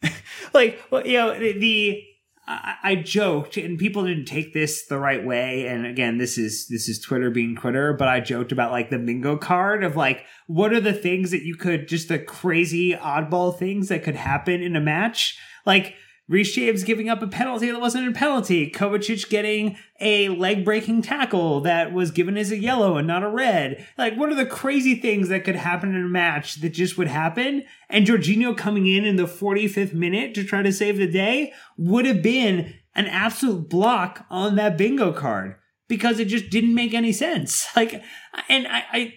like 0.54 0.80
well, 0.90 1.06
you 1.06 1.18
know 1.18 1.38
the, 1.38 1.58
the 1.58 2.02
I, 2.46 2.74
I 2.82 2.94
joked 2.96 3.56
and 3.56 3.78
people 3.78 4.04
didn't 4.04 4.26
take 4.26 4.54
this 4.54 4.86
the 4.86 4.98
right 4.98 5.24
way 5.24 5.66
and 5.66 5.86
again 5.86 6.18
this 6.18 6.38
is 6.38 6.66
this 6.68 6.88
is 6.88 7.00
twitter 7.00 7.30
being 7.30 7.56
twitter 7.56 7.92
but 7.92 8.08
i 8.08 8.20
joked 8.20 8.52
about 8.52 8.70
like 8.70 8.90
the 8.90 8.98
bingo 8.98 9.36
card 9.36 9.84
of 9.84 9.96
like 9.96 10.24
what 10.46 10.72
are 10.72 10.80
the 10.80 10.92
things 10.92 11.30
that 11.32 11.42
you 11.42 11.56
could 11.56 11.88
just 11.88 12.08
the 12.08 12.18
crazy 12.18 12.92
oddball 12.94 13.58
things 13.58 13.88
that 13.88 14.02
could 14.04 14.14
happen 14.14 14.62
in 14.62 14.76
a 14.76 14.80
match 14.80 15.38
like 15.66 15.94
Reece 16.28 16.54
James 16.54 16.84
giving 16.84 17.08
up 17.08 17.22
a 17.22 17.26
penalty 17.26 17.70
that 17.70 17.80
wasn't 17.80 18.06
a 18.06 18.12
penalty. 18.12 18.70
Kovacic 18.70 19.30
getting 19.30 19.78
a 19.98 20.28
leg 20.28 20.62
breaking 20.62 21.00
tackle 21.00 21.60
that 21.62 21.94
was 21.94 22.10
given 22.10 22.36
as 22.36 22.50
a 22.50 22.58
yellow 22.58 22.98
and 22.98 23.06
not 23.06 23.22
a 23.22 23.30
red. 23.30 23.86
Like, 23.96 24.14
what 24.14 24.30
are 24.30 24.34
the 24.34 24.44
crazy 24.44 24.94
things 24.94 25.30
that 25.30 25.44
could 25.44 25.56
happen 25.56 25.94
in 25.94 26.04
a 26.04 26.08
match 26.08 26.56
that 26.56 26.70
just 26.70 26.98
would 26.98 27.08
happen? 27.08 27.64
And 27.88 28.06
Jorginho 28.06 28.54
coming 28.54 28.86
in 28.86 29.06
in 29.06 29.16
the 29.16 29.24
45th 29.24 29.94
minute 29.94 30.34
to 30.34 30.44
try 30.44 30.62
to 30.62 30.72
save 30.72 30.98
the 30.98 31.10
day 31.10 31.54
would 31.78 32.04
have 32.04 32.22
been 32.22 32.74
an 32.94 33.06
absolute 33.06 33.70
block 33.70 34.26
on 34.28 34.56
that 34.56 34.76
bingo 34.76 35.12
card 35.12 35.56
because 35.88 36.20
it 36.20 36.26
just 36.26 36.50
didn't 36.50 36.74
make 36.74 36.92
any 36.92 37.12
sense. 37.12 37.66
Like, 37.76 38.02
and 38.48 38.66
I, 38.66 38.84
I, 38.92 39.14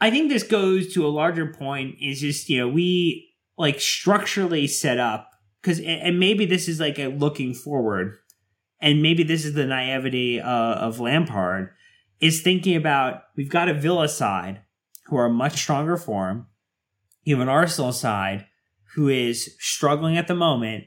I 0.00 0.10
think 0.10 0.30
this 0.30 0.42
goes 0.44 0.92
to 0.94 1.04
a 1.04 1.08
larger 1.08 1.46
point 1.52 1.96
is 2.00 2.20
just, 2.20 2.48
you 2.48 2.58
know, 2.58 2.68
we 2.68 3.34
like 3.58 3.80
structurally 3.80 4.66
set 4.66 4.98
up 5.00 5.30
because 5.66 5.80
and 5.80 6.20
maybe 6.20 6.46
this 6.46 6.68
is 6.68 6.78
like 6.78 6.96
a 6.96 7.08
looking 7.08 7.52
forward 7.52 8.16
and 8.80 9.02
maybe 9.02 9.24
this 9.24 9.44
is 9.44 9.54
the 9.54 9.66
naivety 9.66 10.40
uh, 10.40 10.74
of 10.74 11.00
lampard 11.00 11.70
is 12.20 12.40
thinking 12.40 12.76
about 12.76 13.22
we've 13.36 13.50
got 13.50 13.68
a 13.68 13.74
villa 13.74 14.08
side 14.08 14.62
who 15.06 15.16
are 15.16 15.26
a 15.26 15.30
much 15.30 15.54
stronger 15.54 15.96
form. 15.96 16.46
You 17.24 17.34
have 17.34 17.42
an 17.42 17.48
arsenal 17.48 17.92
side 17.92 18.46
who 18.94 19.08
is 19.08 19.56
struggling 19.58 20.16
at 20.16 20.28
the 20.28 20.34
moment 20.36 20.84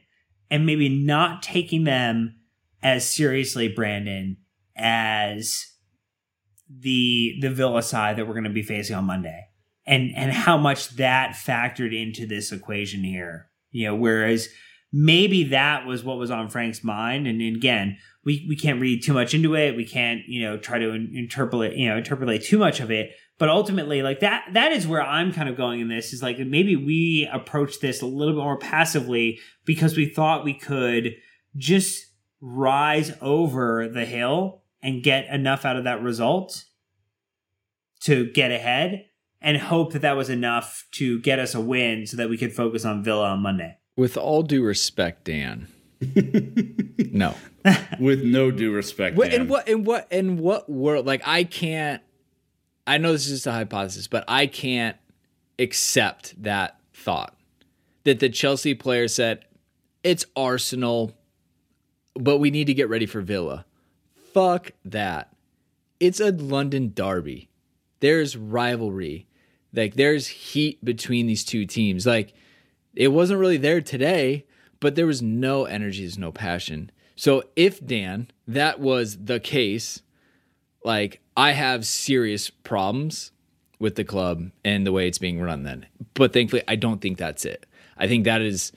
and 0.50 0.66
maybe 0.66 0.88
not 0.88 1.44
taking 1.44 1.84
them 1.84 2.40
as 2.82 3.10
seriously 3.10 3.68
brandon 3.68 4.38
as 4.78 5.66
the 6.70 7.36
the 7.42 7.50
villa 7.50 7.84
side 7.84 8.16
that 8.16 8.26
we're 8.26 8.34
going 8.34 8.46
to 8.46 8.50
be 8.50 8.64
facing 8.64 8.96
on 8.96 9.04
monday. 9.04 9.48
And 9.86 10.14
and 10.16 10.32
how 10.32 10.58
much 10.58 10.92
that 10.92 11.32
factored 11.32 11.94
into 11.94 12.26
this 12.26 12.54
equation 12.54 13.04
here. 13.04 13.50
You 13.72 13.88
know 13.88 13.96
whereas 13.96 14.48
maybe 14.92 15.46
that 15.46 15.86
was 15.86 16.04
what 16.04 16.18
was 16.18 16.32
on 16.32 16.50
Frank's 16.50 16.84
mind. 16.84 17.28
And 17.28 17.42
again, 17.42 17.98
we, 18.26 18.46
we 18.50 18.56
can't 18.56 18.82
read 18.82 19.04
too 19.04 19.14
much 19.14 19.34
into 19.34 19.56
it. 19.56 19.76
We 19.76 19.86
can't, 19.86 20.22
you 20.28 20.42
know, 20.42 20.58
try 20.58 20.80
to 20.80 20.90
in- 20.92 21.14
interpolate, 21.16 21.76
you 21.76 21.90
know, 21.90 21.98
interpolate 21.98 22.44
too 22.44 22.58
much 22.58 22.80
of 22.80 22.92
it. 22.92 23.12
But 23.38 23.50
ultimately, 23.50 24.02
like 24.02 24.20
that, 24.20 24.50
that 24.54 24.72
is 24.72 24.86
where 24.86 25.02
I'm 25.02 25.32
kind 25.32 25.48
of 25.48 25.56
going 25.56 25.80
in 25.80 25.88
this 25.88 26.12
is 26.12 26.22
like 26.22 26.40
maybe 26.40 26.76
we 26.76 27.30
approach 27.32 27.80
this 27.80 28.02
a 28.02 28.06
little 28.06 28.34
bit 28.34 28.44
more 28.44 28.58
passively 28.58 29.40
because 29.66 29.96
we 29.96 30.10
thought 30.10 30.44
we 30.44 30.54
could 30.54 31.16
just 31.56 32.06
rise 32.42 33.14
over 33.22 33.88
the 33.88 34.06
hill 34.06 34.64
and 34.82 35.04
get 35.04 35.28
enough 35.28 35.66
out 35.66 35.78
of 35.78 35.86
that 35.86 36.02
result 36.02 36.66
to 38.02 38.32
get 38.32 38.52
ahead 38.52 39.06
and 39.42 39.58
hope 39.58 39.94
that 39.94 40.02
that 40.02 40.18
was 40.18 40.30
enough 40.30 40.86
to 40.92 41.20
get 41.22 41.40
us 41.40 41.56
a 41.56 41.62
win 41.62 42.06
so 42.06 42.18
that 42.18 42.30
we 42.30 42.38
could 42.38 42.54
focus 42.54 42.86
on 42.86 43.04
Villa 43.04 43.30
on 43.30 43.40
Monday. 43.40 43.78
With 44.00 44.16
all 44.18 44.44
due 44.44 44.64
respect, 44.64 45.26
Dan. 45.26 45.68
no. 47.12 47.36
With 48.00 48.24
no 48.24 48.50
due 48.50 48.72
respect. 48.72 49.18
What, 49.18 49.32
Dan. 49.32 49.42
in 49.42 49.48
what 49.50 49.68
in 49.68 49.84
what 49.84 50.08
in 50.10 50.38
what 50.38 50.70
world 50.70 51.06
like 51.06 51.22
I 51.28 51.44
can't 51.44 52.02
I 52.90 52.98
know 52.98 53.12
this 53.12 53.28
is 53.28 53.34
just 53.34 53.48
a 53.48 53.52
hypothesis, 53.52 54.08
but 54.08 54.24
I 54.28 54.48
can't 54.48 54.98
accept 55.60 56.42
that 56.42 56.80
thought. 56.92 57.36
That 58.04 58.20
the 58.20 58.30
Chelsea 58.30 58.74
player 58.74 59.08
said, 59.08 59.46
It's 60.04 60.26
Arsenal, 60.36 61.16
but 62.16 62.40
we 62.40 62.50
need 62.50 62.66
to 62.66 62.74
get 62.74 62.90
ready 62.90 63.06
for 63.06 63.22
Villa. 63.22 63.66
Fuck 64.34 64.72
that. 64.86 65.36
It's 66.00 66.20
a 66.20 66.32
London 66.32 66.94
derby. 66.96 67.50
There's 68.00 68.36
rivalry. 68.36 69.28
Like 69.72 69.94
there's 69.94 70.28
heat 70.28 70.84
between 70.84 71.28
these 71.28 71.44
two 71.44 71.68
teams. 71.68 72.08
Like 72.08 72.34
it 72.96 73.10
wasn't 73.10 73.40
really 73.40 73.58
there 73.58 73.82
today, 73.82 74.46
but 74.80 74.96
there 74.96 75.06
was 75.08 75.22
no 75.22 75.66
energy, 75.66 76.02
there's 76.02 76.18
no 76.18 76.32
passion. 76.32 76.92
So 77.16 77.44
if 77.56 77.86
Dan, 77.86 78.30
that 78.48 78.80
was 78.80 79.18
the 79.26 79.40
case, 79.40 80.02
like 80.84 81.22
I 81.36 81.52
have 81.52 81.86
serious 81.86 82.50
problems 82.50 83.32
with 83.80 83.96
the 83.96 84.04
club 84.04 84.52
and 84.66 84.86
the 84.86 84.92
way 84.92 85.08
it's 85.08 85.18
being 85.18 85.40
run 85.42 85.64
then. 85.64 85.86
But 86.14 86.34
thankfully 86.34 86.64
I 86.68 86.76
don't 86.76 87.02
think 87.02 87.18
that's 87.18 87.46
it. 87.46 87.66
I 87.98 88.08
think 88.08 88.26
that 88.26 88.42
is 88.42 88.72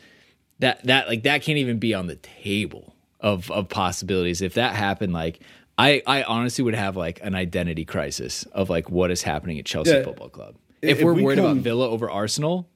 that 0.59 0.85
that 0.85 1.09
like 1.09 1.23
that 1.25 1.43
can't 1.43 1.59
even 1.59 1.79
be 1.79 1.95
on 1.95 2.07
the 2.07 2.17
table 2.17 2.95
of 3.21 3.51
of 3.51 3.69
possibilities. 3.69 4.43
If 4.43 4.55
that 4.55 4.75
happened, 4.75 5.13
like 5.13 5.41
I 5.79 6.03
I 6.07 6.23
honestly 6.25 6.65
would 6.65 6.75
have 6.75 6.97
like 6.97 7.21
an 7.23 7.35
identity 7.35 7.85
crisis 7.85 8.45
of 8.53 8.69
like 8.71 8.91
what 8.91 9.11
is 9.11 9.23
happening 9.23 9.59
at 9.59 9.65
Chelsea 9.65 9.91
Yeah. 9.93 10.03
Football 10.03 10.29
Club. 10.29 10.57
If, 10.83 10.99
If 10.99 11.05
we're 11.05 11.15
we 11.15 11.23
worried 11.23 11.37
come- 11.37 11.45
about 11.47 11.57
Villa 11.63 11.89
over 11.89 12.11
Arsenal, 12.11 12.69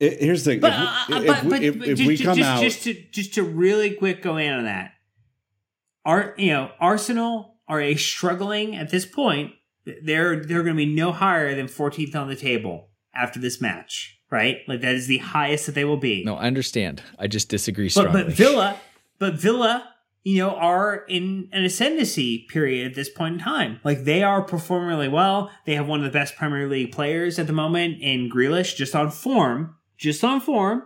I- 0.00 0.16
Here's 0.20 0.44
the 0.44 0.52
thing. 0.52 0.60
But, 0.60 0.72
if, 0.72 0.78
uh, 0.78 1.04
we, 1.08 1.26
but, 1.26 1.36
if, 1.36 1.44
we- 1.44 1.50
but, 1.50 1.62
if, 1.62 1.78
but 1.78 1.88
if 1.88 1.98
just, 1.98 2.08
we 2.08 2.18
come 2.18 2.36
just, 2.36 2.48
out, 2.48 2.62
just 2.62 2.82
to 2.84 2.94
just 3.12 3.34
to 3.34 3.42
really 3.42 3.90
quick 3.94 4.22
go 4.22 4.36
in 4.36 4.52
on 4.52 4.64
that, 4.64 4.92
Ar, 6.04 6.34
you 6.38 6.50
know, 6.52 6.70
Arsenal 6.80 7.56
are 7.68 7.80
a 7.80 7.94
struggling 7.96 8.74
at 8.76 8.90
this 8.90 9.06
point. 9.06 9.52
They're 10.02 10.36
they're 10.44 10.62
going 10.62 10.76
to 10.76 10.86
be 10.86 10.86
no 10.86 11.12
higher 11.12 11.54
than 11.54 11.66
14th 11.66 12.14
on 12.14 12.28
the 12.28 12.36
table 12.36 12.88
after 13.14 13.38
this 13.40 13.60
match, 13.60 14.18
right? 14.30 14.58
Like 14.68 14.80
that 14.82 14.94
is 14.94 15.06
the 15.06 15.18
highest 15.18 15.66
that 15.66 15.74
they 15.74 15.84
will 15.84 15.96
be. 15.96 16.24
no, 16.24 16.36
I 16.36 16.46
understand. 16.46 17.02
I 17.18 17.26
just 17.26 17.48
disagree 17.48 17.86
but 17.86 17.92
strongly. 17.92 18.22
but 18.24 18.32
Villa, 18.32 18.76
but 19.18 19.34
Villa, 19.34 19.88
you 20.22 20.38
know, 20.38 20.54
are 20.54 21.04
in 21.08 21.48
an 21.52 21.64
ascendancy 21.64 22.46
period 22.50 22.86
at 22.86 22.94
this 22.94 23.08
point 23.08 23.34
in 23.34 23.40
time. 23.40 23.80
Like 23.84 24.04
they 24.04 24.22
are 24.22 24.42
performing 24.42 24.88
really 24.88 25.08
well. 25.08 25.50
They 25.66 25.74
have 25.74 25.88
one 25.88 26.00
of 26.00 26.04
the 26.04 26.16
best 26.16 26.36
Premier 26.36 26.68
League 26.68 26.92
players 26.92 27.38
at 27.38 27.46
the 27.46 27.52
moment 27.52 28.00
in 28.02 28.30
Grealish, 28.30 28.76
just 28.76 28.94
on 28.94 29.10
form, 29.10 29.76
just 30.00 30.24
on 30.24 30.40
form. 30.40 30.82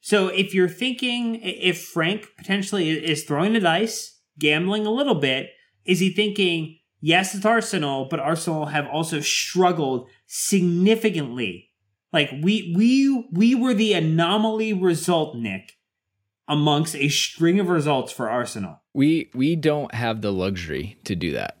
So 0.00 0.28
if 0.28 0.54
you're 0.54 0.68
thinking 0.68 1.40
if 1.42 1.84
Frank 1.84 2.28
potentially 2.36 2.90
is 2.90 3.24
throwing 3.24 3.52
the 3.52 3.60
dice, 3.60 4.20
gambling 4.38 4.86
a 4.86 4.90
little 4.90 5.14
bit, 5.16 5.50
is 5.84 6.00
he 6.00 6.12
thinking, 6.12 6.78
yes, 7.00 7.34
it's 7.34 7.44
Arsenal, 7.44 8.08
but 8.10 8.20
Arsenal 8.20 8.66
have 8.66 8.86
also 8.86 9.20
struggled 9.20 10.08
significantly. 10.26 11.70
Like 12.12 12.30
we 12.42 12.72
we 12.76 13.28
we 13.32 13.54
were 13.54 13.74
the 13.74 13.92
anomaly 13.92 14.72
result, 14.72 15.36
Nick, 15.36 15.72
amongst 16.48 16.94
a 16.96 17.08
string 17.08 17.60
of 17.60 17.68
results 17.68 18.12
for 18.12 18.30
Arsenal. 18.30 18.80
we 18.94 19.30
we 19.34 19.54
don't 19.54 19.92
have 19.94 20.22
the 20.22 20.32
luxury 20.32 20.98
to 21.04 21.14
do 21.14 21.32
that 21.32 21.55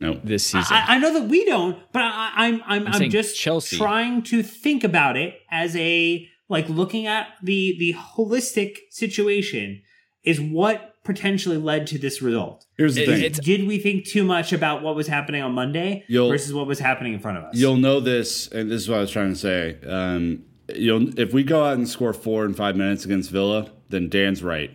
no, 0.00 0.20
this 0.22 0.44
season. 0.46 0.76
I, 0.76 0.96
I 0.96 0.98
know 0.98 1.12
that 1.14 1.28
we 1.28 1.44
don't, 1.44 1.76
but 1.92 2.02
I, 2.02 2.32
I'm 2.36 2.62
I'm 2.66 2.86
I'm, 2.86 2.92
saying 2.94 3.10
just 3.10 3.36
Chelsea. 3.38 3.76
trying 3.76 4.22
to 4.24 4.42
think 4.42 4.84
about 4.84 5.16
it 5.16 5.34
as 5.50 5.74
a 5.76 6.26
like 6.48 6.68
looking 6.68 7.06
at 7.06 7.28
the 7.42 7.76
the 7.78 7.94
holistic 7.94 8.76
situation 8.90 9.82
is 10.24 10.40
what 10.40 10.94
potentially 11.04 11.56
led 11.56 11.86
to 11.86 11.98
this 11.98 12.20
result. 12.20 12.66
here's 12.76 12.94
the 12.94 13.02
It- 13.02 13.36
thing. 13.36 13.44
Did 13.44 13.66
we 13.66 13.78
think 13.78 14.04
too 14.06 14.24
much 14.24 14.52
about 14.52 14.82
what 14.82 14.94
was 14.94 15.06
happening 15.06 15.42
on 15.42 15.52
Monday 15.52 16.04
You'll- 16.06 16.28
versus 16.28 16.52
what 16.52 16.66
was 16.66 16.78
happening 16.80 17.14
in 17.14 17.18
front 17.20 17.38
of 17.38 17.44
us? 17.44 17.54
You'll 17.56 17.76
know 17.76 17.98
this, 17.98 18.46
and 18.48 18.70
this 18.70 18.82
is 18.82 18.88
what 18.90 18.98
I 18.98 19.00
was 19.00 19.10
trying 19.10 19.30
to 19.32 19.38
say. 19.38 19.78
Um, 19.86 20.44
you'll 20.76 21.18
if 21.18 21.32
we 21.32 21.42
go 21.44 21.64
out 21.64 21.74
and 21.74 21.88
score 21.88 22.12
four 22.12 22.44
in 22.44 22.52
five 22.54 22.76
minutes 22.76 23.04
against 23.06 23.30
Villa, 23.30 23.70
then 23.88 24.08
Dan's 24.10 24.42
right. 24.42 24.70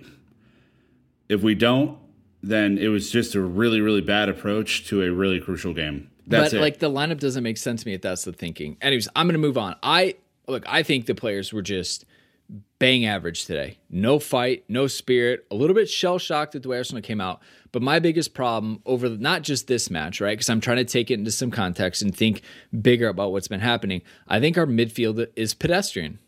If 1.29 1.41
we 1.43 1.55
don't, 1.55 1.97
then 2.43 2.77
it 2.77 2.89
was 2.89 3.09
just 3.09 3.33
a 3.33 3.41
really, 3.41 3.81
really 3.81 4.01
bad 4.01 4.29
approach 4.29 4.85
to 4.89 5.01
a 5.01 5.11
really 5.11 5.39
crucial 5.39 5.73
game. 5.73 6.11
That's 6.27 6.51
but 6.51 6.57
it. 6.57 6.61
like 6.61 6.79
the 6.79 6.89
lineup 6.89 7.19
doesn't 7.19 7.43
make 7.43 7.57
sense 7.57 7.83
to 7.83 7.87
me 7.87 7.95
if 7.95 8.01
that's 8.01 8.25
the 8.25 8.33
thinking. 8.33 8.77
Anyways, 8.81 9.07
I'm 9.15 9.27
gonna 9.27 9.39
move 9.39 9.57
on. 9.57 9.75
I 9.81 10.15
look, 10.47 10.63
I 10.67 10.83
think 10.83 11.05
the 11.05 11.15
players 11.15 11.51
were 11.51 11.61
just 11.61 12.05
bang 12.79 13.05
average 13.05 13.45
today. 13.45 13.77
No 13.89 14.19
fight, 14.19 14.65
no 14.67 14.87
spirit, 14.87 15.45
a 15.49 15.55
little 15.55 15.73
bit 15.73 15.89
shell 15.89 16.19
shocked 16.19 16.55
at 16.55 16.63
the 16.63 16.69
way 16.69 16.77
Arsenal 16.77 17.01
came 17.01 17.21
out. 17.21 17.41
But 17.71 17.81
my 17.81 17.99
biggest 17.99 18.33
problem 18.33 18.81
over 18.85 19.09
the, 19.09 19.17
not 19.17 19.41
just 19.41 19.67
this 19.67 19.89
match, 19.89 20.19
right? 20.21 20.33
Because 20.33 20.49
I'm 20.49 20.61
trying 20.61 20.77
to 20.77 20.85
take 20.85 21.09
it 21.09 21.15
into 21.15 21.31
some 21.31 21.49
context 21.49 22.01
and 22.01 22.15
think 22.15 22.41
bigger 22.81 23.07
about 23.07 23.31
what's 23.31 23.47
been 23.47 23.61
happening. 23.61 24.01
I 24.27 24.39
think 24.39 24.57
our 24.57 24.65
midfield 24.65 25.25
is 25.35 25.53
pedestrian. 25.53 26.19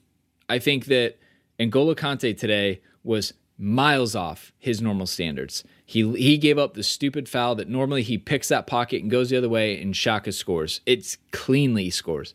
I 0.48 0.60
think 0.60 0.86
that 0.86 1.18
N'Golo 1.60 1.96
Kante 1.96 2.38
today 2.38 2.82
was 3.04 3.34
miles 3.58 4.16
off 4.16 4.52
his 4.58 4.82
normal 4.82 5.06
standards. 5.06 5.64
He 5.86 6.12
he 6.18 6.38
gave 6.38 6.58
up 6.58 6.74
the 6.74 6.84
stupid 6.84 7.30
foul 7.30 7.56
that 7.56 7.70
normally 7.70 8.02
he 8.02 8.18
picks 8.18 8.48
that 8.48 8.66
pocket 8.66 9.02
and 9.02 9.12
goes 9.12 9.30
the 9.30 9.38
other 9.38 9.50
way 9.50 9.80
and 9.80 9.94
Xhaka 9.94 10.34
scores. 10.34 10.82
It's 10.86 11.18
cleanly 11.32 11.92
scores. 11.92 12.34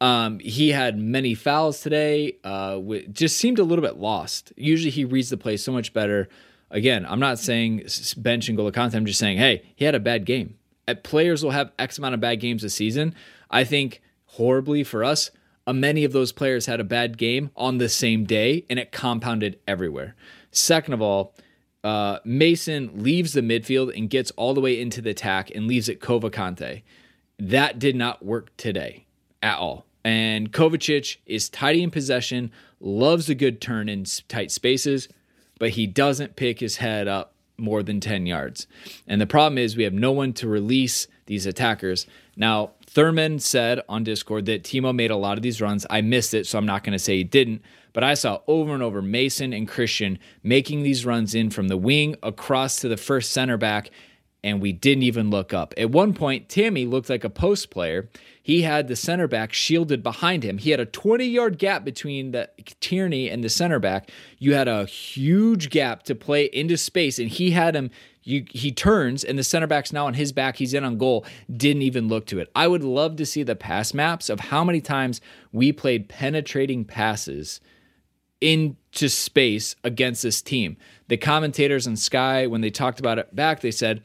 Um, 0.00 0.38
he 0.38 0.70
had 0.70 0.96
many 0.96 1.34
fouls 1.34 1.80
today. 1.80 2.36
Uh, 2.44 2.80
just 3.12 3.36
seemed 3.36 3.58
a 3.58 3.64
little 3.64 3.84
bit 3.84 3.96
lost. 3.98 4.52
Usually 4.56 4.90
he 4.90 5.04
reads 5.04 5.28
the 5.28 5.36
play 5.36 5.56
so 5.56 5.72
much 5.72 5.92
better. 5.92 6.28
Again, 6.70 7.04
I'm 7.06 7.20
not 7.20 7.38
saying 7.38 7.84
bench 8.16 8.48
N'Golo 8.48 8.72
Kante. 8.72 8.94
I'm 8.94 9.06
just 9.06 9.18
saying, 9.18 9.38
hey, 9.38 9.62
he 9.74 9.84
had 9.84 9.94
a 9.94 10.00
bad 10.00 10.24
game. 10.24 10.56
Uh, 10.86 10.94
players 10.94 11.42
will 11.42 11.50
have 11.50 11.72
X 11.78 11.98
amount 11.98 12.14
of 12.14 12.20
bad 12.20 12.40
games 12.40 12.62
a 12.64 12.70
season. 12.70 13.14
I 13.50 13.64
think 13.64 14.00
horribly 14.26 14.84
for 14.84 15.02
us, 15.02 15.30
uh, 15.66 15.72
many 15.72 16.04
of 16.04 16.12
those 16.12 16.32
players 16.32 16.66
had 16.66 16.80
a 16.80 16.84
bad 16.84 17.18
game 17.18 17.50
on 17.56 17.78
the 17.78 17.88
same 17.88 18.24
day, 18.24 18.64
and 18.70 18.78
it 18.78 18.92
compounded 18.92 19.58
everywhere. 19.66 20.14
Second 20.50 20.94
of 20.94 21.02
all, 21.02 21.34
uh, 21.84 22.18
Mason 22.24 22.90
leaves 23.02 23.32
the 23.32 23.40
midfield 23.40 23.96
and 23.96 24.10
gets 24.10 24.30
all 24.32 24.54
the 24.54 24.60
way 24.60 24.80
into 24.80 25.00
the 25.00 25.10
attack 25.10 25.50
and 25.54 25.66
leaves 25.66 25.88
it 25.88 26.00
Kova 26.00 26.30
Kante. 26.30 26.82
That 27.38 27.78
did 27.78 27.94
not 27.94 28.24
work 28.24 28.56
today 28.56 29.06
at 29.42 29.58
all. 29.58 29.86
And 30.04 30.52
Kovacic 30.52 31.18
is 31.26 31.48
tidy 31.48 31.82
in 31.82 31.90
possession, 31.90 32.50
loves 32.80 33.28
a 33.28 33.34
good 33.34 33.60
turn 33.60 33.88
in 33.88 34.04
tight 34.28 34.50
spaces, 34.50 35.08
but 35.58 35.70
he 35.70 35.86
doesn't 35.86 36.36
pick 36.36 36.60
his 36.60 36.76
head 36.76 37.08
up 37.08 37.34
more 37.58 37.82
than 37.82 38.00
10 38.00 38.26
yards. 38.26 38.66
And 39.06 39.20
the 39.20 39.26
problem 39.26 39.58
is 39.58 39.76
we 39.76 39.84
have 39.84 39.92
no 39.92 40.12
one 40.12 40.32
to 40.34 40.48
release 40.48 41.08
these 41.26 41.44
attackers. 41.44 42.06
Now, 42.36 42.72
Thurman 42.86 43.38
said 43.40 43.80
on 43.88 44.04
Discord 44.04 44.46
that 44.46 44.62
Timo 44.62 44.94
made 44.94 45.10
a 45.10 45.16
lot 45.16 45.36
of 45.36 45.42
these 45.42 45.60
runs. 45.60 45.84
I 45.90 46.00
missed 46.00 46.32
it, 46.34 46.46
so 46.46 46.58
I'm 46.58 46.66
not 46.66 46.84
going 46.84 46.92
to 46.92 46.98
say 46.98 47.18
he 47.18 47.24
didn't. 47.24 47.62
But 47.98 48.04
I 48.04 48.14
saw 48.14 48.42
over 48.46 48.74
and 48.74 48.82
over 48.84 49.02
Mason 49.02 49.52
and 49.52 49.66
Christian 49.66 50.20
making 50.44 50.84
these 50.84 51.04
runs 51.04 51.34
in 51.34 51.50
from 51.50 51.66
the 51.66 51.76
wing 51.76 52.14
across 52.22 52.76
to 52.76 52.88
the 52.88 52.96
first 52.96 53.32
center 53.32 53.56
back, 53.56 53.90
and 54.44 54.60
we 54.60 54.72
didn't 54.72 55.02
even 55.02 55.30
look 55.30 55.52
up. 55.52 55.74
At 55.76 55.90
one 55.90 56.14
point, 56.14 56.48
Tammy 56.48 56.86
looked 56.86 57.10
like 57.10 57.24
a 57.24 57.28
post 57.28 57.70
player. 57.70 58.08
He 58.40 58.62
had 58.62 58.86
the 58.86 58.94
center 58.94 59.26
back 59.26 59.52
shielded 59.52 60.04
behind 60.04 60.44
him. 60.44 60.58
He 60.58 60.70
had 60.70 60.78
a 60.78 60.86
20 60.86 61.24
yard 61.24 61.58
gap 61.58 61.84
between 61.84 62.30
the 62.30 62.48
Tierney 62.78 63.28
and 63.28 63.42
the 63.42 63.48
center 63.48 63.80
back. 63.80 64.12
You 64.38 64.54
had 64.54 64.68
a 64.68 64.84
huge 64.84 65.68
gap 65.68 66.04
to 66.04 66.14
play 66.14 66.44
into 66.44 66.76
space, 66.76 67.18
and 67.18 67.28
he 67.28 67.50
had 67.50 67.74
him. 67.74 67.90
You, 68.22 68.44
he 68.48 68.70
turns 68.70 69.24
and 69.24 69.36
the 69.36 69.42
center 69.42 69.66
back's 69.66 69.92
now 69.92 70.06
on 70.06 70.14
his 70.14 70.30
back. 70.30 70.58
He's 70.58 70.72
in 70.72 70.84
on 70.84 70.98
goal. 70.98 71.26
Didn't 71.52 71.82
even 71.82 72.06
look 72.06 72.26
to 72.26 72.38
it. 72.38 72.48
I 72.54 72.68
would 72.68 72.84
love 72.84 73.16
to 73.16 73.26
see 73.26 73.42
the 73.42 73.56
pass 73.56 73.92
maps 73.92 74.30
of 74.30 74.38
how 74.38 74.62
many 74.62 74.80
times 74.80 75.20
we 75.50 75.72
played 75.72 76.08
penetrating 76.08 76.84
passes 76.84 77.60
into 78.40 79.08
space 79.08 79.76
against 79.84 80.22
this 80.22 80.42
team. 80.42 80.76
The 81.08 81.16
commentators 81.16 81.86
on 81.86 81.96
Sky, 81.96 82.46
when 82.46 82.60
they 82.60 82.70
talked 82.70 83.00
about 83.00 83.18
it 83.18 83.34
back, 83.34 83.60
they 83.60 83.70
said 83.70 84.02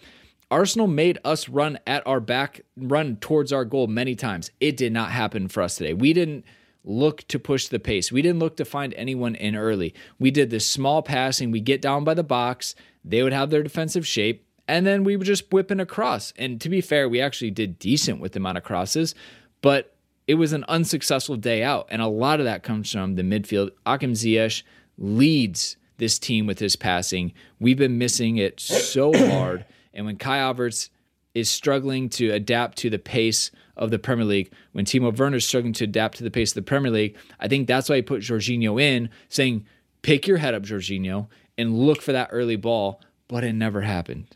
Arsenal 0.50 0.88
made 0.88 1.18
us 1.26 1.50
run 1.50 1.80
at 1.88 2.06
our 2.06 2.20
back, 2.20 2.62
run 2.78 3.16
towards 3.18 3.52
our 3.52 3.66
goal 3.66 3.88
many 3.88 4.16
times. 4.16 4.52
It 4.60 4.78
did 4.78 4.94
not 4.94 5.12
happen 5.12 5.48
for 5.48 5.64
us 5.64 5.78
today. 5.78 5.94
We 5.94 6.14
didn't 6.14 6.46
look 6.84 7.28
to 7.30 7.40
push 7.40 7.68
the 7.68 7.80
pace. 7.80 8.12
We 8.12 8.22
didn't 8.22 8.40
look 8.40 8.58
to 8.58 8.66
find 8.66 8.94
anyone 8.94 9.36
in 9.36 9.56
early. 9.56 9.94
We 10.20 10.32
did 10.32 10.50
this 10.50 10.70
small 10.70 11.02
passing. 11.02 11.50
We 11.50 11.62
get 11.62 11.82
down 11.82 12.04
by 12.04 12.14
the 12.14 12.24
box. 12.24 12.76
They 13.04 13.24
would 13.24 13.34
have 13.34 13.50
their 13.50 13.64
defensive 13.64 14.06
shape, 14.06 14.46
and 14.68 14.86
then 14.86 15.04
we 15.04 15.16
would 15.16 15.26
just 15.26 15.52
whipping 15.52 15.80
across. 15.80 16.34
And 16.38 16.60
to 16.62 16.70
be 16.70 16.82
fair, 16.82 17.08
we 17.10 17.22
actually 17.22 17.52
did 17.52 17.80
decent 17.80 18.20
with 18.20 18.34
the 18.34 18.40
amount 18.40 18.58
of 18.58 18.64
crosses, 18.64 19.16
but 19.62 19.93
it 20.28 20.36
was 20.36 20.54
an 20.54 20.66
unsuccessful 20.68 21.36
day 21.36 21.64
out. 21.64 21.88
And 21.90 22.02
a 22.02 22.08
lot 22.08 22.40
of 22.40 22.46
that 22.46 22.64
comes 22.64 22.92
from 22.92 23.16
the 23.16 23.24
midfield. 23.24 23.72
Hakim 23.86 24.14
Ziyech 24.14 24.64
leads 24.98 25.78
this 25.98 26.20
team 26.20 26.46
with 26.46 26.60
his 26.60 26.76
passing. 26.76 27.34
We've 27.60 27.78
been 27.78 27.98
missing 27.98 28.38
it 28.38 28.60
so 28.60 29.14
hard. 29.30 29.66
And 29.94 30.06
when 30.06 30.18
Kai 30.18 30.40
Havertz 30.40 30.90
is 31.34 31.50
struggling 31.50 32.10
to 32.10 32.32
adapt 32.32 32.78
to 32.80 32.90
the 32.90 33.00
pace 33.00 33.52
of 33.76 33.92
the 33.92 34.00
Premier 34.00 34.26
League, 34.26 34.52
when 34.72 34.86
Timo 34.86 35.16
Werner 35.18 35.38
is 35.38 35.46
struggling 35.46 35.74
to 35.74 35.84
adapt 35.84 36.18
to 36.18 36.24
the 36.24 36.32
pace 36.32 36.52
of 36.52 36.56
the 36.56 36.62
Premier 36.62 36.92
League, 36.92 37.18
I 37.40 37.48
think 37.48 37.68
that's 37.68 37.90
why 37.90 37.98
he 37.98 38.02
put 38.02 38.22
Jorginho 38.22 38.82
in, 38.82 39.10
saying, 39.30 39.66
pick 40.02 40.28
your 40.28 40.38
head 40.38 40.54
up, 40.54 40.64
Jorginho, 40.64 41.28
and 41.58 41.78
look 41.78 42.02
for 42.02 42.12
that 42.12 42.30
early 42.32 42.56
ball. 42.56 43.02
But 43.28 43.44
it 43.44 43.54
never 43.54 43.82
happened. 43.82 44.36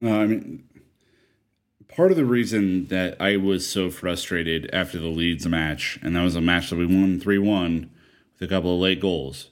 No, 0.00 0.20
I 0.20 0.26
mean, 0.26 0.67
part 1.98 2.12
of 2.12 2.16
the 2.16 2.24
reason 2.24 2.86
that 2.86 3.20
I 3.20 3.36
was 3.36 3.68
so 3.68 3.90
frustrated 3.90 4.70
after 4.72 5.00
the 5.00 5.08
Leeds 5.08 5.48
match, 5.48 5.98
and 6.00 6.14
that 6.14 6.22
was 6.22 6.36
a 6.36 6.40
match 6.40 6.70
that 6.70 6.76
we 6.76 6.86
won 6.86 7.18
3 7.18 7.38
1 7.38 7.90
with 8.34 8.48
a 8.48 8.54
couple 8.54 8.72
of 8.72 8.80
late 8.80 9.00
goals, 9.00 9.48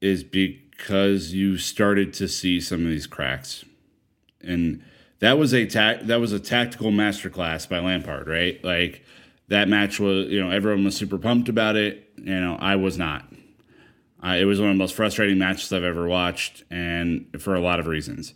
is 0.00 0.24
because 0.24 1.32
you 1.32 1.56
started 1.56 2.12
to 2.14 2.26
see 2.26 2.60
some 2.60 2.82
of 2.82 2.90
these 2.90 3.06
cracks 3.06 3.64
and 4.40 4.82
that 5.20 5.38
was 5.38 5.54
a 5.54 5.66
ta- 5.66 5.98
that 6.02 6.18
was 6.18 6.32
a 6.32 6.40
tactical 6.40 6.90
masterclass 6.90 7.68
by 7.68 7.78
Lampard, 7.78 8.26
right? 8.26 8.62
Like 8.64 9.04
that 9.46 9.68
match 9.68 10.00
was, 10.00 10.26
you 10.28 10.42
know, 10.42 10.50
everyone 10.50 10.84
was 10.84 10.96
super 10.96 11.18
pumped 11.18 11.48
about 11.48 11.76
it. 11.76 12.10
You 12.16 12.40
know, 12.40 12.56
I 12.60 12.74
was 12.74 12.98
not. 12.98 13.24
Uh, 14.24 14.36
it 14.38 14.46
was 14.46 14.58
one 14.58 14.70
of 14.70 14.74
the 14.74 14.78
most 14.78 14.94
frustrating 14.94 15.38
matches 15.38 15.72
I've 15.72 15.84
ever 15.84 16.08
watched, 16.08 16.64
and 16.70 17.26
for 17.38 17.54
a 17.54 17.60
lot 17.60 17.78
of 17.78 17.86
reasons. 17.86 18.34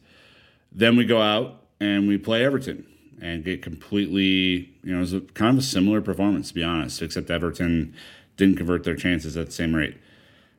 Then 0.70 0.96
we 0.96 1.04
go 1.04 1.20
out 1.20 1.63
and 1.80 2.08
we 2.08 2.18
play 2.18 2.44
Everton 2.44 2.86
and 3.20 3.44
get 3.44 3.62
completely, 3.62 4.74
you 4.82 4.92
know, 4.92 4.98
it 4.98 5.00
was 5.00 5.12
a, 5.14 5.20
kind 5.20 5.56
of 5.56 5.64
a 5.64 5.66
similar 5.66 6.00
performance, 6.00 6.48
to 6.48 6.54
be 6.54 6.64
honest, 6.64 7.00
except 7.02 7.30
Everton 7.30 7.94
didn't 8.36 8.56
convert 8.56 8.84
their 8.84 8.96
chances 8.96 9.36
at 9.36 9.46
the 9.46 9.52
same 9.52 9.74
rate. 9.74 9.96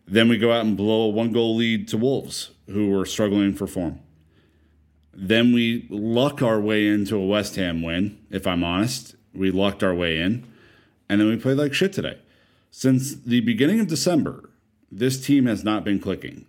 Then 0.07 0.29
we 0.29 0.37
go 0.37 0.51
out 0.51 0.65
and 0.65 0.77
blow 0.77 1.03
a 1.03 1.09
one 1.09 1.31
goal 1.31 1.55
lead 1.55 1.87
to 1.89 1.97
Wolves, 1.97 2.51
who 2.67 2.89
were 2.89 3.05
struggling 3.05 3.53
for 3.53 3.67
form. 3.67 3.99
Then 5.13 5.53
we 5.53 5.87
luck 5.89 6.41
our 6.41 6.59
way 6.59 6.87
into 6.87 7.15
a 7.15 7.25
West 7.25 7.55
Ham 7.55 7.81
win, 7.81 8.17
if 8.29 8.45
I'm 8.45 8.63
honest. 8.63 9.15
We 9.33 9.51
lucked 9.51 9.83
our 9.83 9.93
way 9.93 10.19
in. 10.19 10.45
And 11.07 11.21
then 11.21 11.29
we 11.29 11.37
played 11.37 11.57
like 11.57 11.73
shit 11.73 11.93
today. 11.93 12.19
Since 12.71 13.15
the 13.15 13.41
beginning 13.41 13.79
of 13.79 13.87
December, 13.87 14.49
this 14.91 15.23
team 15.25 15.45
has 15.45 15.63
not 15.63 15.83
been 15.83 15.99
clicking. 15.99 16.45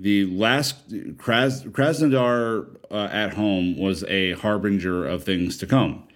The 0.00 0.26
last 0.26 0.90
Kras, 1.16 1.68
Krasnodar 1.70 2.76
uh, 2.88 3.08
at 3.12 3.34
home 3.34 3.76
was 3.76 4.04
a 4.04 4.32
harbinger 4.32 5.04
of 5.04 5.24
things 5.24 5.58
to 5.58 5.66
come. 5.66 6.06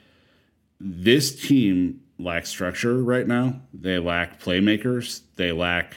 This 0.80 1.34
team 1.48 2.00
lacks 2.16 2.48
structure 2.48 3.02
right 3.02 3.26
now. 3.26 3.60
They 3.74 3.98
lack 3.98 4.40
playmakers. 4.40 5.22
They 5.34 5.50
lack 5.50 5.96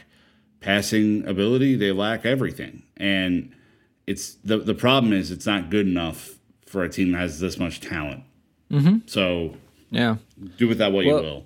passing 0.62 1.28
ability. 1.28 1.76
They 1.76 1.92
lack 1.92 2.26
everything. 2.26 2.82
And 2.98 3.54
it's 4.08 4.34
the 4.36 4.58
the 4.58 4.74
problem 4.74 5.14
is 5.14 5.30
it's 5.30 5.46
not 5.46 5.70
good 5.70 5.88
enough 5.88 6.40
for 6.66 6.84
a 6.84 6.90
team 6.90 7.12
that 7.12 7.20
has 7.20 7.40
this 7.40 7.60
much 7.60 7.82
talent. 7.82 8.24
Mm-hmm. 8.72 9.00
So 9.06 9.56
yeah, 9.92 10.18
do 10.58 10.68
with 10.68 10.80
that 10.80 10.92
what 10.92 11.06
well, 11.06 11.18
you 11.18 11.24
will. 11.24 11.46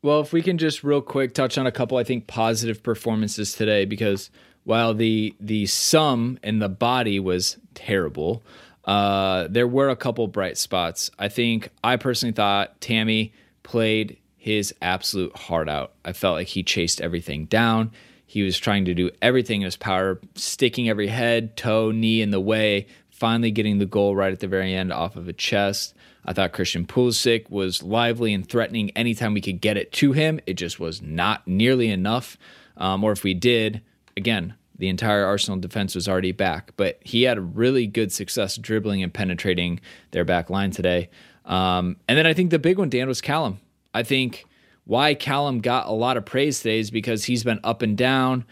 Well, 0.00 0.20
if 0.20 0.32
we 0.32 0.42
can 0.42 0.58
just 0.58 0.82
real 0.82 1.02
quick 1.02 1.34
touch 1.34 1.58
on 1.58 1.66
a 1.66 1.72
couple, 1.72 1.98
I 1.98 2.04
think 2.04 2.26
positive 2.26 2.82
performances 2.82 3.52
today, 3.52 3.84
because 3.84 4.30
while 4.68 4.92
the 4.92 5.34
the 5.40 5.64
sum 5.64 6.38
and 6.42 6.60
the 6.60 6.68
body 6.68 7.18
was 7.18 7.56
terrible, 7.72 8.42
uh, 8.84 9.48
there 9.48 9.66
were 9.66 9.88
a 9.88 9.96
couple 9.96 10.28
bright 10.28 10.58
spots. 10.58 11.10
I 11.18 11.28
think 11.28 11.70
I 11.82 11.96
personally 11.96 12.34
thought 12.34 12.78
Tammy 12.82 13.32
played 13.62 14.18
his 14.36 14.74
absolute 14.82 15.34
heart 15.34 15.70
out. 15.70 15.94
I 16.04 16.12
felt 16.12 16.34
like 16.34 16.48
he 16.48 16.62
chased 16.62 17.00
everything 17.00 17.46
down. 17.46 17.92
He 18.26 18.42
was 18.42 18.58
trying 18.58 18.84
to 18.84 18.92
do 18.92 19.10
everything 19.22 19.62
in 19.62 19.64
his 19.64 19.76
power, 19.78 20.20
sticking 20.34 20.86
every 20.86 21.06
head, 21.06 21.56
toe, 21.56 21.90
knee 21.90 22.20
in 22.20 22.30
the 22.30 22.38
way, 22.38 22.88
finally 23.08 23.50
getting 23.50 23.78
the 23.78 23.86
goal 23.86 24.14
right 24.14 24.34
at 24.34 24.40
the 24.40 24.48
very 24.48 24.74
end 24.74 24.92
off 24.92 25.16
of 25.16 25.28
a 25.28 25.32
chest. 25.32 25.94
I 26.26 26.34
thought 26.34 26.52
Christian 26.52 26.84
Pulisic 26.84 27.48
was 27.48 27.82
lively 27.82 28.34
and 28.34 28.46
threatening 28.46 28.90
anytime 28.90 29.32
we 29.32 29.40
could 29.40 29.62
get 29.62 29.78
it 29.78 29.92
to 29.92 30.12
him. 30.12 30.40
It 30.46 30.54
just 30.54 30.78
was 30.78 31.00
not 31.00 31.48
nearly 31.48 31.88
enough. 31.88 32.36
Um, 32.76 33.02
or 33.02 33.12
if 33.12 33.24
we 33.24 33.32
did, 33.32 33.80
again, 34.18 34.54
the 34.76 34.88
entire 34.88 35.24
Arsenal 35.24 35.58
defense 35.58 35.94
was 35.94 36.08
already 36.08 36.32
back. 36.32 36.72
But 36.76 36.98
he 37.00 37.22
had 37.22 37.38
a 37.38 37.40
really 37.42 37.86
good 37.86 38.12
success 38.12 38.56
dribbling 38.56 39.02
and 39.02 39.14
penetrating 39.14 39.80
their 40.10 40.24
back 40.24 40.50
line 40.50 40.70
today. 40.70 41.08
Um, 41.46 41.96
and 42.06 42.18
then 42.18 42.26
I 42.26 42.34
think 42.34 42.50
the 42.50 42.58
big 42.58 42.78
one, 42.78 42.90
Dan, 42.90 43.08
was 43.08 43.20
Callum. 43.20 43.60
I 43.94 44.02
think 44.02 44.44
why 44.84 45.14
Callum 45.14 45.60
got 45.60 45.86
a 45.86 45.92
lot 45.92 46.16
of 46.16 46.24
praise 46.24 46.60
today 46.60 46.78
is 46.78 46.90
because 46.90 47.24
he's 47.24 47.44
been 47.44 47.60
up 47.64 47.80
and 47.80 47.96
down. 47.96 48.44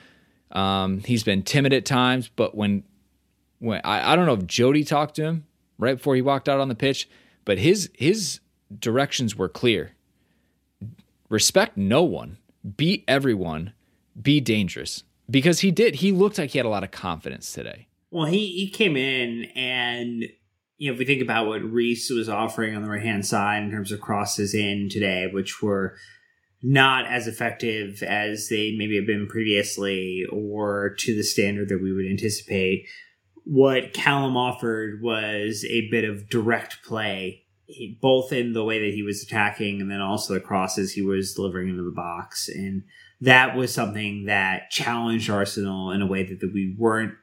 Um, 0.53 1.01
he's 1.01 1.23
been 1.23 1.43
timid 1.43 1.73
at 1.73 1.85
times, 1.85 2.31
but 2.35 2.55
when 2.55 2.85
when 3.59 3.81
I, 3.85 4.13
I 4.13 4.17
don't 4.17 4.27
know 4.27 4.35
if 4.35 4.47
Jody 4.47 4.85
talked 4.85 5.17
to 5.17 5.25
him 5.25 5.47
right 5.79 5.97
before 5.97 6.15
he 6.15 6.23
walked 6.23 6.49
out 6.49 6.61
on 6.61 6.69
the 6.69 6.75
pitch, 6.75 7.09
but 7.45 7.59
his 7.59 7.91
his 7.95 8.41
directions 8.79 9.37
were 9.37 9.49
clear. 9.49 9.93
Respect 11.29 11.77
no 11.77 12.03
one, 12.03 12.39
beat 12.77 13.05
everyone, 13.09 13.73
be 14.21 14.41
dangerous. 14.41 15.03
Because 15.29 15.61
he 15.61 15.71
did. 15.71 15.97
He 15.97 16.13
looked 16.13 16.39
like 16.39 16.51
he 16.51 16.59
had 16.59 16.67
a 16.67 16.71
lot 16.71 16.85
of 16.85 16.91
confidence 16.91 17.53
today. 17.53 17.89
Well, 18.11 18.27
he, 18.27 18.47
he 18.53 18.71
came 18.71 18.97
in 18.97 19.45
and 19.57 20.25
you 20.79 20.91
know, 20.91 20.93
if 20.93 20.99
we 20.99 21.07
think 21.07 21.23
about 21.23 21.47
what 21.47 21.63
Reece 21.63 22.11
was 22.11 22.29
offering 22.29 22.77
on 22.77 22.83
the 22.83 22.89
right 22.89 23.03
hand 23.03 23.25
side 23.25 23.63
in 23.63 23.71
terms 23.71 23.93
of 23.93 24.01
crosses 24.01 24.55
in 24.55 24.89
today, 24.91 25.29
which 25.33 25.63
were 25.63 25.97
not 26.63 27.07
as 27.07 27.27
effective 27.27 28.03
as 28.03 28.49
they 28.49 28.75
maybe 28.77 28.97
have 28.97 29.07
been 29.07 29.27
previously 29.27 30.25
or 30.31 30.95
to 30.99 31.15
the 31.15 31.23
standard 31.23 31.69
that 31.69 31.83
we 31.83 31.93
would 31.93 32.07
anticipate. 32.07 32.87
What 33.45 33.95
Callum 33.95 34.37
offered 34.37 35.01
was 35.03 35.65
a 35.69 35.89
bit 35.91 36.05
of 36.05 36.29
direct 36.29 36.83
play, 36.85 37.45
both 38.03 38.33
in 38.33 38.53
the 38.53 38.65
way 38.65 38.81
that 38.81 38.95
he 38.95 39.03
was 39.03 39.23
attacking 39.23 39.81
and 39.81 39.91
then 39.91 40.01
also 40.01 40.35
the 40.35 40.41
crosses 40.41 40.93
he 40.93 41.03
was 41.03 41.35
delivering 41.35 41.69
into 41.69 41.85
the 41.85 41.95
box. 41.95 42.49
And 42.49 42.83
that 43.21 43.57
was 43.57 43.73
something 43.73 44.27
that 44.27 44.71
challenged 44.71 45.31
Arsenal 45.31 45.91
in 45.91 46.03
a 46.03 46.07
way 46.07 46.23
that, 46.23 46.41
that 46.41 46.53
we 46.53 46.75
weren't 46.79 47.15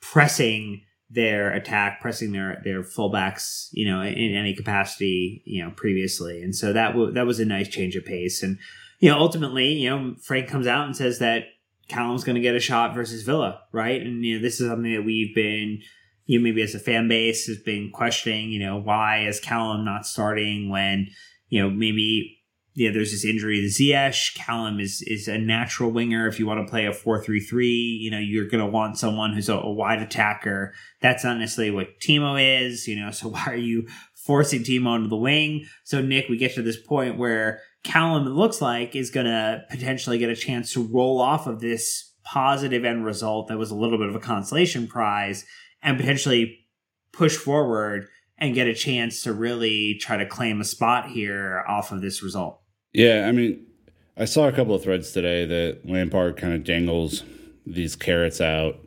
pressing 0.00 0.82
their 1.10 1.50
attack, 1.52 2.00
pressing 2.00 2.32
their 2.32 2.60
their 2.64 2.82
fullbacks, 2.82 3.68
you 3.72 3.88
know, 3.88 4.02
in 4.02 4.34
any 4.34 4.54
capacity, 4.54 5.42
you 5.46 5.64
know, 5.64 5.70
previously. 5.70 6.42
And 6.42 6.54
so 6.54 6.72
that 6.72 6.88
w- 6.88 7.12
that 7.12 7.26
was 7.26 7.40
a 7.40 7.46
nice 7.46 7.68
change 7.68 7.96
of 7.96 8.04
pace. 8.04 8.42
And 8.42 8.58
you 8.98 9.10
know, 9.10 9.18
ultimately, 9.18 9.68
you 9.68 9.88
know, 9.88 10.14
Frank 10.22 10.48
comes 10.48 10.66
out 10.66 10.86
and 10.86 10.96
says 10.96 11.18
that 11.20 11.44
Callum's 11.88 12.24
going 12.24 12.34
to 12.34 12.42
get 12.42 12.54
a 12.54 12.60
shot 12.60 12.94
versus 12.94 13.22
Villa, 13.22 13.62
right? 13.72 14.02
And 14.02 14.24
you 14.24 14.36
know, 14.36 14.42
this 14.42 14.60
is 14.60 14.68
something 14.68 14.92
that 14.92 15.04
we've 15.04 15.34
been, 15.34 15.80
you 16.26 16.38
know, 16.38 16.44
maybe 16.44 16.62
as 16.62 16.74
a 16.74 16.78
fan 16.78 17.08
base 17.08 17.46
has 17.46 17.58
been 17.58 17.90
questioning. 17.90 18.50
You 18.50 18.60
know, 18.60 18.76
why 18.76 19.26
is 19.26 19.40
Callum 19.40 19.84
not 19.84 20.06
starting 20.06 20.68
when 20.68 21.08
you 21.48 21.62
know 21.62 21.70
maybe 21.70 22.37
yeah, 22.78 22.92
there's 22.92 23.10
this 23.10 23.24
injury 23.24 23.60
to 23.60 23.66
Ziyech. 23.66 24.36
Callum 24.36 24.78
is 24.78 25.02
is 25.02 25.26
a 25.26 25.36
natural 25.36 25.90
winger. 25.90 26.28
If 26.28 26.38
you 26.38 26.46
want 26.46 26.64
to 26.64 26.70
play 26.70 26.86
a 26.86 26.92
four 26.92 27.20
three 27.20 27.40
three, 27.40 27.98
you 28.00 28.08
know 28.08 28.20
you're 28.20 28.46
going 28.46 28.64
to 28.64 28.70
want 28.70 28.96
someone 28.96 29.32
who's 29.32 29.48
a, 29.48 29.56
a, 29.56 29.72
wide 29.72 30.00
attacker. 30.00 30.72
That's 31.02 31.24
not 31.24 31.38
necessarily 31.38 31.72
what 31.72 31.98
Timo 31.98 32.38
is. 32.40 32.86
You 32.86 33.00
know, 33.00 33.10
so 33.10 33.28
why 33.30 33.46
are 33.46 33.56
you 33.56 33.88
forcing 34.14 34.62
Timo 34.62 34.94
into 34.94 35.08
the 35.08 35.16
wing? 35.16 35.66
So 35.82 36.00
Nick, 36.00 36.28
we 36.28 36.36
get 36.36 36.54
to 36.54 36.62
this 36.62 36.80
point 36.80 37.18
where 37.18 37.60
Callum 37.82 38.28
it 38.28 38.30
looks 38.30 38.62
like 38.62 38.94
is 38.94 39.10
going 39.10 39.26
to 39.26 39.64
potentially 39.68 40.18
get 40.18 40.30
a 40.30 40.36
chance 40.36 40.72
to 40.74 40.86
roll 40.86 41.20
off 41.20 41.48
of 41.48 41.58
this 41.58 42.14
positive 42.22 42.84
end 42.84 43.04
result 43.04 43.48
that 43.48 43.58
was 43.58 43.72
a 43.72 43.76
little 43.76 43.98
bit 43.98 44.08
of 44.08 44.14
a 44.14 44.20
consolation 44.20 44.86
prize 44.86 45.44
and 45.82 45.98
potentially 45.98 46.60
push 47.10 47.36
forward 47.36 48.06
and 48.38 48.54
get 48.54 48.68
a 48.68 48.74
chance 48.74 49.22
to 49.22 49.32
really 49.32 49.96
try 50.00 50.16
to 50.16 50.26
claim 50.26 50.60
a 50.60 50.64
spot 50.64 51.08
here 51.08 51.64
off 51.66 51.90
of 51.90 52.00
this 52.00 52.22
result. 52.22 52.60
Yeah, 52.98 53.26
I 53.28 53.32
mean, 53.32 53.64
I 54.16 54.26
saw 54.26 54.48
a 54.48 54.52
couple 54.52 54.74
of 54.74 54.82
threads 54.82 55.12
today 55.12 55.46
that 55.46 55.88
Lampard 55.88 56.36
kind 56.38 56.54
of 56.54 56.64
dangles 56.64 57.24
these 57.66 57.96
carrots 57.96 58.40
out. 58.40 58.78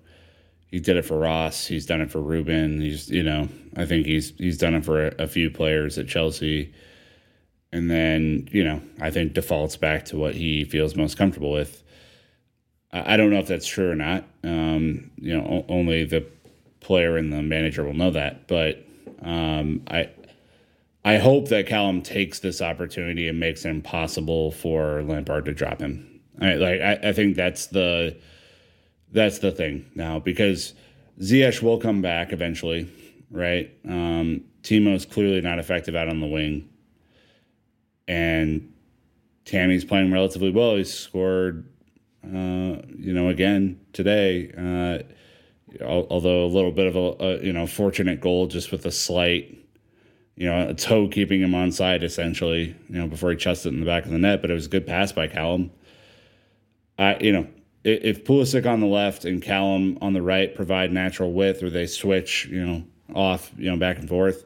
He 0.67 0.79
did 0.81 0.97
it 0.97 1.05
for 1.05 1.17
Ross. 1.19 1.67
He's 1.67 1.85
done 1.85 2.01
it 2.01 2.11
for 2.11 2.21
Ruben. 2.21 2.81
He's, 2.81 3.09
you 3.09 3.23
know, 3.23 3.49
I 3.77 3.85
think 3.85 4.07
he's 4.07 4.33
he's 4.37 4.57
done 4.57 4.75
it 4.75 4.85
for 4.85 5.07
a, 5.07 5.15
a 5.19 5.27
few 5.27 5.49
players 5.51 5.97
at 5.97 6.09
Chelsea. 6.09 6.73
And 7.73 7.89
then, 7.91 8.49
you 8.51 8.63
know, 8.65 8.81
I 9.01 9.11
think 9.11 9.33
defaults 9.33 9.77
back 9.77 10.05
to 10.07 10.17
what 10.17 10.35
he 10.35 10.65
feels 10.65 10.95
most 10.95 11.17
comfortable 11.17 11.53
with. 11.53 11.83
I, 12.93 13.13
I 13.13 13.17
don't 13.17 13.31
know 13.31 13.39
if 13.39 13.47
that's 13.47 13.67
true 13.67 13.91
or 13.91 13.95
not. 13.95 14.25
Um, 14.43 15.11
you 15.17 15.37
know, 15.37 15.45
o- 15.45 15.73
only 15.73 16.05
the 16.05 16.25
player 16.81 17.17
and 17.17 17.33
the 17.33 17.43
manager 17.43 17.83
will 17.85 17.93
know 17.95 18.11
that. 18.11 18.47
But 18.47 18.85
um, 19.23 19.83
I 19.87 20.09
I 21.03 21.17
hope 21.17 21.47
that 21.49 21.65
Callum 21.65 22.01
takes 22.01 22.39
this 22.39 22.61
opportunity 22.61 23.27
and 23.27 23.39
makes 23.39 23.65
it 23.65 23.69
impossible 23.69 24.51
for 24.51 25.01
Lampard 25.03 25.45
to 25.45 25.53
drop 25.53 25.79
him. 25.79 26.21
I, 26.39 26.53
like 26.55 26.81
I, 26.81 27.09
I 27.09 27.13
think 27.13 27.35
that's 27.35 27.67
the 27.67 28.17
that's 29.11 29.39
the 29.39 29.51
thing 29.51 29.89
now 29.95 30.19
because 30.19 30.73
Ziyech 31.19 31.61
will 31.61 31.79
come 31.79 32.01
back 32.01 32.31
eventually, 32.31 32.89
right? 33.29 33.71
Um, 33.87 34.43
Timo's 34.63 35.05
clearly 35.05 35.41
not 35.41 35.59
effective 35.59 35.95
out 35.95 36.07
on 36.07 36.19
the 36.19 36.27
wing, 36.27 36.69
and 38.07 38.71
Tammy's 39.45 39.83
playing 39.83 40.11
relatively 40.11 40.51
well. 40.51 40.75
He's 40.75 40.93
scored, 40.93 41.67
uh, 42.23 42.81
you 42.97 43.13
know, 43.13 43.27
again 43.29 43.79
today. 43.91 44.51
Uh, 44.55 45.03
although 45.83 46.45
a 46.45 46.47
little 46.47 46.71
bit 46.71 46.87
of 46.87 46.95
a, 46.95 47.23
a 47.23 47.43
you 47.43 47.53
know 47.53 47.65
fortunate 47.65 48.21
goal 48.21 48.47
just 48.47 48.71
with 48.71 48.85
a 48.85 48.91
slight 48.91 49.60
you 50.35 50.47
know, 50.47 50.69
a 50.69 50.73
toe 50.73 51.07
keeping 51.07 51.41
him 51.41 51.53
on 51.53 51.71
side 51.71 52.03
essentially, 52.03 52.75
you 52.89 52.97
know, 52.97 53.07
before 53.07 53.31
he 53.31 53.37
chussed 53.37 53.65
it 53.65 53.69
in 53.69 53.79
the 53.79 53.85
back 53.85 54.05
of 54.05 54.11
the 54.11 54.17
net. 54.17 54.41
But 54.41 54.51
it 54.51 54.53
was 54.53 54.65
a 54.65 54.69
good 54.69 54.87
pass 54.87 55.11
by 55.11 55.27
Callum. 55.27 55.71
I, 56.97 57.17
you 57.19 57.31
know, 57.31 57.47
if 57.83 58.25
Pulisic 58.25 58.65
on 58.65 58.79
the 58.79 58.87
left 58.87 59.25
and 59.25 59.41
Callum 59.41 59.97
on 60.01 60.13
the 60.13 60.21
right 60.21 60.53
provide 60.53 60.91
natural 60.91 61.33
width, 61.33 61.63
or 61.63 61.69
they 61.69 61.87
switch, 61.87 62.45
you 62.45 62.65
know, 62.65 62.83
off, 63.15 63.51
you 63.57 63.69
know, 63.69 63.77
back 63.77 63.97
and 63.97 64.07
forth, 64.07 64.45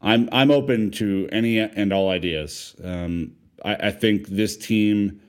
I'm 0.00 0.28
I'm 0.32 0.50
open 0.50 0.90
to 0.92 1.28
any 1.32 1.58
and 1.58 1.92
all 1.92 2.10
ideas. 2.10 2.76
Um, 2.82 3.32
I, 3.64 3.74
I 3.74 3.90
think 3.90 4.28
this 4.28 4.56
team. 4.56 5.20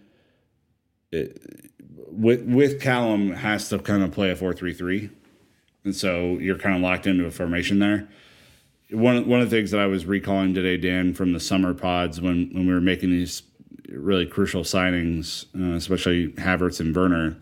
It, 1.11 1.71
with 2.09 2.43
with 2.43 2.81
Callum 2.81 3.31
has 3.31 3.69
to 3.69 3.79
kind 3.79 4.01
of 4.01 4.11
play 4.11 4.31
a 4.31 4.35
four 4.35 4.53
three 4.53 4.73
three, 4.73 5.09
and 5.83 5.95
so 5.95 6.37
you're 6.39 6.57
kind 6.57 6.75
of 6.75 6.81
locked 6.81 7.07
into 7.07 7.25
a 7.25 7.31
formation 7.31 7.79
there 7.79 8.07
one 8.91 9.27
one 9.27 9.41
of 9.41 9.49
the 9.49 9.55
things 9.55 9.71
that 9.71 9.79
I 9.79 9.87
was 9.87 10.05
recalling 10.05 10.53
today, 10.53 10.77
Dan, 10.77 11.13
from 11.13 11.33
the 11.33 11.39
summer 11.39 11.73
pods 11.73 12.21
when 12.21 12.49
when 12.53 12.67
we 12.67 12.73
were 12.73 12.81
making 12.81 13.11
these 13.11 13.43
really 13.89 14.25
crucial 14.25 14.63
signings, 14.63 15.45
uh, 15.55 15.75
especially 15.75 16.29
Havertz 16.33 16.79
and 16.79 16.95
Werner, 16.95 17.37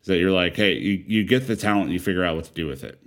is 0.00 0.06
that 0.06 0.18
you're 0.18 0.30
like, 0.30 0.56
hey, 0.56 0.74
you, 0.74 1.04
you 1.06 1.24
get 1.24 1.46
the 1.46 1.56
talent, 1.56 1.90
you 1.90 2.00
figure 2.00 2.24
out 2.24 2.36
what 2.36 2.44
to 2.46 2.52
do 2.52 2.66
with 2.66 2.84
it. 2.84 3.00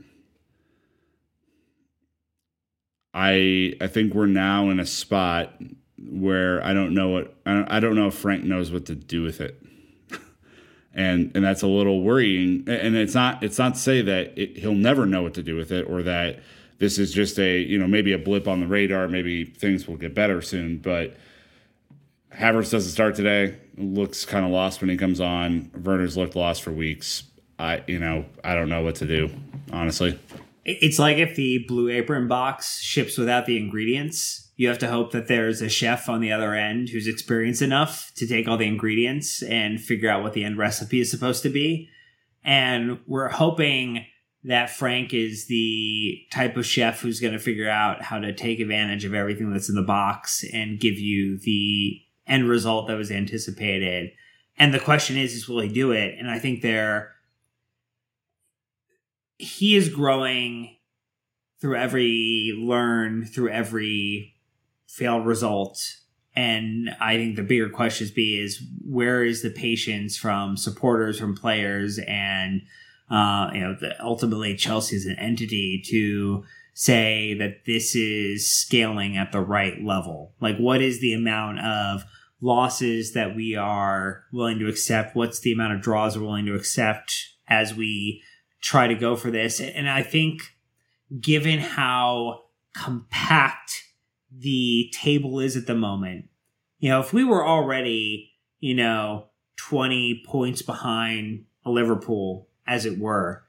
I 3.13 3.73
I 3.81 3.87
think 3.87 4.13
we're 4.13 4.25
now 4.25 4.69
in 4.69 4.79
a 4.79 4.85
spot 4.85 5.53
where 5.97 6.63
I 6.63 6.73
don't 6.73 6.93
know 6.93 7.09
what 7.09 7.35
I 7.45 7.53
don't, 7.53 7.71
I 7.71 7.79
don't 7.79 7.95
know 7.95 8.07
if 8.07 8.13
Frank 8.13 8.43
knows 8.43 8.71
what 8.71 8.85
to 8.87 8.95
do 8.95 9.21
with 9.21 9.41
it. 9.41 9.61
and 10.93 11.31
and 11.35 11.43
that's 11.43 11.61
a 11.61 11.67
little 11.67 12.01
worrying 12.01 12.63
and 12.67 12.95
it's 12.95 13.15
not 13.15 13.41
it's 13.43 13.57
not 13.57 13.75
to 13.75 13.79
say 13.79 14.01
that 14.01 14.37
it, 14.37 14.57
he'll 14.57 14.73
never 14.73 15.05
know 15.05 15.23
what 15.23 15.33
to 15.35 15.43
do 15.43 15.55
with 15.55 15.71
it 15.71 15.89
or 15.89 16.03
that 16.03 16.39
this 16.77 16.97
is 16.97 17.13
just 17.13 17.39
a 17.39 17.59
you 17.59 17.77
know 17.77 17.87
maybe 17.87 18.13
a 18.13 18.17
blip 18.17 18.47
on 18.47 18.59
the 18.59 18.67
radar. 18.67 19.07
Maybe 19.07 19.45
things 19.45 19.87
will 19.87 19.97
get 19.97 20.13
better 20.13 20.41
soon. 20.41 20.77
But 20.77 21.15
Havertz 22.33 22.71
doesn't 22.71 22.91
start 22.91 23.15
today. 23.15 23.57
Looks 23.77 24.25
kind 24.25 24.45
of 24.45 24.51
lost 24.51 24.81
when 24.81 24.89
he 24.89 24.97
comes 24.97 25.19
on. 25.19 25.71
Werner's 25.83 26.17
looked 26.17 26.35
lost 26.35 26.63
for 26.63 26.71
weeks. 26.71 27.23
I 27.57 27.83
you 27.87 27.99
know 27.99 28.25
I 28.43 28.55
don't 28.55 28.69
know 28.69 28.83
what 28.83 28.95
to 28.95 29.05
do 29.05 29.29
honestly. 29.71 30.19
It's 30.65 30.97
like 30.97 31.17
if 31.17 31.35
the 31.35 31.63
Blue 31.67 31.89
Apron 31.89 32.27
box 32.27 32.81
ships 32.81 33.17
without 33.17 33.45
the 33.45 33.57
ingredients. 33.57 34.41
You 34.57 34.69
have 34.69 34.79
to 34.79 34.87
hope 34.87 35.11
that 35.11 35.27
there's 35.27 35.61
a 35.61 35.67
chef 35.67 36.07
on 36.07 36.21
the 36.21 36.31
other 36.31 36.53
end 36.53 36.87
who's 36.87 37.07
experienced 37.07 37.61
enough 37.61 38.13
to 38.15 38.25
take 38.25 38.47
all 38.47 38.55
the 38.55 38.65
ingredients 38.65 39.43
and 39.43 39.81
figure 39.81 40.09
out 40.09 40.23
what 40.23 40.31
the 40.31 40.45
end 40.45 40.57
recipe 40.57 41.01
is 41.01 41.11
supposed 41.11 41.43
to 41.43 41.49
be. 41.49 41.89
And 42.41 42.99
we're 43.05 43.27
hoping 43.27 44.05
that 44.45 44.69
Frank 44.69 45.13
is 45.13 45.47
the 45.47 46.21
type 46.31 46.55
of 46.55 46.65
chef 46.65 47.01
who's 47.01 47.19
going 47.19 47.33
to 47.33 47.39
figure 47.39 47.69
out 47.69 48.03
how 48.03 48.19
to 48.19 48.31
take 48.31 48.59
advantage 48.59 49.03
of 49.03 49.13
everything 49.13 49.51
that's 49.51 49.69
in 49.69 49.75
the 49.75 49.81
box 49.81 50.45
and 50.53 50.79
give 50.79 50.99
you 50.99 51.39
the 51.39 51.99
end 52.27 52.47
result 52.47 52.87
that 52.87 52.97
was 52.97 53.11
anticipated. 53.11 54.11
And 54.57 54.71
the 54.71 54.79
question 54.79 55.17
is, 55.17 55.33
is 55.33 55.49
will 55.49 55.61
he 55.61 55.69
do 55.69 55.91
it? 55.91 56.15
And 56.19 56.29
I 56.29 56.37
think 56.37 56.61
there, 56.61 57.13
he 59.37 59.75
is 59.75 59.89
growing 59.89 60.77
through 61.59 61.77
every 61.77 62.53
learn, 62.55 63.25
through 63.25 63.49
every 63.49 64.35
failed 64.87 65.25
result. 65.25 65.81
And 66.35 66.95
I 67.01 67.15
think 67.15 67.35
the 67.35 67.43
bigger 67.43 67.69
questions 67.69 68.11
be 68.11 68.39
is 68.39 68.61
where 68.87 69.23
is 69.23 69.41
the 69.41 69.49
patience 69.49 70.15
from 70.15 70.55
supporters, 70.55 71.19
from 71.19 71.35
players, 71.35 71.97
and 72.07 72.61
uh, 73.09 73.51
you 73.53 73.61
know, 73.61 73.75
the, 73.79 73.95
ultimately 74.03 74.55
Chelsea 74.55 74.95
is 74.95 75.05
an 75.05 75.17
entity 75.19 75.81
to 75.87 76.43
say 76.73 77.33
that 77.35 77.65
this 77.65 77.95
is 77.95 78.51
scaling 78.51 79.15
at 79.15 79.31
the 79.31 79.39
right 79.39 79.81
level. 79.83 80.33
Like, 80.41 80.57
what 80.57 80.81
is 80.81 80.99
the 80.99 81.13
amount 81.13 81.59
of 81.59 82.03
losses 82.41 83.13
that 83.13 83.35
we 83.35 83.55
are 83.55 84.23
willing 84.33 84.59
to 84.59 84.67
accept? 84.67 85.15
What's 85.15 85.39
the 85.39 85.53
amount 85.53 85.73
of 85.73 85.81
draws 85.81 86.17
we're 86.17 86.25
willing 86.25 86.45
to 86.47 86.55
accept 86.55 87.29
as 87.47 87.73
we 87.73 88.21
try 88.61 88.87
to 88.87 88.95
go 88.95 89.15
for 89.15 89.31
this? 89.31 89.61
And 89.61 89.89
I 89.89 90.03
think, 90.03 90.41
given 91.21 91.59
how 91.59 92.41
compact 92.75 93.83
the 94.35 94.91
table 94.93 95.39
is 95.39 95.55
at 95.55 95.67
the 95.67 95.75
moment, 95.75 96.25
you 96.79 96.89
know, 96.89 96.99
if 96.99 97.13
we 97.13 97.23
were 97.23 97.45
already, 97.45 98.31
you 98.59 98.73
know, 98.73 99.27
20 99.57 100.23
points 100.25 100.61
behind 100.61 101.45
a 101.63 101.71
Liverpool 101.71 102.49
as 102.67 102.85
it 102.85 102.99
were, 102.99 103.43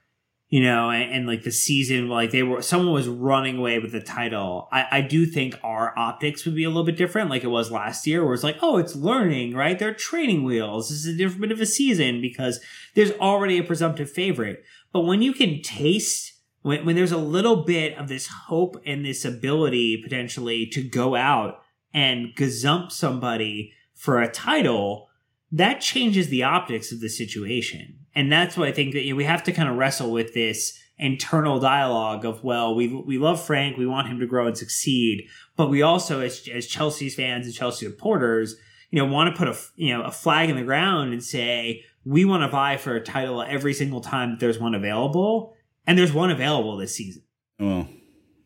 you 0.49 0.61
know, 0.61 0.89
and, 0.89 1.11
and, 1.11 1.27
like 1.27 1.43
the 1.43 1.51
season, 1.51 2.07
like 2.07 2.31
they 2.31 2.43
were, 2.43 2.61
someone 2.61 2.93
was 2.93 3.07
running 3.07 3.57
away 3.57 3.79
with 3.79 3.91
the 3.91 3.99
title. 3.99 4.69
I, 4.71 4.85
I 4.91 5.01
do 5.01 5.25
think 5.25 5.59
our 5.63 5.97
optics 5.97 6.45
would 6.45 6.55
be 6.55 6.63
a 6.63 6.69
little 6.69 6.85
bit 6.85 6.97
different, 6.97 7.29
like 7.29 7.43
it 7.43 7.47
was 7.47 7.71
last 7.71 8.07
year, 8.07 8.23
where 8.23 8.33
it's 8.33 8.43
like, 8.43 8.57
oh, 8.61 8.77
it's 8.77 8.95
learning, 8.95 9.55
right? 9.55 9.77
They're 9.77 9.93
training 9.93 10.43
wheels. 10.43 10.89
This 10.89 10.99
is 10.99 11.13
a 11.13 11.17
different 11.17 11.41
bit 11.41 11.51
of 11.51 11.61
a 11.61 11.65
season 11.65 12.21
because 12.21 12.59
there's 12.95 13.11
already 13.13 13.57
a 13.57 13.63
presumptive 13.63 14.09
favorite. 14.09 14.63
But 14.93 15.01
when 15.01 15.21
you 15.21 15.33
can 15.33 15.61
taste, 15.61 16.33
when, 16.61 16.85
when 16.85 16.95
there's 16.95 17.11
a 17.11 17.17
little 17.17 17.63
bit 17.63 17.97
of 17.97 18.07
this 18.07 18.27
hope 18.27 18.81
and 18.85 19.03
this 19.03 19.25
ability 19.25 20.01
potentially 20.01 20.65
to 20.67 20.81
go 20.81 21.15
out 21.15 21.61
and 21.93 22.35
gazump 22.35 22.91
somebody 22.91 23.73
for 23.93 24.21
a 24.21 24.31
title, 24.31 25.09
that 25.51 25.81
changes 25.81 26.29
the 26.29 26.43
optics 26.43 26.91
of 26.91 26.99
the 26.99 27.09
situation. 27.09 27.99
And 28.17 28.31
that's 28.31 28.57
what 28.57 28.67
I 28.67 28.71
think 28.71 28.93
that 28.93 29.03
you 29.03 29.11
know, 29.13 29.15
we 29.17 29.25
have 29.25 29.43
to 29.43 29.51
kind 29.51 29.69
of 29.69 29.77
wrestle 29.77 30.11
with 30.11 30.33
this 30.33 30.75
internal 30.97 31.59
dialogue 31.59 32.25
of, 32.25 32.43
well, 32.43 32.73
we, 32.73 32.87
we 32.87 33.19
love 33.19 33.39
Frank. 33.45 33.77
We 33.77 33.85
want 33.85 34.07
him 34.07 34.19
to 34.19 34.25
grow 34.25 34.47
and 34.47 34.57
succeed. 34.57 35.27
But 35.55 35.69
we 35.69 35.83
also, 35.83 36.21
as, 36.21 36.47
as 36.51 36.65
Chelsea's 36.65 37.13
fans 37.13 37.45
and 37.45 37.53
Chelsea 37.53 37.85
supporters, 37.85 38.55
you 38.89 38.97
know, 38.97 39.05
want 39.05 39.31
to 39.31 39.37
put 39.37 39.47
a, 39.47 39.55
you 39.75 39.95
know, 39.95 40.01
a 40.01 40.09
flag 40.09 40.49
in 40.49 40.55
the 40.55 40.63
ground 40.63 41.13
and 41.13 41.23
say, 41.23 41.83
we 42.05 42.25
want 42.25 42.41
to 42.41 42.47
vie 42.47 42.77
for 42.77 42.95
a 42.95 43.03
title 43.03 43.43
every 43.43 43.75
single 43.75 44.01
time 44.01 44.31
that 44.31 44.39
there's 44.39 44.57
one 44.57 44.73
available. 44.73 45.53
And 45.85 45.95
there's 45.95 46.11
one 46.11 46.31
available 46.31 46.75
this 46.75 46.95
season. 46.95 47.21
Well, 47.59 47.87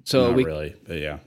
so 0.03 0.27
not 0.27 0.35
we, 0.35 0.43
really, 0.43 0.75
but 0.85 0.97
yeah. 0.97 1.19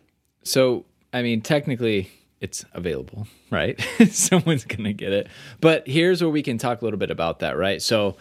So, 0.43 0.85
I 1.15 1.23
mean, 1.23 1.41
technically, 1.41 2.11
it's 2.45 2.63
available, 2.75 3.27
right? 3.51 3.81
Someone's 4.11 4.67
going 4.67 4.85
to 4.85 4.93
get 4.93 5.15
it. 5.15 5.29
But 5.63 5.89
here's 5.89 6.21
where 6.21 6.29
we 6.31 6.43
can 6.43 6.59
talk 6.59 6.83
a 6.83 6.85
little 6.85 6.99
bit 6.99 7.11
about 7.11 7.39
that, 7.39 7.57
right? 7.57 7.81
So, 7.81 8.19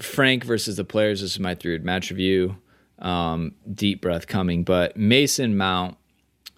Frank 0.00 0.42
versus 0.42 0.76
the 0.76 0.84
players, 0.84 1.20
this 1.20 1.32
is 1.32 1.38
my 1.38 1.54
three 1.54 1.78
match 1.78 2.10
review. 2.10 2.56
Um, 2.98 3.54
deep 3.72 4.00
breath 4.00 4.26
coming. 4.26 4.64
But 4.64 4.96
Mason 4.96 5.56
Mount, 5.56 5.96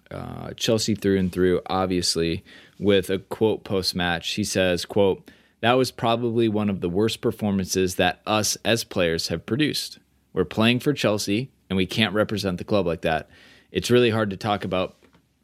uh, 0.09 0.53
Chelsea 0.53 0.95
through 0.95 1.19
and 1.19 1.31
through, 1.31 1.61
obviously, 1.67 2.43
with 2.79 3.09
a 3.09 3.19
quote 3.19 3.63
post 3.63 3.95
match. 3.95 4.33
He 4.33 4.43
says, 4.43 4.85
quote, 4.85 5.29
that 5.61 5.73
was 5.73 5.91
probably 5.91 6.47
one 6.47 6.69
of 6.69 6.81
the 6.81 6.89
worst 6.89 7.21
performances 7.21 7.95
that 7.95 8.21
us 8.25 8.57
as 8.65 8.83
players 8.83 9.27
have 9.27 9.45
produced. 9.45 9.99
We're 10.33 10.45
playing 10.45 10.79
for 10.79 10.93
Chelsea 10.93 11.51
and 11.69 11.77
we 11.77 11.85
can't 11.85 12.13
represent 12.13 12.57
the 12.57 12.63
club 12.63 12.85
like 12.85 13.01
that. 13.01 13.29
It's 13.71 13.91
really 13.91 14.11
hard 14.11 14.29
to 14.31 14.37
talk 14.37 14.63
about 14.63 14.95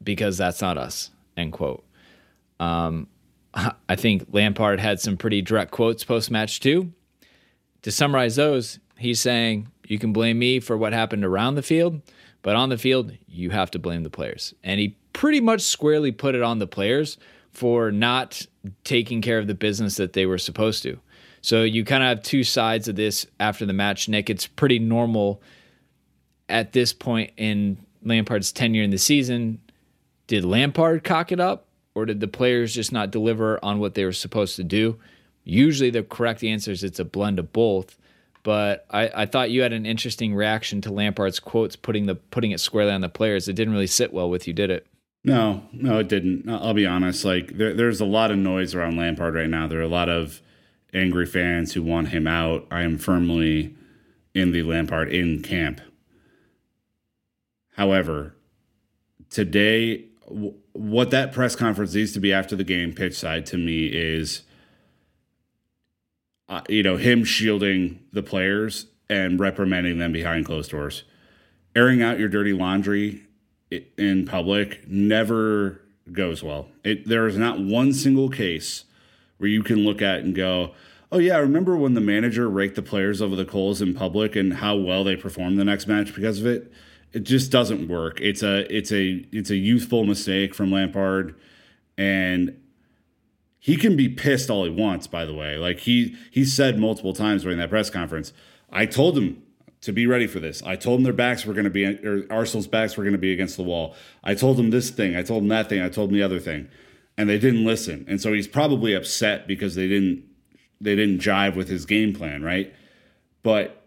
because 0.02 0.38
that's 0.38 0.60
not 0.60 0.78
us 0.78 1.10
end 1.36 1.52
quote. 1.52 1.84
Um, 2.60 3.08
I 3.54 3.96
think 3.96 4.26
Lampard 4.32 4.80
had 4.80 5.00
some 5.00 5.16
pretty 5.16 5.42
direct 5.42 5.70
quotes 5.70 6.04
post 6.04 6.30
match 6.30 6.60
too. 6.60 6.92
To 7.82 7.90
summarize 7.90 8.36
those, 8.36 8.78
he's 8.96 9.20
saying 9.20 9.68
you 9.86 9.98
can 9.98 10.12
blame 10.12 10.38
me 10.38 10.60
for 10.60 10.76
what 10.76 10.92
happened 10.92 11.24
around 11.24 11.56
the 11.56 11.62
field, 11.62 12.00
but 12.42 12.56
on 12.56 12.68
the 12.68 12.78
field, 12.78 13.12
you 13.26 13.50
have 13.50 13.70
to 13.72 13.78
blame 13.78 14.04
the 14.04 14.10
players. 14.10 14.54
And 14.62 14.78
he 14.78 14.96
pretty 15.12 15.40
much 15.40 15.62
squarely 15.62 16.12
put 16.12 16.34
it 16.34 16.42
on 16.42 16.58
the 16.58 16.66
players 16.66 17.18
for 17.50 17.90
not 17.90 18.46
taking 18.84 19.20
care 19.20 19.38
of 19.38 19.46
the 19.46 19.54
business 19.54 19.96
that 19.96 20.12
they 20.12 20.26
were 20.26 20.38
supposed 20.38 20.82
to. 20.84 20.98
So 21.42 21.64
you 21.64 21.84
kind 21.84 22.02
of 22.02 22.08
have 22.08 22.22
two 22.22 22.44
sides 22.44 22.86
of 22.88 22.96
this 22.96 23.26
after 23.40 23.66
the 23.66 23.72
match, 23.72 24.08
Nick. 24.08 24.30
It's 24.30 24.46
pretty 24.46 24.78
normal 24.78 25.42
at 26.48 26.72
this 26.72 26.92
point 26.92 27.32
in 27.36 27.78
Lampard's 28.04 28.52
tenure 28.52 28.82
in 28.84 28.90
the 28.90 28.98
season 28.98 29.60
did 30.32 30.46
Lampard 30.46 31.04
cock 31.04 31.30
it 31.30 31.40
up 31.40 31.66
or 31.94 32.06
did 32.06 32.20
the 32.20 32.26
players 32.26 32.74
just 32.74 32.90
not 32.90 33.10
deliver 33.10 33.62
on 33.62 33.78
what 33.80 33.92
they 33.92 34.02
were 34.02 34.14
supposed 34.14 34.56
to 34.56 34.64
do? 34.64 34.98
Usually 35.44 35.90
the 35.90 36.02
correct 36.02 36.42
answer 36.42 36.70
is 36.70 36.82
it's 36.82 36.98
a 36.98 37.04
blend 37.04 37.38
of 37.38 37.52
both. 37.52 37.98
But 38.42 38.86
I, 38.90 39.10
I 39.14 39.26
thought 39.26 39.50
you 39.50 39.60
had 39.60 39.74
an 39.74 39.84
interesting 39.84 40.34
reaction 40.34 40.80
to 40.80 40.90
Lampard's 40.90 41.38
quotes 41.38 41.76
putting 41.76 42.06
the 42.06 42.14
putting 42.14 42.50
it 42.50 42.60
squarely 42.60 42.92
on 42.92 43.02
the 43.02 43.10
players. 43.10 43.46
It 43.46 43.52
didn't 43.52 43.74
really 43.74 43.86
sit 43.86 44.10
well 44.10 44.30
with 44.30 44.46
you, 44.48 44.54
did 44.54 44.70
it? 44.70 44.86
No, 45.22 45.64
no, 45.70 45.98
it 45.98 46.08
didn't. 46.08 46.48
I'll 46.48 46.72
be 46.72 46.86
honest. 46.86 47.26
Like 47.26 47.58
there, 47.58 47.74
there's 47.74 48.00
a 48.00 48.06
lot 48.06 48.30
of 48.30 48.38
noise 48.38 48.74
around 48.74 48.96
Lampard 48.96 49.34
right 49.34 49.50
now. 49.50 49.66
There 49.66 49.80
are 49.80 49.82
a 49.82 49.86
lot 49.86 50.08
of 50.08 50.40
angry 50.94 51.26
fans 51.26 51.74
who 51.74 51.82
want 51.82 52.08
him 52.08 52.26
out. 52.26 52.66
I 52.70 52.84
am 52.84 52.96
firmly 52.96 53.76
in 54.34 54.52
the 54.52 54.62
Lampard 54.62 55.12
in 55.12 55.42
camp. 55.42 55.82
However, 57.76 58.34
today 59.28 60.06
what 60.26 61.10
that 61.10 61.32
press 61.32 61.56
conference 61.56 61.94
needs 61.94 62.12
to 62.12 62.20
be 62.20 62.32
after 62.32 62.56
the 62.56 62.64
game 62.64 62.92
pitch 62.92 63.14
side 63.14 63.46
to 63.46 63.58
me 63.58 63.86
is 63.86 64.42
uh, 66.48 66.62
you 66.68 66.82
know 66.82 66.96
him 66.96 67.24
shielding 67.24 68.00
the 68.12 68.22
players 68.22 68.86
and 69.08 69.38
reprimanding 69.38 69.98
them 69.98 70.12
behind 70.12 70.46
closed 70.46 70.70
doors. 70.70 71.04
Airing 71.74 72.02
out 72.02 72.18
your 72.18 72.28
dirty 72.28 72.52
laundry 72.52 73.22
in 73.96 74.26
public 74.26 74.86
never 74.88 75.80
goes 76.12 76.42
well. 76.42 76.68
It, 76.84 77.06
there 77.08 77.26
is 77.26 77.36
not 77.36 77.60
one 77.60 77.92
single 77.92 78.28
case 78.28 78.84
where 79.38 79.48
you 79.48 79.62
can 79.62 79.78
look 79.78 80.02
at 80.02 80.20
and 80.20 80.34
go 80.34 80.72
oh 81.10 81.18
yeah 81.18 81.34
I 81.34 81.40
remember 81.40 81.76
when 81.76 81.94
the 81.94 82.00
manager 82.00 82.48
raked 82.48 82.76
the 82.76 82.82
players 82.82 83.20
over 83.20 83.36
the 83.36 83.44
coals 83.44 83.82
in 83.82 83.94
public 83.94 84.34
and 84.34 84.54
how 84.54 84.76
well 84.76 85.04
they 85.04 85.16
performed 85.16 85.58
the 85.58 85.64
next 85.64 85.86
match 85.86 86.14
because 86.14 86.40
of 86.40 86.46
it 86.46 86.72
it 87.12 87.20
just 87.24 87.52
doesn't 87.52 87.88
work. 87.88 88.20
It's 88.20 88.42
a 88.42 88.74
it's 88.74 88.92
a 88.92 89.26
it's 89.32 89.50
a 89.50 89.56
youthful 89.56 90.04
mistake 90.04 90.54
from 90.54 90.72
Lampard, 90.72 91.34
and 91.98 92.58
he 93.58 93.76
can 93.76 93.96
be 93.96 94.08
pissed 94.08 94.50
all 94.50 94.64
he 94.64 94.70
wants. 94.70 95.06
By 95.06 95.24
the 95.24 95.34
way, 95.34 95.56
like 95.56 95.80
he 95.80 96.16
he 96.30 96.44
said 96.44 96.78
multiple 96.78 97.12
times 97.12 97.42
during 97.42 97.58
that 97.58 97.70
press 97.70 97.90
conference, 97.90 98.32
I 98.70 98.86
told 98.86 99.16
him 99.18 99.42
to 99.82 99.92
be 99.92 100.06
ready 100.06 100.26
for 100.26 100.40
this. 100.40 100.62
I 100.62 100.76
told 100.76 101.00
him 101.00 101.04
their 101.04 101.12
backs 101.12 101.44
were 101.44 101.52
going 101.52 101.64
to 101.64 101.70
be 101.70 101.84
or 101.84 102.26
Arsenal's 102.30 102.66
backs 102.66 102.96
were 102.96 103.04
going 103.04 103.12
to 103.12 103.18
be 103.18 103.32
against 103.32 103.56
the 103.56 103.62
wall. 103.62 103.94
I 104.24 104.34
told 104.34 104.58
him 104.58 104.70
this 104.70 104.90
thing. 104.90 105.14
I 105.16 105.22
told 105.22 105.42
him 105.42 105.48
that 105.48 105.68
thing. 105.68 105.82
I 105.82 105.88
told 105.88 106.10
him 106.10 106.16
the 106.16 106.22
other 106.22 106.40
thing, 106.40 106.68
and 107.18 107.28
they 107.28 107.38
didn't 107.38 107.64
listen. 107.64 108.06
And 108.08 108.20
so 108.20 108.32
he's 108.32 108.48
probably 108.48 108.94
upset 108.94 109.46
because 109.46 109.74
they 109.74 109.88
didn't 109.88 110.24
they 110.80 110.96
didn't 110.96 111.20
jive 111.20 111.56
with 111.56 111.68
his 111.68 111.84
game 111.84 112.14
plan, 112.14 112.42
right? 112.42 112.74
But 113.42 113.81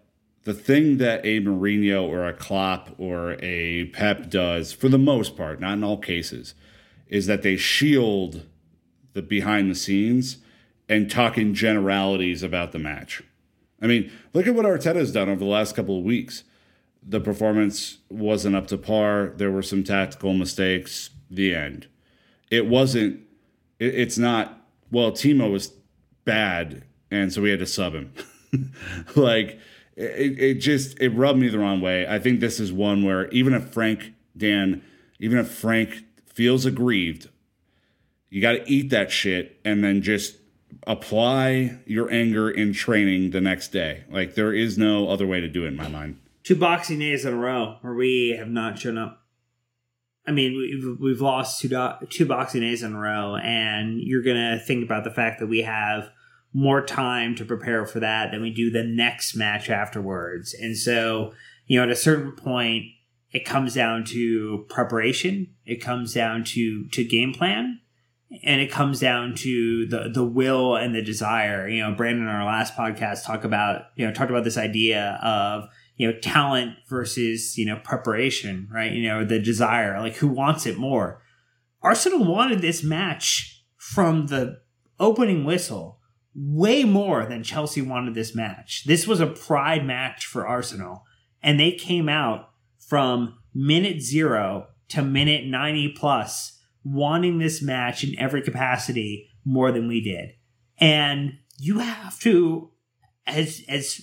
the 0.45 0.53
thing 0.53 0.97
that 0.99 1.25
a 1.25 1.41
Mourinho 1.41 2.07
or 2.07 2.27
a 2.27 2.33
Klopp 2.33 2.91
or 2.99 3.35
a 3.41 3.85
Pep 3.85 4.29
does, 4.29 4.71
for 4.71 4.87
the 4.87 4.99
most 4.99 5.35
part, 5.35 5.59
not 5.59 5.73
in 5.73 5.83
all 5.83 5.97
cases, 5.97 6.53
is 7.07 7.25
that 7.25 7.41
they 7.41 7.57
shield 7.57 8.43
the 9.13 9.23
behind 9.23 9.71
the 9.71 9.75
scenes 9.75 10.37
and 10.87 11.09
talk 11.09 11.37
in 11.37 11.55
generalities 11.55 12.43
about 12.43 12.71
the 12.71 12.79
match. 12.79 13.23
I 13.81 13.87
mean, 13.87 14.11
look 14.33 14.45
at 14.45 14.53
what 14.53 14.67
Arteta's 14.67 15.11
done 15.11 15.29
over 15.29 15.39
the 15.39 15.45
last 15.45 15.75
couple 15.75 15.97
of 15.97 16.05
weeks. 16.05 16.43
The 17.01 17.19
performance 17.19 17.97
wasn't 18.09 18.55
up 18.55 18.67
to 18.67 18.77
par. 18.77 19.33
There 19.35 19.51
were 19.51 19.63
some 19.63 19.83
tactical 19.83 20.33
mistakes. 20.33 21.09
The 21.29 21.55
end. 21.55 21.87
It 22.51 22.67
wasn't. 22.67 23.21
It, 23.79 23.95
it's 23.95 24.17
not. 24.17 24.61
Well, 24.91 25.11
Timo 25.11 25.51
was 25.51 25.73
bad, 26.23 26.83
and 27.09 27.33
so 27.33 27.41
we 27.41 27.49
had 27.49 27.59
to 27.59 27.65
sub 27.65 27.93
him. 27.93 28.13
like 29.15 29.59
it, 29.95 30.39
it 30.39 30.53
just 30.55 30.99
it 30.99 31.09
rubbed 31.09 31.39
me 31.39 31.47
the 31.47 31.59
wrong 31.59 31.81
way. 31.81 32.07
I 32.07 32.19
think 32.19 32.39
this 32.39 32.59
is 32.59 32.71
one 32.71 33.03
where 33.03 33.29
even 33.29 33.53
if 33.53 33.69
Frank 33.69 34.13
Dan, 34.35 34.83
even 35.19 35.37
if 35.37 35.49
Frank 35.49 36.03
feels 36.25 36.65
aggrieved, 36.65 37.29
you 38.29 38.41
got 38.41 38.53
to 38.53 38.69
eat 38.69 38.89
that 38.89 39.11
shit 39.11 39.59
and 39.63 39.83
then 39.83 40.01
just 40.01 40.37
apply 40.85 41.79
your 41.85 42.11
anger 42.11 42.49
in 42.49 42.73
training 42.73 43.31
the 43.31 43.41
next 43.41 43.69
day. 43.69 44.03
Like 44.09 44.35
there 44.35 44.53
is 44.53 44.77
no 44.77 45.09
other 45.09 45.25
way 45.25 45.39
to 45.39 45.47
do 45.47 45.63
it 45.63 45.69
in 45.69 45.75
my 45.75 45.87
mind. 45.87 46.19
Two 46.43 46.55
boxing 46.55 46.99
days 46.99 47.25
in 47.25 47.33
a 47.33 47.37
row 47.37 47.77
where 47.81 47.93
we 47.93 48.35
have 48.37 48.49
not 48.49 48.77
shown 48.77 48.97
up. 48.97 49.21
I 50.27 50.31
mean, 50.31 50.53
we've, 50.53 50.99
we've 50.99 51.21
lost 51.21 51.61
two 51.61 51.69
do- 51.69 52.07
two 52.09 52.25
boxing 52.25 52.61
days 52.61 52.83
in 52.83 52.93
a 52.93 52.99
row, 52.99 53.35
and 53.35 53.99
you're 54.01 54.23
gonna 54.23 54.59
think 54.59 54.83
about 54.83 55.03
the 55.03 55.11
fact 55.11 55.39
that 55.39 55.47
we 55.47 55.61
have 55.61 56.09
more 56.55 56.81
time 56.81 57.35
to 57.35 57.43
prepare 57.43 57.85
for 57.85 57.99
that 57.99 58.31
than 58.31 58.41
we 58.41 58.49
do 58.49 58.71
the 58.71 58.81
next 58.81 59.35
match 59.35 59.69
afterwards. 59.69 60.53
And 60.53 60.77
so, 60.77 61.33
you 61.67 61.77
know, 61.77 61.83
at 61.83 61.91
a 61.91 61.97
certain 61.97 62.31
point, 62.31 62.85
it 63.31 63.43
comes 63.43 63.73
down 63.73 64.05
to 64.05 64.65
preparation. 64.69 65.53
It 65.65 65.81
comes 65.81 66.13
down 66.13 66.45
to 66.45 66.87
to 66.87 67.03
game 67.03 67.33
plan, 67.33 67.81
and 68.41 68.61
it 68.61 68.71
comes 68.71 69.01
down 69.01 69.35
to 69.35 69.85
the 69.87 70.09
the 70.13 70.23
will 70.23 70.77
and 70.77 70.95
the 70.95 71.01
desire. 71.01 71.67
You 71.67 71.83
know, 71.83 71.93
Brandon 71.93 72.23
in 72.23 72.29
our 72.29 72.45
last 72.45 72.73
podcast 72.73 73.25
talked 73.25 73.43
about 73.43 73.87
you 73.97 74.07
know 74.07 74.13
talked 74.13 74.31
about 74.31 74.45
this 74.45 74.57
idea 74.57 75.19
of 75.21 75.67
you 75.97 76.07
know 76.07 76.17
talent 76.19 76.77
versus 76.87 77.57
you 77.57 77.65
know 77.65 77.81
preparation, 77.83 78.69
right? 78.71 78.93
You 78.93 79.09
know, 79.09 79.25
the 79.25 79.39
desire, 79.39 79.99
like 79.99 80.15
who 80.15 80.29
wants 80.29 80.65
it 80.65 80.77
more. 80.77 81.21
Arsenal 81.81 82.23
wanted 82.23 82.61
this 82.61 82.81
match 82.81 83.65
from 83.77 84.27
the 84.27 84.61
opening 85.01 85.43
whistle 85.43 85.99
way 86.35 86.83
more 86.83 87.25
than 87.25 87.43
Chelsea 87.43 87.81
wanted 87.81 88.13
this 88.13 88.35
match. 88.35 88.83
This 88.85 89.07
was 89.07 89.21
a 89.21 89.27
pride 89.27 89.85
match 89.85 90.25
for 90.25 90.45
Arsenal, 90.45 91.03
and 91.41 91.59
they 91.59 91.71
came 91.71 92.09
out 92.09 92.49
from 92.77 93.37
minute 93.53 94.01
zero 94.01 94.67
to 94.89 95.01
minute 95.01 95.45
90 95.45 95.93
plus 95.97 96.59
wanting 96.83 97.39
this 97.39 97.61
match 97.61 98.03
in 98.03 98.17
every 98.19 98.41
capacity 98.41 99.27
more 99.43 99.71
than 99.71 99.87
we 99.87 100.01
did. 100.01 100.31
And 100.77 101.39
you 101.57 101.79
have 101.79 102.19
to, 102.19 102.71
as, 103.25 103.63
as 103.67 104.01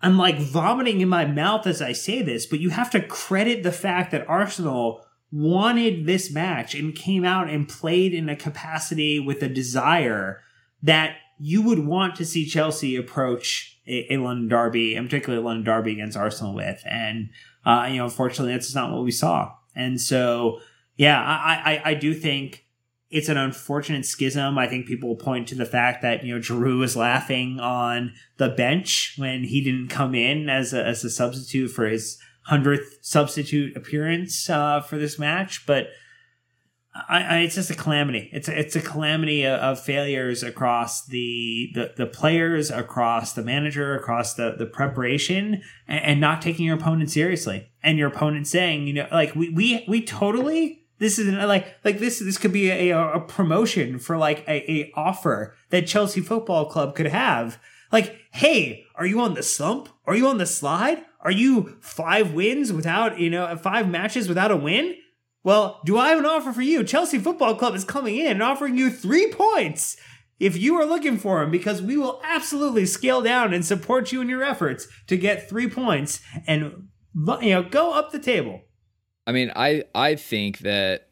I'm 0.00 0.18
like 0.18 0.38
vomiting 0.38 1.00
in 1.00 1.08
my 1.08 1.24
mouth 1.24 1.66
as 1.66 1.80
I 1.80 1.92
say 1.92 2.22
this, 2.22 2.46
but 2.46 2.60
you 2.60 2.70
have 2.70 2.90
to 2.90 3.00
credit 3.00 3.62
the 3.62 3.72
fact 3.72 4.12
that 4.12 4.28
Arsenal 4.28 5.04
wanted 5.32 6.06
this 6.06 6.30
match 6.30 6.74
and 6.74 6.94
came 6.94 7.24
out 7.24 7.50
and 7.50 7.68
played 7.68 8.14
in 8.14 8.28
a 8.28 8.36
capacity 8.36 9.18
with 9.18 9.42
a 9.42 9.48
desire 9.48 10.40
that 10.82 11.16
you 11.38 11.62
would 11.62 11.80
want 11.80 12.16
to 12.16 12.24
see 12.24 12.46
Chelsea 12.46 12.96
approach 12.96 13.78
a, 13.86 14.14
a 14.14 14.16
London 14.18 14.48
derby, 14.48 14.94
and 14.94 15.06
particularly 15.06 15.42
a 15.42 15.46
London 15.46 15.64
derby 15.64 15.92
against 15.92 16.16
Arsenal 16.16 16.54
with. 16.54 16.82
And, 16.86 17.30
uh, 17.64 17.86
you 17.90 17.98
know, 17.98 18.04
unfortunately, 18.04 18.52
that's 18.52 18.74
not 18.74 18.92
what 18.92 19.04
we 19.04 19.10
saw. 19.10 19.52
And 19.74 20.00
so, 20.00 20.60
yeah, 20.96 21.20
I, 21.20 21.82
I, 21.84 21.90
I 21.90 21.94
do 21.94 22.14
think 22.14 22.66
it's 23.10 23.28
an 23.28 23.36
unfortunate 23.36 24.04
schism. 24.06 24.58
I 24.58 24.66
think 24.66 24.86
people 24.86 25.14
point 25.16 25.48
to 25.48 25.54
the 25.54 25.64
fact 25.66 26.02
that 26.02 26.24
you 26.24 26.34
know 26.34 26.40
Giroud 26.40 26.80
was 26.80 26.96
laughing 26.96 27.60
on 27.60 28.14
the 28.36 28.48
bench 28.48 29.14
when 29.16 29.44
he 29.44 29.62
didn't 29.62 29.88
come 29.88 30.14
in 30.14 30.48
as 30.48 30.72
a, 30.72 30.84
as 30.84 31.04
a 31.04 31.10
substitute 31.10 31.68
for 31.70 31.86
his 31.86 32.18
hundredth 32.42 32.98
substitute 33.02 33.76
appearance 33.76 34.48
uh, 34.50 34.80
for 34.80 34.98
this 34.98 35.18
match, 35.18 35.66
but. 35.66 35.88
I, 37.08 37.22
I, 37.22 37.38
it's 37.38 37.54
just 37.54 37.70
a 37.70 37.74
calamity. 37.74 38.30
It's 38.32 38.48
a, 38.48 38.58
it's 38.58 38.76
a 38.76 38.80
calamity 38.80 39.44
of, 39.44 39.60
of 39.60 39.80
failures 39.80 40.42
across 40.42 41.06
the, 41.06 41.70
the 41.74 41.92
the 41.96 42.06
players, 42.06 42.70
across 42.70 43.32
the 43.32 43.42
manager, 43.42 43.94
across 43.94 44.34
the 44.34 44.54
the 44.58 44.66
preparation, 44.66 45.62
and, 45.86 46.04
and 46.04 46.20
not 46.20 46.42
taking 46.42 46.66
your 46.66 46.76
opponent 46.76 47.10
seriously. 47.10 47.70
And 47.82 47.98
your 47.98 48.08
opponent 48.08 48.46
saying, 48.46 48.86
you 48.86 48.94
know, 48.94 49.08
like 49.10 49.34
we 49.34 49.50
we 49.50 49.84
we 49.88 50.02
totally 50.02 50.86
this 50.98 51.18
is 51.18 51.28
like 51.28 51.76
like 51.84 51.98
this 51.98 52.20
this 52.20 52.38
could 52.38 52.52
be 52.52 52.70
a, 52.70 52.98
a 52.98 53.20
promotion 53.20 53.98
for 53.98 54.16
like 54.16 54.46
a, 54.48 54.70
a 54.70 54.92
offer 54.94 55.54
that 55.70 55.86
Chelsea 55.86 56.20
Football 56.20 56.66
Club 56.66 56.94
could 56.94 57.06
have. 57.06 57.58
Like, 57.92 58.16
hey, 58.32 58.84
are 58.96 59.06
you 59.06 59.20
on 59.20 59.34
the 59.34 59.42
slump? 59.42 59.88
Are 60.06 60.16
you 60.16 60.26
on 60.26 60.38
the 60.38 60.46
slide? 60.46 61.04
Are 61.20 61.30
you 61.30 61.76
five 61.80 62.32
wins 62.32 62.72
without 62.72 63.18
you 63.18 63.30
know 63.30 63.56
five 63.56 63.88
matches 63.88 64.28
without 64.28 64.50
a 64.50 64.56
win? 64.56 64.94
Well, 65.46 65.80
do 65.84 65.96
I 65.96 66.08
have 66.08 66.18
an 66.18 66.26
offer 66.26 66.52
for 66.52 66.60
you? 66.60 66.82
Chelsea 66.82 67.20
Football 67.20 67.54
Club 67.54 67.76
is 67.76 67.84
coming 67.84 68.16
in 68.16 68.32
and 68.32 68.42
offering 68.42 68.76
you 68.76 68.90
three 68.90 69.30
points 69.30 69.96
if 70.40 70.56
you 70.56 70.74
are 70.74 70.84
looking 70.84 71.18
for 71.18 71.38
them 71.38 71.52
because 71.52 71.80
we 71.80 71.96
will 71.96 72.20
absolutely 72.24 72.84
scale 72.84 73.22
down 73.22 73.54
and 73.54 73.64
support 73.64 74.10
you 74.10 74.20
in 74.20 74.28
your 74.28 74.42
efforts 74.42 74.88
to 75.06 75.16
get 75.16 75.48
three 75.48 75.70
points 75.70 76.20
and 76.48 76.88
you 77.42 77.50
know 77.50 77.62
go 77.62 77.92
up 77.92 78.10
the 78.10 78.18
table. 78.18 78.62
I 79.24 79.30
mean, 79.30 79.52
I 79.54 79.84
I 79.94 80.16
think 80.16 80.58
that 80.58 81.10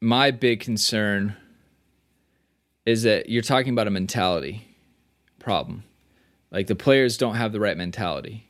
my 0.00 0.32
big 0.32 0.58
concern 0.58 1.36
is 2.86 3.04
that 3.04 3.28
you're 3.28 3.40
talking 3.40 3.72
about 3.72 3.86
a 3.86 3.92
mentality 3.92 4.66
problem. 5.38 5.84
Like 6.50 6.66
the 6.66 6.74
players 6.74 7.16
don't 7.16 7.36
have 7.36 7.52
the 7.52 7.60
right 7.60 7.76
mentality. 7.76 8.45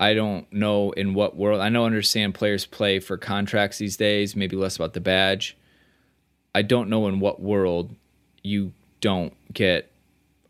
I 0.00 0.14
don't 0.14 0.50
know 0.52 0.92
in 0.92 1.14
what 1.14 1.36
world. 1.36 1.60
I 1.60 1.68
know 1.68 1.84
understand 1.84 2.34
players 2.34 2.66
play 2.66 3.00
for 3.00 3.16
contracts 3.16 3.78
these 3.78 3.96
days, 3.96 4.36
maybe 4.36 4.56
less 4.56 4.76
about 4.76 4.92
the 4.92 5.00
badge. 5.00 5.56
I 6.54 6.62
don't 6.62 6.88
know 6.88 7.08
in 7.08 7.20
what 7.20 7.40
world 7.40 7.94
you 8.42 8.72
don't 9.00 9.34
get 9.52 9.90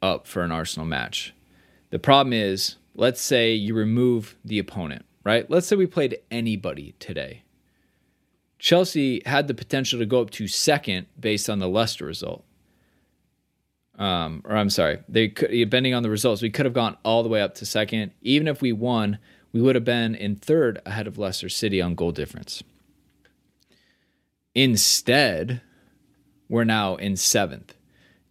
up 0.03 0.27
for 0.27 0.43
an 0.43 0.53
Arsenal 0.53 0.87
match. 0.87 1.35
The 1.91 1.99
problem 1.99 2.33
is, 2.33 2.77
let's 2.95 3.21
say 3.21 3.53
you 3.53 3.75
remove 3.75 4.37
the 4.45 4.59
opponent 4.59 5.05
right? 5.29 5.51
Let's 5.51 5.67
say 5.67 5.77
we 5.77 5.85
played 5.85 6.21
anybody 6.31 6.95
today. 6.99 7.43
Chelsea 8.59 9.21
had 9.27 9.47
the 9.47 9.53
potential 9.53 9.99
to 9.99 10.07
go 10.07 10.23
up 10.23 10.31
to 10.31 10.49
second 10.49 11.07
based 11.21 11.51
on 11.51 11.59
the 11.59 11.69
Leicester 11.69 12.07
result. 12.07 12.45
Um, 13.99 14.41
or 14.47 14.57
I'm 14.57 14.71
sorry, 14.71 15.01
they 15.07 15.29
could, 15.29 15.51
depending 15.51 15.93
on 15.93 16.03
the 16.03 16.09
results, 16.09 16.41
we 16.41 16.49
could 16.49 16.65
have 16.65 16.73
gone 16.73 16.97
all 17.05 17.23
the 17.23 17.29
way 17.29 17.43
up 17.43 17.57
to 17.57 17.67
second. 17.67 18.13
Even 18.23 18.49
if 18.49 18.63
we 18.63 18.73
won, 18.73 19.19
we 19.59 19.65
would 19.65 19.75
have 19.75 19.85
been 19.85 20.15
in 20.15 20.37
third 20.37 20.81
ahead 20.87 21.09
of 21.09 21.19
Leicester 21.19 21.49
City 21.49 21.83
on 21.83 21.97
goal 21.97 22.13
difference. 22.13 22.63
Instead, 24.55 25.63
we're 26.49 26.63
now 26.63 26.95
in 26.95 27.17
seventh. 27.17 27.75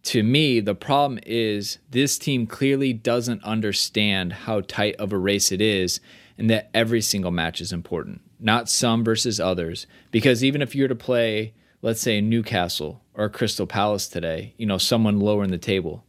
To 0.04 0.22
me, 0.22 0.60
the 0.60 0.74
problem 0.74 1.20
is 1.26 1.80
this 1.90 2.16
team 2.16 2.46
clearly 2.46 2.94
doesn't 2.94 3.44
understand 3.44 4.32
how 4.32 4.62
tight 4.62 4.96
of 4.96 5.12
a 5.12 5.18
race 5.18 5.52
it 5.52 5.60
is 5.60 6.00
and 6.38 6.48
that 6.48 6.70
every 6.72 7.02
single 7.02 7.30
match 7.30 7.60
is 7.60 7.74
important, 7.74 8.22
not 8.40 8.70
some 8.70 9.04
versus 9.04 9.38
others. 9.38 9.86
Because 10.10 10.42
even 10.42 10.62
if 10.62 10.74
you're 10.74 10.88
to 10.88 10.94
play, 10.94 11.52
let's 11.82 12.00
say, 12.00 12.22
Newcastle 12.22 13.02
or 13.12 13.28
Crystal 13.28 13.66
Palace 13.66 14.08
today, 14.08 14.54
you 14.56 14.64
know, 14.64 14.78
someone 14.78 15.20
lower 15.20 15.44
in 15.44 15.50
the 15.50 15.58
table, 15.58 16.06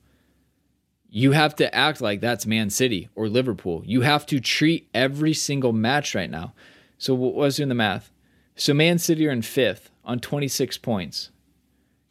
you 1.09 1.31
have 1.31 1.55
to 1.55 1.73
act 1.73 2.01
like 2.01 2.21
that's 2.21 2.45
Man 2.45 2.69
City 2.69 3.09
or 3.15 3.27
Liverpool. 3.27 3.81
You 3.85 4.01
have 4.01 4.25
to 4.27 4.39
treat 4.39 4.89
every 4.93 5.33
single 5.33 5.73
match 5.73 6.13
right 6.13 6.29
now. 6.29 6.53
So, 6.97 7.13
what 7.13 7.33
was 7.33 7.57
doing 7.57 7.69
the 7.69 7.75
math? 7.75 8.11
So, 8.55 8.73
Man 8.73 8.99
City 8.99 9.27
are 9.27 9.31
in 9.31 9.41
fifth 9.41 9.89
on 10.05 10.19
26 10.19 10.77
points. 10.79 11.31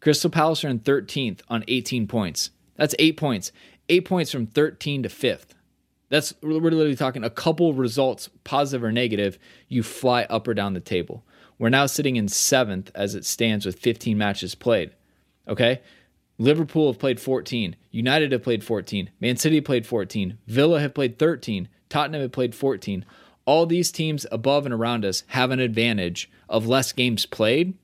Crystal 0.00 0.30
Palace 0.30 0.64
are 0.64 0.68
in 0.68 0.80
13th 0.80 1.40
on 1.48 1.64
18 1.68 2.06
points. 2.06 2.50
That's 2.76 2.94
eight 2.98 3.16
points. 3.16 3.52
Eight 3.88 4.04
points 4.04 4.30
from 4.30 4.46
13 4.46 5.02
to 5.02 5.08
fifth. 5.08 5.54
That's 6.08 6.32
we're 6.40 6.52
literally 6.60 6.96
talking 6.96 7.24
a 7.24 7.30
couple 7.30 7.74
results, 7.74 8.30
positive 8.44 8.82
or 8.82 8.92
negative, 8.92 9.38
you 9.68 9.82
fly 9.82 10.24
up 10.24 10.48
or 10.48 10.54
down 10.54 10.72
the 10.72 10.80
table. 10.80 11.24
We're 11.58 11.68
now 11.68 11.86
sitting 11.86 12.16
in 12.16 12.28
seventh 12.28 12.90
as 12.94 13.14
it 13.14 13.24
stands 13.24 13.66
with 13.66 13.78
15 13.78 14.16
matches 14.16 14.54
played. 14.54 14.92
Okay. 15.46 15.80
Liverpool 16.38 16.86
have 16.86 17.00
played 17.00 17.20
14. 17.20 17.76
United 17.90 18.32
have 18.32 18.42
played 18.42 18.62
14. 18.62 19.10
Man 19.20 19.36
City 19.36 19.60
played 19.60 19.86
14. 19.86 20.38
Villa 20.46 20.80
have 20.80 20.94
played 20.94 21.18
13. 21.18 21.68
Tottenham 21.88 22.22
have 22.22 22.32
played 22.32 22.54
14. 22.54 23.04
All 23.44 23.66
these 23.66 23.90
teams 23.90 24.26
above 24.30 24.64
and 24.64 24.74
around 24.74 25.04
us 25.04 25.24
have 25.28 25.50
an 25.50 25.58
advantage 25.58 26.30
of 26.48 26.66
less 26.66 26.92
games 26.92 27.26
played 27.26 27.74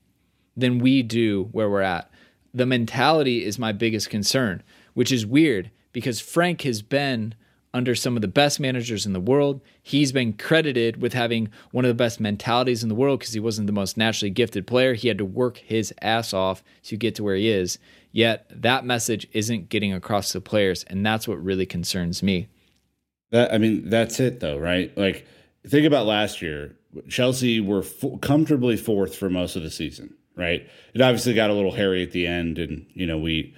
than 0.55 0.79
we 0.79 1.03
do 1.03 1.49
where 1.51 1.69
we're 1.69 1.81
at. 1.81 2.09
The 2.53 2.65
mentality 2.65 3.43
is 3.43 3.59
my 3.59 3.73
biggest 3.73 4.09
concern, 4.09 4.63
which 4.93 5.11
is 5.11 5.25
weird 5.25 5.71
because 5.91 6.21
Frank 6.21 6.61
has 6.61 6.81
been 6.81 7.35
under 7.75 7.93
some 7.93 8.15
of 8.15 8.21
the 8.21 8.27
best 8.29 8.57
managers 8.57 9.05
in 9.05 9.11
the 9.11 9.19
world. 9.19 9.59
He's 9.83 10.13
been 10.13 10.31
credited 10.31 11.01
with 11.01 11.11
having 11.11 11.49
one 11.71 11.83
of 11.83 11.89
the 11.89 11.93
best 11.93 12.21
mentalities 12.21 12.83
in 12.83 12.87
the 12.87 12.95
world 12.95 13.19
because 13.19 13.33
he 13.33 13.39
wasn't 13.41 13.67
the 13.67 13.73
most 13.73 13.97
naturally 13.97 14.29
gifted 14.29 14.65
player. 14.65 14.93
He 14.93 15.09
had 15.09 15.17
to 15.17 15.25
work 15.25 15.57
his 15.57 15.93
ass 16.01 16.33
off 16.33 16.63
to 16.83 16.95
get 16.95 17.15
to 17.15 17.23
where 17.23 17.35
he 17.35 17.49
is. 17.49 17.77
Yet 18.13 18.45
that 18.49 18.85
message 18.85 19.27
isn't 19.33 19.67
getting 19.67 19.91
across 19.91 20.31
to 20.31 20.39
players, 20.39 20.85
and 20.85 21.05
that's 21.05 21.27
what 21.27 21.43
really 21.43 21.65
concerns 21.65 22.23
me. 22.23 22.47
That 23.31 23.53
I 23.53 23.57
mean, 23.57 23.89
that's 23.89 24.21
it 24.21 24.39
though, 24.39 24.57
right? 24.57 24.97
Like 24.97 25.27
think 25.67 25.85
about 25.85 26.05
last 26.05 26.41
year. 26.41 26.77
Chelsea 27.09 27.59
were 27.59 27.83
f- 27.83 28.21
comfortably 28.21 28.77
fourth 28.77 29.17
for 29.17 29.29
most 29.29 29.57
of 29.57 29.63
the 29.63 29.69
season, 29.69 30.13
right? 30.37 30.65
It 30.93 31.01
obviously 31.01 31.33
got 31.33 31.49
a 31.49 31.53
little 31.53 31.73
hairy 31.73 32.03
at 32.03 32.13
the 32.13 32.25
end, 32.25 32.57
and 32.57 32.85
you 32.93 33.05
know 33.05 33.17
we, 33.17 33.53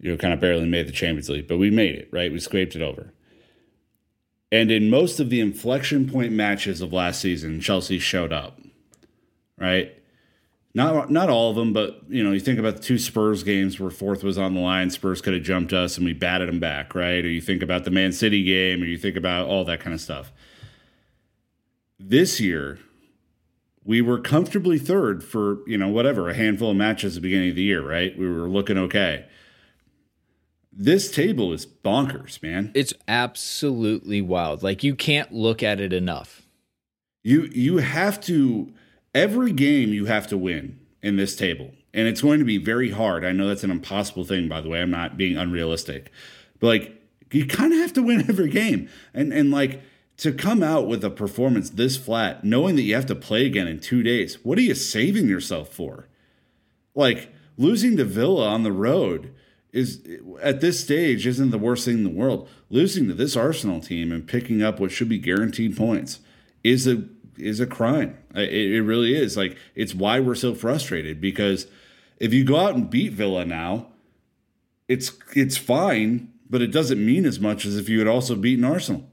you 0.00 0.10
know, 0.10 0.16
kind 0.16 0.34
of 0.34 0.40
barely 0.40 0.66
made 0.66 0.88
the 0.88 0.92
Champions 0.92 1.28
League, 1.28 1.46
but 1.46 1.58
we 1.58 1.70
made 1.70 1.94
it, 1.94 2.08
right? 2.10 2.32
We 2.32 2.40
scraped 2.40 2.74
it 2.74 2.82
over. 2.82 3.12
And 4.52 4.70
in 4.70 4.90
most 4.90 5.20
of 5.20 5.30
the 5.30 5.40
inflection 5.40 6.08
point 6.10 6.32
matches 6.32 6.80
of 6.80 6.92
last 6.92 7.20
season, 7.20 7.60
Chelsea 7.60 7.98
showed 7.98 8.32
up. 8.32 8.58
Right? 9.56 9.96
Not 10.72 11.10
not 11.10 11.28
all 11.28 11.50
of 11.50 11.56
them, 11.56 11.72
but 11.72 12.02
you 12.08 12.22
know, 12.22 12.32
you 12.32 12.40
think 12.40 12.58
about 12.58 12.76
the 12.76 12.82
two 12.82 12.98
Spurs 12.98 13.42
games 13.42 13.78
where 13.80 13.90
fourth 13.90 14.22
was 14.22 14.38
on 14.38 14.54
the 14.54 14.60
line, 14.60 14.90
Spurs 14.90 15.20
could 15.20 15.34
have 15.34 15.42
jumped 15.42 15.72
us 15.72 15.96
and 15.96 16.06
we 16.06 16.12
batted 16.12 16.48
them 16.48 16.60
back, 16.60 16.94
right? 16.94 17.24
Or 17.24 17.28
you 17.28 17.40
think 17.40 17.62
about 17.62 17.84
the 17.84 17.90
Man 17.90 18.12
City 18.12 18.44
game, 18.44 18.82
or 18.82 18.86
you 18.86 18.96
think 18.96 19.16
about 19.16 19.48
all 19.48 19.64
that 19.64 19.80
kind 19.80 19.94
of 19.94 20.00
stuff. 20.00 20.32
This 21.98 22.40
year, 22.40 22.78
we 23.84 24.00
were 24.00 24.18
comfortably 24.18 24.78
third 24.78 25.24
for, 25.24 25.58
you 25.66 25.76
know, 25.76 25.88
whatever, 25.88 26.30
a 26.30 26.34
handful 26.34 26.70
of 26.70 26.76
matches 26.76 27.16
at 27.16 27.22
the 27.22 27.28
beginning 27.28 27.50
of 27.50 27.56
the 27.56 27.62
year, 27.62 27.86
right? 27.86 28.16
We 28.16 28.28
were 28.28 28.48
looking 28.48 28.78
okay 28.78 29.26
this 30.72 31.10
table 31.10 31.52
is 31.52 31.66
bonkers, 31.66 32.42
man. 32.42 32.70
It's 32.74 32.94
absolutely 33.08 34.20
wild. 34.20 34.62
Like 34.62 34.84
you 34.84 34.94
can't 34.94 35.32
look 35.32 35.62
at 35.62 35.80
it 35.80 35.92
enough. 35.92 36.42
You 37.22 37.42
you 37.52 37.78
have 37.78 38.20
to 38.22 38.72
every 39.14 39.52
game 39.52 39.92
you 39.92 40.06
have 40.06 40.26
to 40.28 40.38
win 40.38 40.78
in 41.02 41.16
this 41.16 41.36
table. 41.36 41.72
And 41.92 42.06
it's 42.06 42.22
going 42.22 42.38
to 42.38 42.44
be 42.44 42.58
very 42.58 42.90
hard. 42.90 43.24
I 43.24 43.32
know 43.32 43.48
that's 43.48 43.64
an 43.64 43.70
impossible 43.70 44.24
thing 44.24 44.48
by 44.48 44.60
the 44.60 44.68
way. 44.68 44.80
I'm 44.80 44.90
not 44.90 45.16
being 45.16 45.36
unrealistic. 45.36 46.12
But 46.60 46.66
like 46.66 47.02
you 47.32 47.46
kind 47.46 47.72
of 47.72 47.80
have 47.80 47.92
to 47.94 48.02
win 48.02 48.20
every 48.28 48.48
game. 48.48 48.88
And 49.12 49.32
and 49.32 49.50
like 49.50 49.82
to 50.18 50.32
come 50.32 50.62
out 50.62 50.86
with 50.86 51.02
a 51.02 51.10
performance 51.10 51.70
this 51.70 51.96
flat 51.96 52.44
knowing 52.44 52.76
that 52.76 52.82
you 52.82 52.94
have 52.94 53.06
to 53.06 53.14
play 53.14 53.46
again 53.46 53.66
in 53.66 53.80
2 53.80 54.02
days. 54.02 54.38
What 54.44 54.58
are 54.58 54.62
you 54.62 54.74
saving 54.74 55.28
yourself 55.28 55.70
for? 55.70 56.08
Like 56.94 57.32
losing 57.56 57.96
to 57.96 58.04
Villa 58.04 58.46
on 58.46 58.62
the 58.62 58.72
road 58.72 59.34
is 59.72 60.00
at 60.42 60.60
this 60.60 60.80
stage 60.80 61.26
isn't 61.26 61.50
the 61.50 61.58
worst 61.58 61.84
thing 61.84 61.98
in 61.98 62.04
the 62.04 62.10
world. 62.10 62.48
Losing 62.70 63.06
to 63.08 63.14
this 63.14 63.36
Arsenal 63.36 63.80
team 63.80 64.10
and 64.12 64.26
picking 64.26 64.62
up 64.62 64.80
what 64.80 64.90
should 64.90 65.08
be 65.08 65.18
guaranteed 65.18 65.76
points 65.76 66.20
is 66.64 66.86
a 66.86 67.04
is 67.36 67.60
a 67.60 67.66
crime. 67.66 68.18
It, 68.34 68.52
it 68.52 68.82
really 68.82 69.14
is. 69.14 69.36
Like 69.36 69.56
it's 69.74 69.94
why 69.94 70.20
we're 70.20 70.34
so 70.34 70.54
frustrated 70.54 71.20
because 71.20 71.66
if 72.18 72.34
you 72.34 72.44
go 72.44 72.56
out 72.56 72.74
and 72.74 72.90
beat 72.90 73.12
Villa 73.12 73.44
now, 73.44 73.86
it's 74.88 75.12
it's 75.34 75.56
fine, 75.56 76.32
but 76.48 76.60
it 76.62 76.72
doesn't 76.72 77.04
mean 77.04 77.24
as 77.24 77.38
much 77.38 77.64
as 77.64 77.76
if 77.76 77.88
you 77.88 77.98
had 77.98 78.08
also 78.08 78.34
beaten 78.34 78.64
Arsenal. 78.64 79.08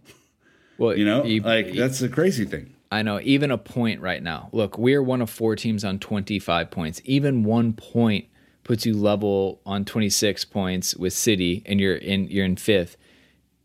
Well, 0.78 0.96
you 0.98 1.06
know, 1.06 1.24
you- 1.24 1.42
like 1.42 1.74
that's 1.74 2.00
the 2.00 2.10
crazy 2.10 2.46
thing. 2.46 2.74
I 2.90 3.02
know, 3.02 3.20
even 3.22 3.52
a 3.52 3.58
point 3.58 4.00
right 4.00 4.24
now. 4.24 4.48
Look, 4.54 4.78
we're 4.78 5.04
one 5.04 5.22
of 5.22 5.30
four 5.30 5.58
teams 5.58 5.84
on 5.84 6.00
25 6.00 6.72
points. 6.72 7.02
Even 7.04 7.44
one 7.44 7.74
point 7.74 8.28
puts 8.68 8.86
you 8.86 8.96
level 8.96 9.62
on 9.66 9.86
26 9.86 10.46
points 10.46 10.96
with 10.96 11.14
City, 11.14 11.64
and 11.66 11.80
you're 11.80 11.96
in 11.96 12.28
you're 12.28 12.46
in 12.46 12.58
fifth. 12.58 12.98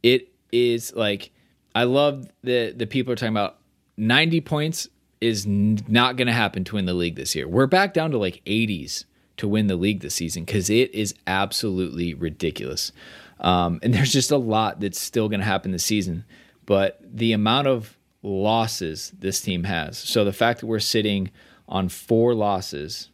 It 0.03 0.33
is 0.53 0.95
like 0.95 1.33
I 1.75 1.85
love 1.85 2.29
the 2.43 2.73
the 2.75 2.87
people 2.87 3.13
are 3.13 3.17
talking 3.17 3.35
about 3.35 3.59
90 3.97 4.41
points 4.41 4.89
is 5.21 5.47
not 5.47 6.17
going 6.17 6.27
to 6.27 6.33
happen 6.33 6.65
to 6.65 6.77
win 6.77 6.87
the 6.87 6.95
league 6.95 7.17
this 7.17 7.35
year. 7.35 7.47
We're 7.47 7.67
back 7.67 7.95
down 7.95 8.11
to 8.11 8.19
like 8.19 8.43
80s 8.45 9.05
to 9.37 9.47
win 9.47 9.69
the 9.69 9.77
league 9.77 10.01
this 10.01 10.17
season 10.17 10.45
because 10.45 10.69
it 10.69 10.93
is 10.95 11.15
absolutely 11.27 12.15
ridiculous. 12.15 12.91
Um, 13.39 13.79
and 13.83 13.95
there's 13.95 14.13
just 14.13 14.31
a 14.31 14.37
lot 14.37 14.81
that's 14.81 15.01
still 15.01 15.29
going 15.29 15.41
to 15.41 15.47
happen 15.47 15.71
this 15.71 15.85
season. 15.85 16.25
But 16.67 16.99
the 17.03 17.33
amount 17.33 17.69
of 17.69 17.97
losses 18.23 19.13
this 19.17 19.41
team 19.41 19.65
has, 19.65 19.99
so 19.99 20.25
the 20.25 20.33
fact 20.33 20.61
that 20.61 20.67
we're 20.67 20.81
sitting 20.81 21.31
on 21.69 21.89
four 21.89 22.35
losses 22.35 23.09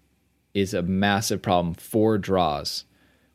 is 0.54 0.74
a 0.74 0.82
massive 0.82 1.42
problem. 1.42 1.74
Four 1.74 2.18
draws. 2.18 2.84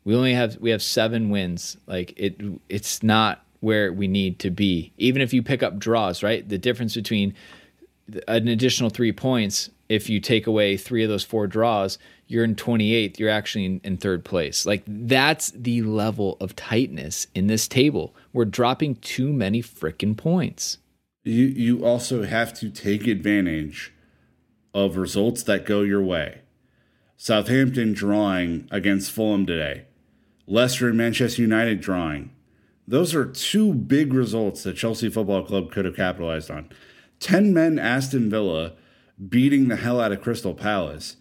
We 0.03 0.15
only 0.15 0.33
have 0.33 0.57
we 0.57 0.71
have 0.71 0.81
seven 0.81 1.29
wins. 1.29 1.77
Like 1.87 2.13
it, 2.17 2.39
it's 2.69 3.03
not 3.03 3.45
where 3.61 3.93
we 3.93 4.07
need 4.07 4.39
to 4.39 4.49
be. 4.49 4.91
Even 4.97 5.21
if 5.21 5.33
you 5.33 5.41
pick 5.41 5.63
up 5.63 5.79
draws, 5.79 6.21
right? 6.21 6.47
The 6.47 6.57
difference 6.57 6.95
between 6.95 7.33
an 8.27 8.47
additional 8.47 8.89
three 8.89 9.13
points 9.13 9.69
if 9.87 10.09
you 10.09 10.19
take 10.19 10.47
away 10.47 10.75
three 10.75 11.03
of 11.03 11.09
those 11.09 11.23
four 11.23 11.47
draws 11.47 11.97
you're 12.27 12.43
in 12.43 12.55
28th 12.55 13.17
you're 13.17 13.29
actually 13.29 13.63
in, 13.63 13.81
in, 13.83 13.95
third 13.95 14.25
place 14.25 14.65
like 14.65 14.83
that's 14.85 15.51
the 15.51 15.81
level 15.83 16.35
of 16.41 16.53
tightness 16.55 17.27
in 17.33 17.47
this 17.47 17.65
table 17.65 18.13
we're 18.33 18.43
dropping 18.43 18.95
too 18.95 19.31
many 19.31 19.61
freaking 19.61 20.17
points 20.17 20.79
You 21.23 21.45
you 21.45 21.85
also 21.85 22.23
have 22.23 22.53
to 22.55 22.69
take 22.69 23.07
advantage 23.07 23.93
of 24.73 24.97
results 24.97 25.43
that 25.43 25.65
go 25.65 25.81
your 25.81 26.03
way. 26.03 26.41
Southampton 27.23 27.93
drawing 27.93 28.67
against 28.69 29.09
Fulham 29.09 29.45
today. 29.45 29.85
Leicester 30.45 30.89
and 30.89 30.97
Manchester 30.97 31.41
United 31.41 31.79
drawing. 31.79 32.31
Those 32.85 33.15
are 33.15 33.23
two 33.23 33.73
big 33.73 34.13
results 34.13 34.63
that 34.63 34.75
Chelsea 34.75 35.09
Football 35.09 35.43
Club 35.43 35.71
could 35.71 35.85
have 35.85 35.95
capitalized 35.95 36.51
on. 36.51 36.69
10 37.21 37.53
men 37.53 37.79
Aston 37.79 38.29
Villa 38.29 38.73
beating 39.29 39.69
the 39.69 39.77
hell 39.77 40.01
out 40.01 40.11
of 40.11 40.21
Crystal 40.21 40.53
Palace 40.53 41.15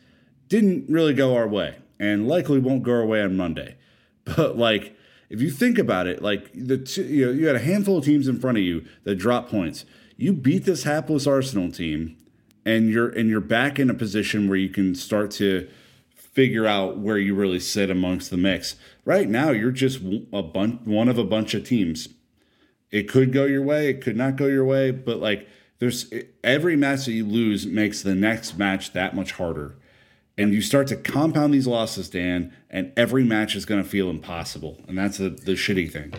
didn't 0.48 0.90
really 0.90 1.14
go 1.14 1.36
our 1.36 1.46
way 1.46 1.76
and 2.00 2.26
likely 2.26 2.58
won't 2.58 2.82
go 2.82 2.94
our 2.94 3.06
way 3.06 3.22
on 3.22 3.36
Monday. 3.36 3.76
But 4.24 4.58
like 4.58 4.96
if 5.30 5.40
you 5.40 5.52
think 5.52 5.78
about 5.78 6.08
it, 6.08 6.20
like 6.20 6.50
the 6.52 6.78
two, 6.78 7.04
you 7.04 7.26
know, 7.26 7.32
you 7.32 7.46
had 7.46 7.54
a 7.54 7.60
handful 7.60 7.98
of 7.98 8.04
teams 8.04 8.26
in 8.26 8.40
front 8.40 8.58
of 8.58 8.64
you 8.64 8.84
that 9.04 9.20
drop 9.20 9.48
points. 9.48 9.84
You 10.16 10.32
beat 10.32 10.64
this 10.64 10.82
hapless 10.82 11.28
Arsenal 11.28 11.70
team 11.70 12.16
and 12.66 12.90
you're 12.90 13.08
and 13.08 13.30
you're 13.30 13.40
back 13.40 13.78
in 13.78 13.88
a 13.88 13.94
position 13.94 14.48
where 14.48 14.58
you 14.58 14.68
can 14.68 14.96
start 14.96 15.30
to 15.32 15.68
figure 16.32 16.66
out 16.66 16.98
where 16.98 17.18
you 17.18 17.34
really 17.34 17.60
sit 17.60 17.90
amongst 17.90 18.30
the 18.30 18.36
mix. 18.36 18.76
Right 19.04 19.28
now, 19.28 19.50
you're 19.50 19.70
just 19.70 20.00
a 20.32 20.42
bunch, 20.42 20.80
one 20.84 21.08
of 21.08 21.18
a 21.18 21.24
bunch 21.24 21.54
of 21.54 21.64
teams. 21.64 22.08
It 22.90 23.08
could 23.08 23.32
go 23.32 23.44
your 23.44 23.62
way, 23.62 23.88
it 23.88 24.00
could 24.00 24.16
not 24.16 24.36
go 24.36 24.46
your 24.46 24.64
way, 24.64 24.90
but 24.90 25.18
like 25.18 25.48
there's 25.78 26.12
every 26.44 26.76
match 26.76 27.06
that 27.06 27.12
you 27.12 27.26
lose 27.26 27.66
makes 27.66 28.02
the 28.02 28.14
next 28.14 28.58
match 28.58 28.92
that 28.92 29.14
much 29.14 29.32
harder. 29.32 29.76
And 30.38 30.54
you 30.54 30.62
start 30.62 30.86
to 30.88 30.96
compound 30.96 31.52
these 31.52 31.66
losses, 31.66 32.08
Dan, 32.08 32.54
and 32.70 32.92
every 32.96 33.24
match 33.24 33.54
is 33.54 33.66
going 33.66 33.82
to 33.82 33.88
feel 33.88 34.08
impossible. 34.08 34.80
And 34.88 34.96
that's 34.96 35.18
the, 35.18 35.30
the 35.30 35.52
shitty 35.52 35.90
thing. 35.90 36.14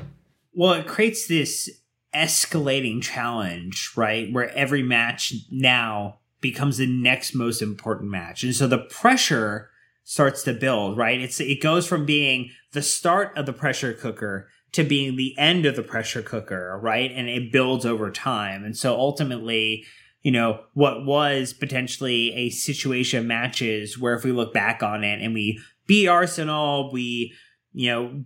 Well, 0.53 0.73
it 0.73 0.85
creates 0.85 1.27
this 1.27 1.69
escalating 2.13 3.01
challenge, 3.01 3.91
right? 3.95 4.31
Where 4.31 4.55
every 4.55 4.83
match 4.83 5.33
now 5.49 6.19
becomes 6.41 6.77
the 6.77 6.85
next 6.85 7.33
most 7.33 7.61
important 7.61 8.11
match. 8.11 8.43
And 8.43 8.53
so 8.53 8.67
the 8.67 8.77
pressure 8.77 9.71
starts 10.03 10.43
to 10.43 10.53
build, 10.53 10.97
right? 10.97 11.21
It's 11.21 11.39
it 11.39 11.61
goes 11.61 11.87
from 11.87 12.05
being 12.05 12.49
the 12.73 12.81
start 12.81 13.37
of 13.37 13.45
the 13.45 13.53
pressure 13.53 13.93
cooker 13.93 14.49
to 14.73 14.83
being 14.83 15.15
the 15.15 15.35
end 15.37 15.65
of 15.65 15.75
the 15.75 15.83
pressure 15.83 16.21
cooker, 16.21 16.79
right? 16.81 17.11
And 17.11 17.29
it 17.29 17.51
builds 17.51 17.85
over 17.85 18.11
time. 18.11 18.63
And 18.63 18.75
so 18.75 18.95
ultimately, 18.95 19.85
you 20.23 20.31
know, 20.31 20.61
what 20.73 21.05
was 21.05 21.53
potentially 21.53 22.33
a 22.33 22.49
situation 22.49 23.27
matches 23.27 23.99
where 23.99 24.15
if 24.15 24.23
we 24.23 24.31
look 24.31 24.53
back 24.53 24.81
on 24.81 25.03
it 25.03 25.21
and 25.21 25.33
we 25.33 25.59
beat 25.85 26.07
Arsenal, 26.07 26.91
we, 26.91 27.33
you 27.71 27.89
know, 27.89 28.23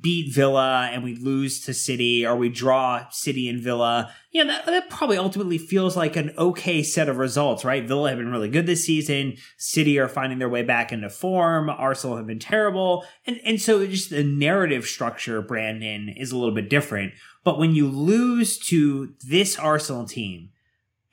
beat 0.00 0.34
Villa 0.34 0.90
and 0.92 1.02
we 1.02 1.14
lose 1.14 1.60
to 1.64 1.72
City 1.72 2.26
or 2.26 2.36
we 2.36 2.48
draw 2.48 3.08
City 3.10 3.48
and 3.48 3.62
Villa, 3.62 4.12
you 4.30 4.44
know, 4.44 4.52
that, 4.52 4.66
that 4.66 4.90
probably 4.90 5.16
ultimately 5.16 5.56
feels 5.56 5.96
like 5.96 6.16
an 6.16 6.32
okay 6.36 6.82
set 6.82 7.08
of 7.08 7.16
results, 7.16 7.64
right? 7.64 7.86
Villa 7.86 8.10
have 8.10 8.18
been 8.18 8.30
really 8.30 8.50
good 8.50 8.66
this 8.66 8.84
season. 8.84 9.36
City 9.56 9.98
are 9.98 10.08
finding 10.08 10.38
their 10.38 10.48
way 10.48 10.62
back 10.62 10.92
into 10.92 11.08
form. 11.08 11.70
Arsenal 11.70 12.16
have 12.16 12.26
been 12.26 12.38
terrible. 12.38 13.06
And, 13.26 13.40
and 13.44 13.60
so 13.60 13.86
just 13.86 14.10
the 14.10 14.24
narrative 14.24 14.84
structure, 14.84 15.40
Brandon, 15.40 16.08
is 16.08 16.32
a 16.32 16.36
little 16.36 16.54
bit 16.54 16.68
different. 16.68 17.14
But 17.44 17.58
when 17.58 17.74
you 17.74 17.88
lose 17.88 18.58
to 18.68 19.14
this 19.26 19.58
Arsenal 19.58 20.06
team, 20.06 20.50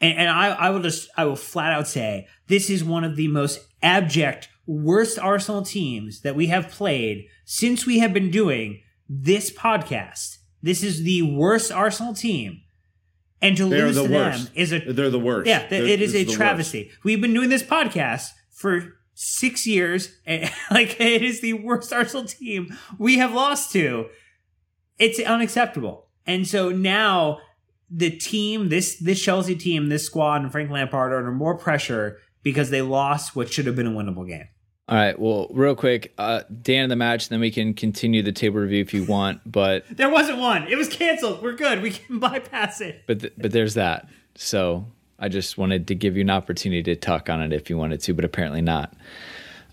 and, 0.02 0.18
and 0.18 0.30
I, 0.30 0.48
I 0.50 0.70
will 0.72 0.82
just, 0.82 1.08
I 1.16 1.26
will 1.26 1.36
flat 1.36 1.72
out 1.72 1.88
say, 1.88 2.28
this 2.48 2.70
is 2.70 2.84
one 2.84 3.04
of 3.04 3.16
the 3.16 3.28
most 3.28 3.66
abject, 3.82 4.50
worst 4.68 5.20
Arsenal 5.20 5.62
teams 5.64 6.22
that 6.22 6.36
we 6.36 6.48
have 6.48 6.70
played 6.70 7.28
since 7.46 7.86
we 7.86 8.00
have 8.00 8.14
been 8.14 8.32
doing 8.32 8.82
this 9.08 9.52
podcast. 9.52 10.38
This 10.62 10.84
is 10.84 11.04
the 11.04 11.22
worst 11.22 11.72
Arsenal 11.72 12.14
team. 12.14 12.62
And 13.42 13.56
to 13.58 13.70
They're 13.70 13.86
lose 13.88 13.96
the 13.96 14.08
to 14.08 14.14
worst. 14.14 14.46
them 14.46 14.54
is 14.56 14.74
a 14.74 14.80
They're 14.80 15.10
the 15.12 15.20
worst. 15.20 15.48
yeah, 15.48 15.68
They're- 15.68 15.86
it 15.86 16.02
is 16.02 16.16
a 16.16 16.20
the 16.24 16.26
worst. 16.30 16.38
travesty. 16.38 16.92
We've 17.04 17.22
been 17.22 17.34
doing 17.34 17.50
this 17.50 17.62
podcast 17.62 18.30
for 18.52 18.96
six 19.14 19.68
years, 19.68 20.16
and 20.26 20.50
like 20.72 21.00
it 21.00 21.22
is 21.22 21.42
the 21.42 21.54
worst 21.54 21.94
Arsenal 21.94 22.26
team 22.26 22.76
we 22.98 23.18
have 23.18 23.34
lost 23.34 23.72
to. 23.74 24.08
It's 24.98 25.20
unacceptable. 25.20 26.08
And 26.26 26.48
so 26.48 26.70
now 26.70 27.40
the 27.92 28.10
team, 28.10 28.70
this 28.70 28.96
this 28.98 29.22
Chelsea 29.22 29.56
team, 29.56 29.90
this 29.90 30.06
squad, 30.06 30.42
and 30.42 30.52
Frank 30.52 30.72
Lampard 30.72 31.12
are 31.12 31.18
under 31.20 31.32
more 31.32 31.56
pressure 31.58 32.18
because 32.42 32.70
they 32.72 32.82
lost 32.82 33.36
what 33.36 33.52
should 33.54 33.68
have 33.68 33.76
been 33.76 33.88
a 33.88 33.92
winnable 33.92 34.28
game. 34.28 34.48
All 34.88 34.96
right 34.98 35.18
well 35.20 35.48
real 35.52 35.76
quick 35.76 36.14
uh, 36.18 36.42
dan 36.62 36.84
in 36.84 36.90
the 36.90 36.96
match 36.96 37.30
then 37.30 37.40
we 37.40 37.50
can 37.52 37.74
continue 37.74 38.22
the 38.22 38.32
table 38.32 38.60
review 38.60 38.82
if 38.82 38.94
you 38.94 39.04
want 39.06 39.42
but 39.52 39.84
There 39.96 40.10
wasn't 40.10 40.38
one. 40.40 40.68
It 40.68 40.76
was 40.78 40.88
canceled. 40.90 41.42
We're 41.42 41.54
good. 41.56 41.82
We 41.82 41.92
can 41.92 42.20
bypass 42.20 42.82
it. 42.82 43.04
but 43.08 43.20
th- 43.22 43.34
but 43.38 43.52
there's 43.52 43.74
that 43.76 44.08
so 44.36 44.86
i 45.18 45.30
just 45.30 45.58
wanted 45.58 45.88
to 45.88 45.96
give 45.96 46.16
you 46.16 46.22
an 46.22 46.30
opportunity 46.30 46.84
to 46.84 46.96
talk 46.96 47.30
on 47.30 47.42
it 47.42 47.54
if 47.54 47.70
you 47.70 47.78
wanted 47.78 48.02
to 48.02 48.14
but 48.14 48.26
apparently 48.26 48.62
not 48.62 48.94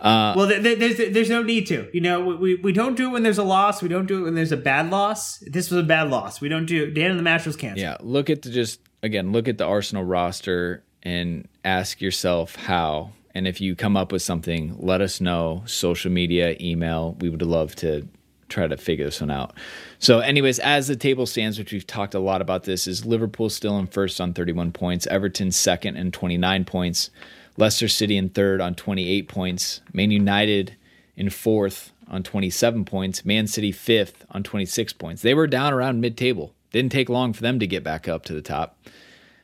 well, 0.05 0.49
th- 0.49 0.63
th- 0.63 0.79
there's 0.81 0.97
there's 1.15 1.31
no 1.31 1.45
need 1.45 1.69
to. 1.69 1.89
You 1.93 2.01
know, 2.01 2.25
we, 2.25 2.35
we 2.35 2.55
we 2.57 2.73
don't 2.73 2.97
do 2.97 3.07
it 3.09 3.13
when 3.13 3.23
there's 3.23 3.39
a 3.39 3.45
loss. 3.45 3.81
We 3.83 3.89
don't 3.89 4.07
do 4.07 4.19
it 4.19 4.23
when 4.23 4.35
there's 4.35 4.51
a 4.51 4.57
bad 4.57 4.91
loss. 4.91 5.39
This 5.39 5.71
was 5.71 5.79
a 5.79 5.87
bad 5.87 6.11
loss. 6.11 6.41
We 6.41 6.49
don't 6.49 6.67
do. 6.67 6.91
Dan 6.91 7.13
in 7.13 7.17
the 7.17 7.23
match 7.23 7.47
was 7.47 7.55
canceled. 7.55 7.79
Yeah, 7.83 7.99
look 8.01 8.29
at 8.29 8.43
the 8.43 8.51
just 8.51 8.81
again, 9.05 9.31
look 9.31 9.47
at 9.47 9.59
the 9.59 9.65
Arsenal 9.65 10.03
roster 10.03 10.83
and 11.05 11.47
ask 11.65 12.01
yourself 12.01 12.57
how. 12.57 13.13
And 13.35 13.49
if 13.49 13.61
you 13.61 13.75
come 13.75 13.97
up 13.97 14.13
with 14.13 14.23
something, 14.23 14.77
let 14.79 15.01
us 15.01 15.21
know. 15.21 15.63
Social 15.67 16.11
media, 16.11 16.57
email. 16.61 17.17
We 17.21 17.29
would 17.31 17.43
love 17.43 17.75
to 17.77 18.07
try 18.49 18.67
to 18.67 18.77
figure 18.77 19.07
this 19.07 19.21
one 19.21 19.31
out. 19.31 19.55
So, 19.99 20.21
anyways, 20.21 20.59
as 20.59 20.87
the 20.89 20.97
table 20.97 21.27
stands, 21.27 21.59
which 21.59 21.73
we've 21.73 21.87
talked 21.87 22.15
a 22.15 22.21
lot 22.21 22.43
about 22.43 22.65
this, 22.65 22.87
is 22.87 23.07
Liverpool 23.07 23.49
still 23.49 23.79
in 23.79 23.87
first 23.87 24.21
on 24.21 24.35
31 24.35 24.73
points, 24.73 25.07
Everton 25.07 25.51
second 25.51 25.97
and 25.97 26.13
29 26.13 26.65
points, 26.65 27.11
Leicester 27.57 27.89
City 27.89 28.17
in 28.17 28.29
third 28.29 28.61
on 28.61 28.75
28 28.75 29.29
points, 29.29 29.81
Man 29.93 30.11
United 30.11 30.77
in 31.17 31.31
fourth 31.31 31.93
on 32.09 32.23
27 32.23 32.85
points, 32.85 33.25
Man 33.25 33.47
City 33.47 33.73
fifth 33.73 34.25
on 34.31 34.43
26 34.43 34.93
points. 34.95 35.23
They 35.23 35.35
were 35.35 35.47
down 35.47 35.73
around 35.73 36.01
mid 36.01 36.17
table. 36.17 36.55
Didn't 36.73 36.93
take 36.93 37.09
long 37.09 37.33
for 37.33 37.43
them 37.43 37.59
to 37.59 37.67
get 37.67 37.85
back 37.85 38.09
up 38.09 38.25
to 38.27 38.35
the 38.35 38.43
top. 38.43 38.79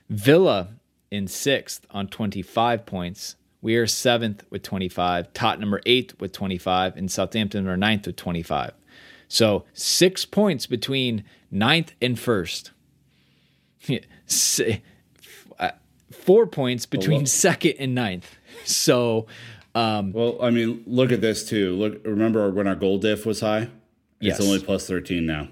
Villa 0.08 0.68
in 1.10 1.28
sixth 1.28 1.86
on 1.90 2.08
25 2.08 2.86
points. 2.86 3.36
We 3.60 3.76
are 3.76 3.86
seventh 3.86 4.44
with 4.50 4.62
25. 4.62 5.32
Tottenham 5.32 5.74
are 5.74 5.80
eighth 5.86 6.20
with 6.20 6.32
25. 6.32 6.96
And 6.96 7.10
Southampton 7.10 7.66
are 7.68 7.76
ninth 7.76 8.06
with 8.06 8.16
25. 8.16 8.72
So 9.26 9.64
six 9.74 10.24
points 10.24 10.66
between 10.66 11.24
ninth 11.50 11.92
and 12.00 12.18
first. 12.18 12.70
Four 16.10 16.46
points 16.46 16.86
between 16.86 17.26
second 17.26 17.74
and 17.78 17.94
ninth. 17.94 18.36
So 18.64 19.26
um, 19.74 20.12
Well, 20.12 20.38
I 20.40 20.50
mean, 20.50 20.82
look 20.86 21.12
at 21.12 21.20
this 21.20 21.46
too. 21.48 21.74
Look, 21.76 22.04
remember 22.04 22.50
when 22.50 22.66
our 22.66 22.74
goal 22.74 22.98
diff 22.98 23.26
was 23.26 23.40
high? 23.40 23.68
Yes. 24.20 24.38
It's 24.38 24.46
only 24.46 24.60
plus 24.60 24.86
13 24.86 25.26
now. 25.26 25.48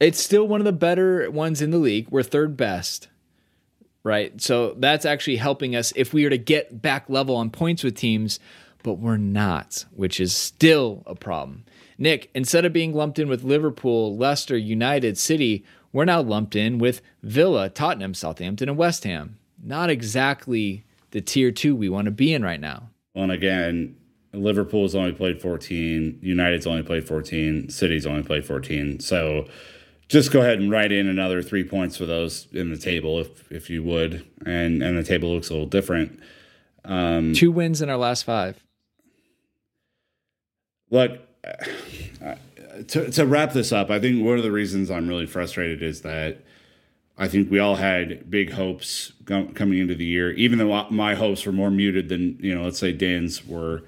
it's 0.00 0.20
still 0.20 0.48
one 0.48 0.60
of 0.60 0.64
the 0.64 0.72
better 0.72 1.30
ones 1.30 1.60
in 1.62 1.70
the 1.70 1.78
league. 1.78 2.08
We're 2.10 2.22
third 2.24 2.56
best, 2.56 3.08
right? 4.04 4.40
So 4.40 4.74
that's 4.78 5.04
actually 5.04 5.36
helping 5.36 5.76
us 5.76 5.92
if 5.96 6.12
we 6.12 6.24
were 6.24 6.30
to 6.30 6.38
get 6.38 6.82
back 6.82 7.08
level 7.08 7.36
on 7.36 7.50
points 7.50 7.84
with 7.84 7.94
teams, 7.94 8.40
but 8.82 8.94
we're 8.94 9.16
not, 9.16 9.84
which 9.92 10.20
is 10.20 10.36
still 10.36 11.02
a 11.06 11.14
problem. 11.14 11.64
Nick, 11.98 12.30
instead 12.34 12.64
of 12.64 12.72
being 12.72 12.94
lumped 12.94 13.18
in 13.18 13.28
with 13.28 13.44
Liverpool, 13.44 14.16
Leicester, 14.16 14.56
United, 14.56 15.16
City, 15.16 15.64
we're 15.92 16.04
now 16.04 16.20
lumped 16.20 16.56
in 16.56 16.78
with 16.78 17.00
Villa, 17.22 17.68
Tottenham, 17.68 18.14
Southampton, 18.14 18.68
and 18.68 18.78
West 18.78 19.04
Ham. 19.04 19.38
Not 19.62 19.90
exactly 19.90 20.84
the 21.12 21.20
tier 21.20 21.52
two 21.52 21.76
we 21.76 21.88
want 21.88 22.06
to 22.06 22.10
be 22.10 22.34
in 22.34 22.42
right 22.42 22.60
now. 22.60 22.88
Well, 23.14 23.24
and 23.24 23.32
again, 23.32 23.96
Liverpool's 24.32 24.94
only 24.94 25.12
played 25.12 25.40
14, 25.40 26.18
United's 26.22 26.66
only 26.66 26.82
played 26.82 27.06
14, 27.06 27.68
City's 27.68 28.06
only 28.06 28.22
played 28.22 28.46
14. 28.46 28.98
So 29.00 29.46
just 30.12 30.30
go 30.30 30.42
ahead 30.42 30.58
and 30.58 30.70
write 30.70 30.92
in 30.92 31.08
another 31.08 31.42
three 31.42 31.64
points 31.64 31.96
for 31.96 32.04
those 32.04 32.46
in 32.52 32.70
the 32.70 32.76
table 32.76 33.18
if 33.18 33.50
if 33.50 33.70
you 33.70 33.82
would. 33.82 34.24
And 34.44 34.82
and 34.82 34.96
the 34.96 35.02
table 35.02 35.32
looks 35.32 35.48
a 35.48 35.54
little 35.54 35.66
different. 35.66 36.20
Um, 36.84 37.32
Two 37.32 37.50
wins 37.50 37.80
in 37.80 37.88
our 37.88 37.96
last 37.96 38.24
five. 38.24 38.62
Look, 40.90 41.18
to, 42.88 43.10
to 43.10 43.26
wrap 43.26 43.54
this 43.54 43.72
up, 43.72 43.90
I 43.90 43.98
think 43.98 44.22
one 44.22 44.36
of 44.36 44.42
the 44.42 44.52
reasons 44.52 44.90
I'm 44.90 45.08
really 45.08 45.26
frustrated 45.26 45.82
is 45.82 46.02
that 46.02 46.44
I 47.16 47.28
think 47.28 47.50
we 47.50 47.58
all 47.58 47.76
had 47.76 48.30
big 48.30 48.52
hopes 48.52 49.12
coming 49.24 49.78
into 49.78 49.94
the 49.94 50.04
year, 50.04 50.32
even 50.32 50.58
though 50.58 50.90
my 50.90 51.14
hopes 51.14 51.46
were 51.46 51.52
more 51.52 51.70
muted 51.70 52.10
than, 52.10 52.36
you 52.40 52.54
know, 52.54 52.64
let's 52.64 52.78
say 52.78 52.92
Dan's 52.92 53.46
were. 53.46 53.84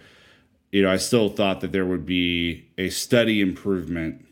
You 0.72 0.82
know, 0.82 0.90
I 0.90 0.96
still 0.96 1.28
thought 1.28 1.60
that 1.60 1.70
there 1.70 1.86
would 1.86 2.04
be 2.04 2.64
a 2.76 2.90
steady 2.90 3.40
improvement 3.40 4.24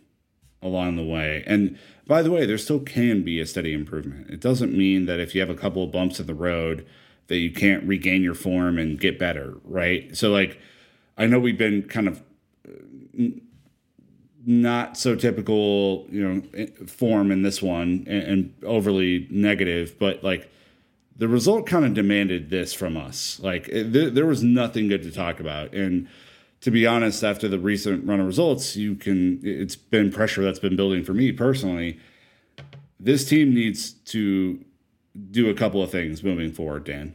along 0.63 0.97
the 0.97 1.05
way. 1.05 1.45
And 1.47 1.79
by 2.07 2.23
the 2.23 2.31
way, 2.31 2.47
there 2.47 2.59
still 2.59 2.81
can 2.81 3.23
be 3.23 3.41
a 3.41 3.47
steady 3.47 3.73
improvement. 3.73 4.31
It 4.31 4.41
doesn't 4.41 4.77
mean 4.77 5.07
that 5.07 5.21
if 5.21 5.35
you 5.35 5.41
have 5.41 5.51
a 5.51 5.55
couple 5.55 5.83
of 5.83 5.93
bumps 5.93 6.21
in 6.21 6.27
the 6.27 6.35
road 6.35 6.87
that 7.29 7.39
you 7.39 7.51
can't 7.51 7.85
regain 7.85 8.23
your 8.23 8.35
form 8.35 8.79
and 8.79 8.99
get 9.01 9.19
better, 9.19 9.55
right? 9.65 10.17
So 10.17 10.31
like 10.31 10.59
I 11.17 11.27
know 11.27 11.39
we've 11.39 11.59
been 11.59 11.83
kind 11.83 12.09
of 12.09 12.23
uh, 12.69 13.25
not 14.45 14.97
so 14.97 15.15
typical, 15.15 16.07
you 16.11 16.29
know, 16.29 16.43
eh, 16.55 16.67
form 16.87 17.31
in 17.31 17.43
this 17.43 17.63
one 17.63 18.05
and, 18.09 18.23
and 18.23 18.55
overly 18.65 19.29
negative, 19.31 19.99
but 19.99 20.25
like 20.25 20.51
the 21.17 21.29
result 21.29 21.67
kind 21.67 21.85
of 21.85 21.95
demanded 21.95 22.51
this 22.51 22.75
from 22.75 22.97
us. 22.97 23.39
Like 23.41 23.69
eh, 23.69 23.85
th- 23.85 24.15
there 24.15 24.27
was 24.27 24.43
nothing 24.43 24.89
good 24.89 25.03
to 25.03 25.13
talk 25.13 25.41
about, 25.41 25.73
and 25.73 26.09
to 26.63 26.71
be 26.71 26.87
honest, 26.87 27.23
after 27.23 27.49
the 27.49 27.59
recent 27.59 28.07
run 28.07 28.21
of 28.21 28.27
results, 28.27 28.77
you 28.77 28.95
can. 28.95 29.41
It's 29.43 29.77
been 29.77 30.11
pressure 30.11 30.43
that's 30.43 30.59
been 30.59 30.77
building 30.77 31.05
for 31.05 31.15
me 31.15 31.33
personally. 31.33 31.99
This 32.99 33.29
team 33.29 33.55
needs 33.55 33.93
to 33.93 34.65
do 35.31 35.51
a 35.51 35.55
couple 35.55 35.83
of 35.83 35.91
things 35.91 36.23
moving 36.23 36.53
forward, 36.53 36.85
Dan. 36.85 37.15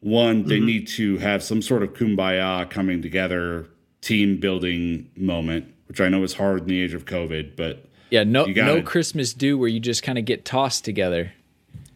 One, 0.00 0.44
they 0.44 0.56
mm-hmm. 0.56 0.66
need 0.66 0.88
to 0.88 1.18
have 1.18 1.42
some 1.42 1.62
sort 1.62 1.82
of 1.82 1.92
kumbaya 1.92 2.68
coming 2.70 3.02
together, 3.02 3.68
team 4.00 4.40
building 4.40 5.10
moment 5.14 5.74
which 5.90 6.00
I 6.00 6.08
know 6.08 6.22
is 6.22 6.34
hard 6.34 6.60
in 6.60 6.68
the 6.68 6.80
age 6.80 6.94
of 6.94 7.04
COVID, 7.04 7.56
but 7.56 7.84
yeah, 8.10 8.22
no 8.22 8.44
no 8.44 8.80
Christmas 8.80 9.34
do 9.34 9.58
where 9.58 9.68
you 9.68 9.80
just 9.80 10.04
kind 10.04 10.18
of 10.18 10.24
get 10.24 10.44
tossed 10.44 10.84
together. 10.84 11.32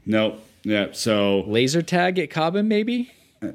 No, 0.05 0.39
yeah. 0.64 0.89
So 0.91 1.45
laser 1.47 1.80
tag 1.80 2.18
at 2.18 2.28
Cobham, 2.28 2.66
maybe. 2.66 3.12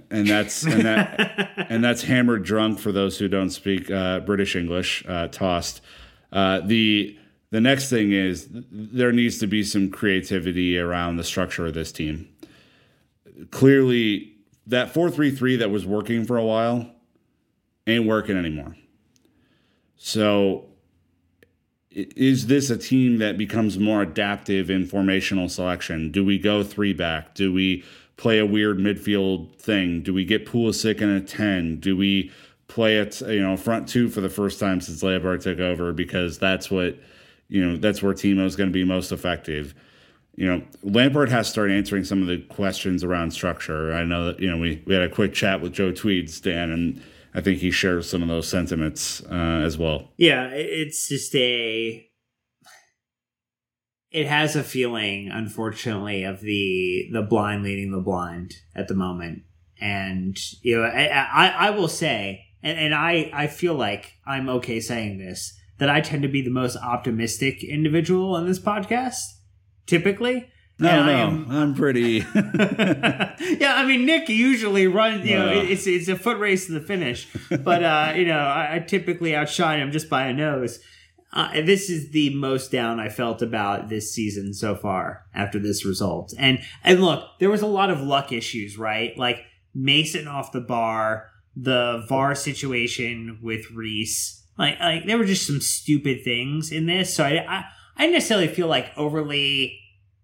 And 0.10 0.28
that's 0.28 0.64
and 0.64 0.84
that 0.84 1.52
and 1.70 1.84
that's 1.84 2.04
hammered 2.04 2.44
drunk 2.44 2.80
for 2.80 2.92
those 2.92 3.18
who 3.18 3.28
don't 3.28 3.50
speak 3.50 3.90
uh, 3.90 4.20
British 4.22 4.56
English. 4.56 5.04
Uh, 5.08 5.28
tossed. 5.28 5.82
Uh, 6.32 6.62
the 6.62 7.18
the 7.52 7.62
next 7.62 7.90
thing 7.90 8.12
is 8.12 8.48
there 8.52 9.12
needs 9.12 9.40
to 9.40 9.48
be 9.48 9.64
some 9.64 9.90
creativity 9.90 10.78
around 10.78 11.18
the 11.18 11.24
structure 11.24 11.66
of 11.66 11.74
this 11.74 11.92
team. 11.92 12.30
Clearly, 13.52 14.36
that 14.68 14.94
four 14.94 15.10
three 15.10 15.32
three 15.32 15.56
that 15.56 15.72
was 15.72 15.86
working 15.86 16.26
for 16.26 16.38
a 16.38 16.46
while 16.46 16.90
ain't 17.88 18.06
working 18.06 18.38
anymore. 18.38 18.76
So, 19.96 20.66
is 21.92 22.48
this 22.48 22.70
a 22.70 22.78
team 22.78 23.18
that 23.18 23.38
becomes 23.38 23.80
more 23.80 24.02
adaptive 24.04 24.70
in 24.70 24.88
formational 24.88 25.50
selection? 25.50 26.12
Do 26.12 26.24
we 26.24 26.38
go 26.38 26.64
three 26.64 26.94
back? 26.94 27.34
Do 27.34 27.52
we 27.52 27.84
play 28.20 28.38
a 28.38 28.46
weird 28.46 28.78
midfield 28.78 29.56
thing? 29.56 30.04
Do 30.04 30.14
we 30.14 30.26
get 30.26 30.46
Pulisic 30.46 31.00
in 31.00 31.10
a 31.10 31.22
10? 31.22 31.80
Do 31.80 31.96
we 31.96 32.32
play 32.68 32.98
it, 32.98 33.22
you 33.22 33.42
know, 33.42 33.56
front 33.56 33.88
two 33.88 34.10
for 34.10 34.20
the 34.20 34.30
first 34.30 34.60
time 34.60 34.82
since 34.82 35.02
Lampard 35.02 35.40
took 35.40 35.60
over 35.60 35.94
because 35.94 36.38
that's 36.38 36.70
what, 36.70 36.98
you 37.48 37.66
know, 37.66 37.78
that's 37.78 38.04
where 38.04 38.14
Timo 38.14 38.46
is 38.46 38.58
going 38.58 38.70
to 38.70 38.74
be 38.74 38.84
most 38.84 39.14
effective. 39.14 39.74
You 40.36 40.48
know, 40.48 40.64
Lampard 40.84 41.30
has 41.30 41.48
to 41.48 41.52
start 41.52 41.72
answering 41.72 42.04
some 42.04 42.22
of 42.22 42.28
the 42.28 42.40
questions 42.40 43.06
around 43.06 43.32
structure. 43.32 43.94
I 43.94 44.04
know 44.04 44.26
that, 44.26 44.40
you 44.42 44.52
know, 44.52 44.58
we, 44.58 44.84
we 44.86 44.94
had 44.94 45.04
a 45.04 45.10
quick 45.10 45.34
chat 45.34 45.62
with 45.62 45.72
Joe 45.72 45.94
Tweed, 45.94 46.30
Stan, 46.30 46.72
and 46.72 47.02
I 47.34 47.40
think 47.40 47.60
he 47.60 47.72
shares 47.72 48.10
some 48.10 48.22
of 48.22 48.28
those 48.28 48.50
sentiments 48.50 49.24
uh, 49.32 49.64
as 49.64 49.78
well. 49.78 50.10
Yeah, 50.18 50.50
it's 50.50 51.08
just 51.08 51.34
a. 51.36 52.09
It 54.12 54.28
has 54.28 54.56
a 54.56 54.64
feeling, 54.64 55.30
unfortunately, 55.32 56.24
of 56.24 56.42
the 56.42 57.10
the 57.12 57.22
blind 57.22 57.64
leading 57.64 57.92
the 57.92 58.02
blind 58.02 58.56
at 58.76 58.88
the 58.88 58.96
moment, 58.96 59.44
and 59.80 60.38
you 60.62 60.78
know, 60.78 60.84
I 60.84 61.06
I, 61.08 61.48
I 61.68 61.70
will 61.72 61.88
say, 61.88 62.46
and, 62.64 62.78
and 62.78 62.96
I 62.96 63.30
I 63.34 63.48
feel 63.48 63.76
like 63.76 64.14
I'm 64.26 64.50
okay 64.50 64.80
saying 64.80 65.20
this 65.20 65.60
that 65.80 65.90
I 65.90 66.02
tend 66.02 66.24
to 66.24 66.28
be 66.28 66.42
the 66.42 66.50
most 66.50 66.78
optimistic 66.78 67.64
individual 67.64 68.36
on 68.36 68.48
this 68.48 68.60
podcast, 68.60 69.22
typically. 69.86 70.50
No, 70.78 71.06
no, 71.06 71.12
am, 71.12 71.46
I'm 71.52 71.76
pretty. 71.76 72.26
yeah, 72.34 73.76
I 73.76 73.86
mean, 73.86 74.06
Nick 74.06 74.30
usually 74.30 74.88
runs. 74.88 75.28
You 75.28 75.38
know, 75.38 75.50
it's 75.50 75.88
it's 75.88 76.08
a 76.08 76.16
foot 76.16 76.38
race 76.38 76.68
to 76.68 76.74
the 76.74 76.82
finish, 76.82 77.28
but 77.50 77.84
uh, 77.84 78.14
you 78.16 78.26
know, 78.26 78.40
I, 78.40 78.76
I, 78.76 78.80
typically 78.80 79.36
outshine 79.36 79.80
him 79.80 79.92
just 79.92 80.10
by 80.10 80.28
a 80.28 80.34
nose. 80.34 80.80
Uh, 81.32 81.62
this 81.62 81.90
is 81.90 82.10
the 82.10 82.34
most 82.34 82.72
down 82.72 83.00
I 83.00 83.10
felt 83.10 83.42
about 83.42 83.90
this 83.90 84.12
season 84.12 84.54
so 84.54 84.76
far 84.76 85.26
after 85.34 85.60
this 85.60 85.86
result. 85.86 86.34
And 86.38 86.60
and 86.84 87.02
look, 87.02 87.24
there 87.40 87.52
was 87.52 87.62
a 87.62 87.68
lot 87.68 87.92
of 87.92 88.02
luck 88.02 88.32
issues, 88.32 88.78
right? 88.78 89.16
Like 89.18 89.44
Mason 89.76 90.28
off 90.28 90.52
the 90.52 90.62
bar, 90.62 91.30
the 91.56 92.04
VAR 92.10 92.34
situation 92.34 93.40
with 93.44 93.70
Reece. 93.72 94.44
Like 94.58 94.80
like 94.80 95.06
there 95.06 95.18
were 95.18 95.26
just 95.26 95.46
some 95.46 95.62
stupid 95.62 96.24
things 96.24 96.72
in 96.72 96.88
this. 96.88 97.14
So 97.14 97.24
I 97.24 97.46
I, 97.48 97.66
I 97.96 98.08
necessarily 98.08 98.48
feel 98.48 98.68
like 98.68 98.92
overly 98.98 99.80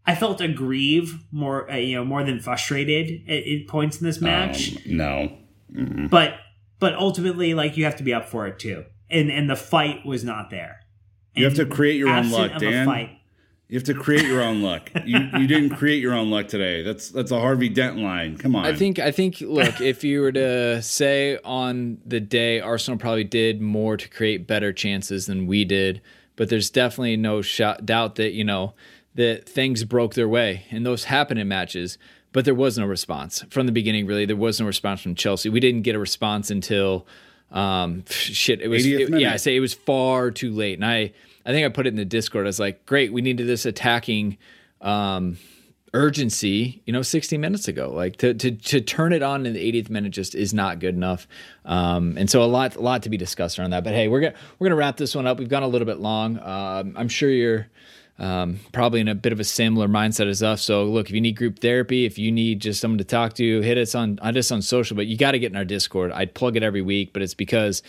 I 0.08 0.16
felt 0.16 0.42
aggrieved 0.42 1.20
more, 1.32 1.70
uh, 1.70 1.76
you 1.76 1.96
know, 1.96 2.06
more 2.06 2.24
than 2.24 2.40
frustrated 2.40 3.28
at, 3.30 3.44
at 3.46 3.68
points 3.68 4.00
in 4.00 4.06
this 4.06 4.22
match. 4.22 4.76
Um, 4.76 4.82
no, 4.98 5.38
mm-hmm. 5.74 6.08
but 6.08 6.34
but 6.80 6.96
ultimately, 6.96 7.54
like 7.54 7.78
you 7.78 7.86
have 7.86 7.96
to 7.98 8.04
be 8.04 8.14
up 8.14 8.28
for 8.28 8.48
it 8.48 8.58
too, 8.60 8.86
and 9.10 9.32
and 9.32 9.50
the 9.50 9.56
fight 9.56 10.06
was 10.06 10.24
not 10.24 10.50
there. 10.50 10.80
And 11.36 11.42
you 11.42 11.46
have 11.46 11.56
to 11.56 11.66
create 11.66 11.98
your 11.98 12.10
own 12.10 12.32
luck, 12.32 12.60
Dan. 12.60 13.10
You 13.68 13.80
have 13.80 13.84
to 13.86 13.96
create 13.96 14.26
your 14.26 14.44
own 14.44 14.62
luck. 14.62 14.92
You 15.06 15.18
you 15.38 15.48
didn't 15.48 15.72
create 15.72 16.00
your 16.00 16.14
own 16.14 16.30
luck 16.30 16.48
today. 16.48 16.84
That's 16.84 17.10
that's 17.10 17.32
a 17.32 17.40
Harvey 17.40 17.68
Dent 17.68 17.98
line. 17.98 18.38
Come 18.38 18.56
on. 18.56 18.66
I 18.66 18.76
think 18.76 19.00
I 19.00 19.12
think 19.12 19.42
look, 19.42 19.82
if 19.82 20.04
you 20.04 20.22
were 20.22 20.32
to 20.32 20.82
say 20.84 21.40
on 21.44 21.98
the 22.06 22.20
day 22.20 22.60
Arsenal 22.60 23.00
probably 23.00 23.24
did 23.24 23.62
more 23.62 23.98
to 23.98 24.08
create 24.08 24.46
better 24.46 24.72
chances 24.72 25.26
than 25.26 25.48
we 25.48 25.66
did, 25.66 26.02
but 26.36 26.50
there's 26.50 26.70
definitely 26.70 27.18
no 27.18 27.42
shot, 27.42 27.86
doubt 27.86 28.16
that, 28.16 28.34
you 28.34 28.44
know, 28.44 28.74
that 29.16 29.48
things 29.48 29.84
broke 29.84 30.14
their 30.14 30.28
way, 30.28 30.66
and 30.70 30.86
those 30.86 31.06
happen 31.06 31.38
in 31.38 31.48
matches. 31.48 31.98
But 32.34 32.44
there 32.46 32.54
was 32.54 32.78
no 32.78 32.86
response 32.86 33.46
from 33.50 33.66
the 33.66 33.72
beginning. 33.72 34.06
Really, 34.06 34.26
there 34.26 34.36
was 34.36 34.60
no 34.60 34.68
response 34.68 35.02
from 35.02 35.16
Chelsea. 35.16 35.50
We 35.50 35.62
didn't 35.62 35.84
get 35.84 35.96
a 35.96 36.00
response 36.00 36.52
until 36.52 37.08
um, 37.52 38.04
shit. 38.08 38.62
It 38.62 38.68
was 38.68 38.86
it, 38.86 39.10
yeah. 39.20 39.34
I 39.34 39.38
say 39.38 39.56
it 39.56 39.62
was 39.62 39.74
far 39.74 40.32
too 40.32 40.52
late, 40.52 40.78
and 40.78 40.86
I 40.86 41.14
I 41.46 41.52
think 41.52 41.66
I 41.66 41.70
put 41.70 41.88
it 41.88 41.90
in 41.90 41.96
the 41.96 42.06
Discord. 42.06 42.46
I 42.46 42.50
was 42.50 42.60
like, 42.60 42.86
great, 42.86 43.14
we 43.14 43.22
needed 43.22 43.48
this 43.48 43.66
attacking. 43.66 44.38
Um, 44.82 45.38
urgency, 45.96 46.84
you 46.86 46.92
know, 46.92 47.02
60 47.02 47.38
minutes 47.38 47.68
ago. 47.70 47.90
Like 47.90 48.18
to 48.18 48.34
to 48.34 48.52
to 48.52 48.82
turn 48.82 49.14
it 49.14 49.24
on 49.24 49.46
in 49.46 49.54
the 49.54 49.72
80th 49.72 49.90
minute 49.90 50.12
just 50.12 50.36
is 50.36 50.54
not 50.54 50.80
good 50.80 50.94
enough. 50.94 51.28
Um, 51.64 52.18
and 52.18 52.30
so 52.30 52.44
a 52.44 52.46
lot 52.46 52.76
a 52.76 52.82
lot 52.82 53.02
to 53.04 53.10
be 53.10 53.18
discussed 53.18 53.58
around 53.58 53.72
that. 53.72 53.84
But 53.84 53.94
hey, 53.94 54.08
we're 54.10 54.20
gonna 54.20 54.36
we're 54.60 54.68
gonna 54.68 54.76
wrap 54.76 54.98
this 54.98 55.16
one 55.16 55.26
up. 55.26 55.40
We've 55.40 55.50
gone 55.50 55.64
a 55.64 55.68
little 55.68 55.86
bit 55.86 56.00
long. 56.00 56.38
Um, 56.40 56.96
I'm 56.98 57.08
sure 57.08 57.30
you're 57.30 57.68
um, 58.18 58.60
probably 58.72 59.02
in 59.02 59.08
a 59.08 59.16
bit 59.16 59.34
of 59.34 59.40
a 59.40 59.44
similar 59.44 59.88
mindset 59.88 60.30
as 60.30 60.42
us. 60.42 60.62
So 60.62 60.86
look, 60.86 61.10
if 61.10 61.16
you 61.16 61.22
need 61.22 61.36
group 61.36 61.60
therapy, 61.60 62.06
if 62.06 62.18
you 62.18 62.32
need 62.32 62.62
just 62.62 62.80
someone 62.80 62.98
to 63.00 63.04
talk 63.04 63.34
to, 63.34 63.62
hit 63.62 63.78
us 63.78 63.94
on 63.96 64.18
hit 64.24 64.38
us 64.38 64.52
on 64.52 64.62
social. 64.62 64.96
But 64.96 65.08
you 65.08 65.18
got 65.18 65.32
to 65.32 65.40
get 65.40 65.52
in 65.52 65.58
our 65.58 65.66
Discord. 65.66 66.12
I'd 66.12 66.34
plug 66.34 66.56
it 66.56 66.64
every 66.64 66.82
week, 66.82 67.12
but 67.14 67.22
it's 67.22 67.34
because 67.34 67.82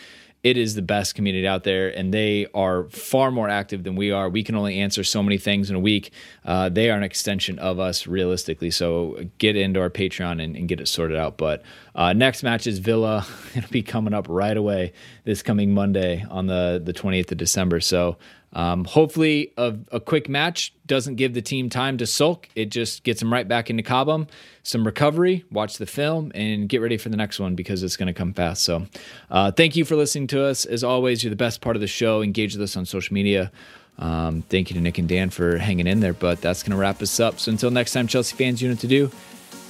it 0.46 0.56
is 0.56 0.76
the 0.76 0.82
best 0.82 1.16
community 1.16 1.44
out 1.44 1.64
there, 1.64 1.88
and 1.88 2.14
they 2.14 2.46
are 2.54 2.84
far 2.90 3.32
more 3.32 3.48
active 3.48 3.82
than 3.82 3.96
we 3.96 4.12
are. 4.12 4.28
We 4.28 4.44
can 4.44 4.54
only 4.54 4.78
answer 4.78 5.02
so 5.02 5.20
many 5.20 5.38
things 5.38 5.70
in 5.70 5.76
a 5.76 5.80
week. 5.80 6.12
Uh, 6.44 6.68
they 6.68 6.88
are 6.88 6.96
an 6.96 7.02
extension 7.02 7.58
of 7.58 7.80
us, 7.80 8.06
realistically. 8.06 8.70
So 8.70 9.26
get 9.38 9.56
into 9.56 9.80
our 9.80 9.90
Patreon 9.90 10.40
and, 10.40 10.54
and 10.54 10.68
get 10.68 10.78
it 10.78 10.86
sorted 10.86 11.16
out. 11.16 11.36
But 11.36 11.62
uh, 11.96 12.12
next 12.12 12.44
match 12.44 12.68
is 12.68 12.78
Villa. 12.78 13.26
It'll 13.56 13.68
be 13.70 13.82
coming 13.82 14.14
up 14.14 14.26
right 14.28 14.56
away 14.56 14.92
this 15.24 15.42
coming 15.42 15.74
Monday 15.74 16.24
on 16.30 16.46
the 16.46 16.80
the 16.84 16.92
28th 16.92 17.32
of 17.32 17.38
December. 17.38 17.80
So 17.80 18.16
um, 18.56 18.86
hopefully, 18.86 19.52
a, 19.58 19.76
a, 19.92 20.00
quick 20.00 20.30
match 20.30 20.72
doesn't 20.86 21.16
give 21.16 21.34
the 21.34 21.42
team 21.42 21.68
time 21.68 21.98
to 21.98 22.06
sulk. 22.06 22.48
It 22.54 22.70
just 22.70 23.04
gets 23.04 23.20
them 23.20 23.30
right 23.30 23.46
back 23.46 23.68
into 23.68 23.82
Cobham. 23.82 24.28
Some 24.62 24.86
recovery, 24.86 25.44
watch 25.50 25.76
the 25.76 25.84
film, 25.84 26.32
and 26.34 26.66
get 26.66 26.80
ready 26.80 26.96
for 26.96 27.10
the 27.10 27.18
next 27.18 27.38
one 27.38 27.54
because 27.54 27.82
it's 27.82 27.98
going 27.98 28.06
to 28.06 28.14
come 28.14 28.32
fast. 28.32 28.62
So, 28.62 28.86
uh, 29.30 29.50
thank 29.52 29.76
you 29.76 29.84
for 29.84 29.94
listening 29.94 30.28
to 30.28 30.42
us. 30.42 30.64
As 30.64 30.82
always, 30.82 31.22
you're 31.22 31.28
the 31.28 31.36
best 31.36 31.60
part 31.60 31.76
of 31.76 31.80
the 31.80 31.86
show. 31.86 32.22
Engage 32.22 32.54
with 32.54 32.62
us 32.62 32.78
on 32.78 32.86
social 32.86 33.12
media. 33.12 33.52
Um, 33.98 34.40
thank 34.40 34.70
you 34.70 34.74
to 34.74 34.80
Nick 34.80 34.96
and 34.96 35.06
Dan 35.06 35.28
for 35.28 35.58
hanging 35.58 35.86
in 35.86 36.00
there. 36.00 36.14
But 36.14 36.40
that's 36.40 36.62
going 36.62 36.72
to 36.72 36.78
wrap 36.78 37.02
us 37.02 37.20
up. 37.20 37.38
So 37.38 37.52
until 37.52 37.70
next 37.70 37.92
time, 37.92 38.06
Chelsea 38.06 38.36
fans, 38.36 38.62
you 38.62 38.68
know 38.68 38.72
what 38.72 38.80
to 38.80 38.86
do. 38.86 39.10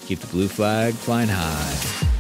Keep 0.03 0.21
the 0.21 0.29
blue 0.29 0.47
flag 0.47 0.95
flying 0.95 1.29
high. 1.29 2.16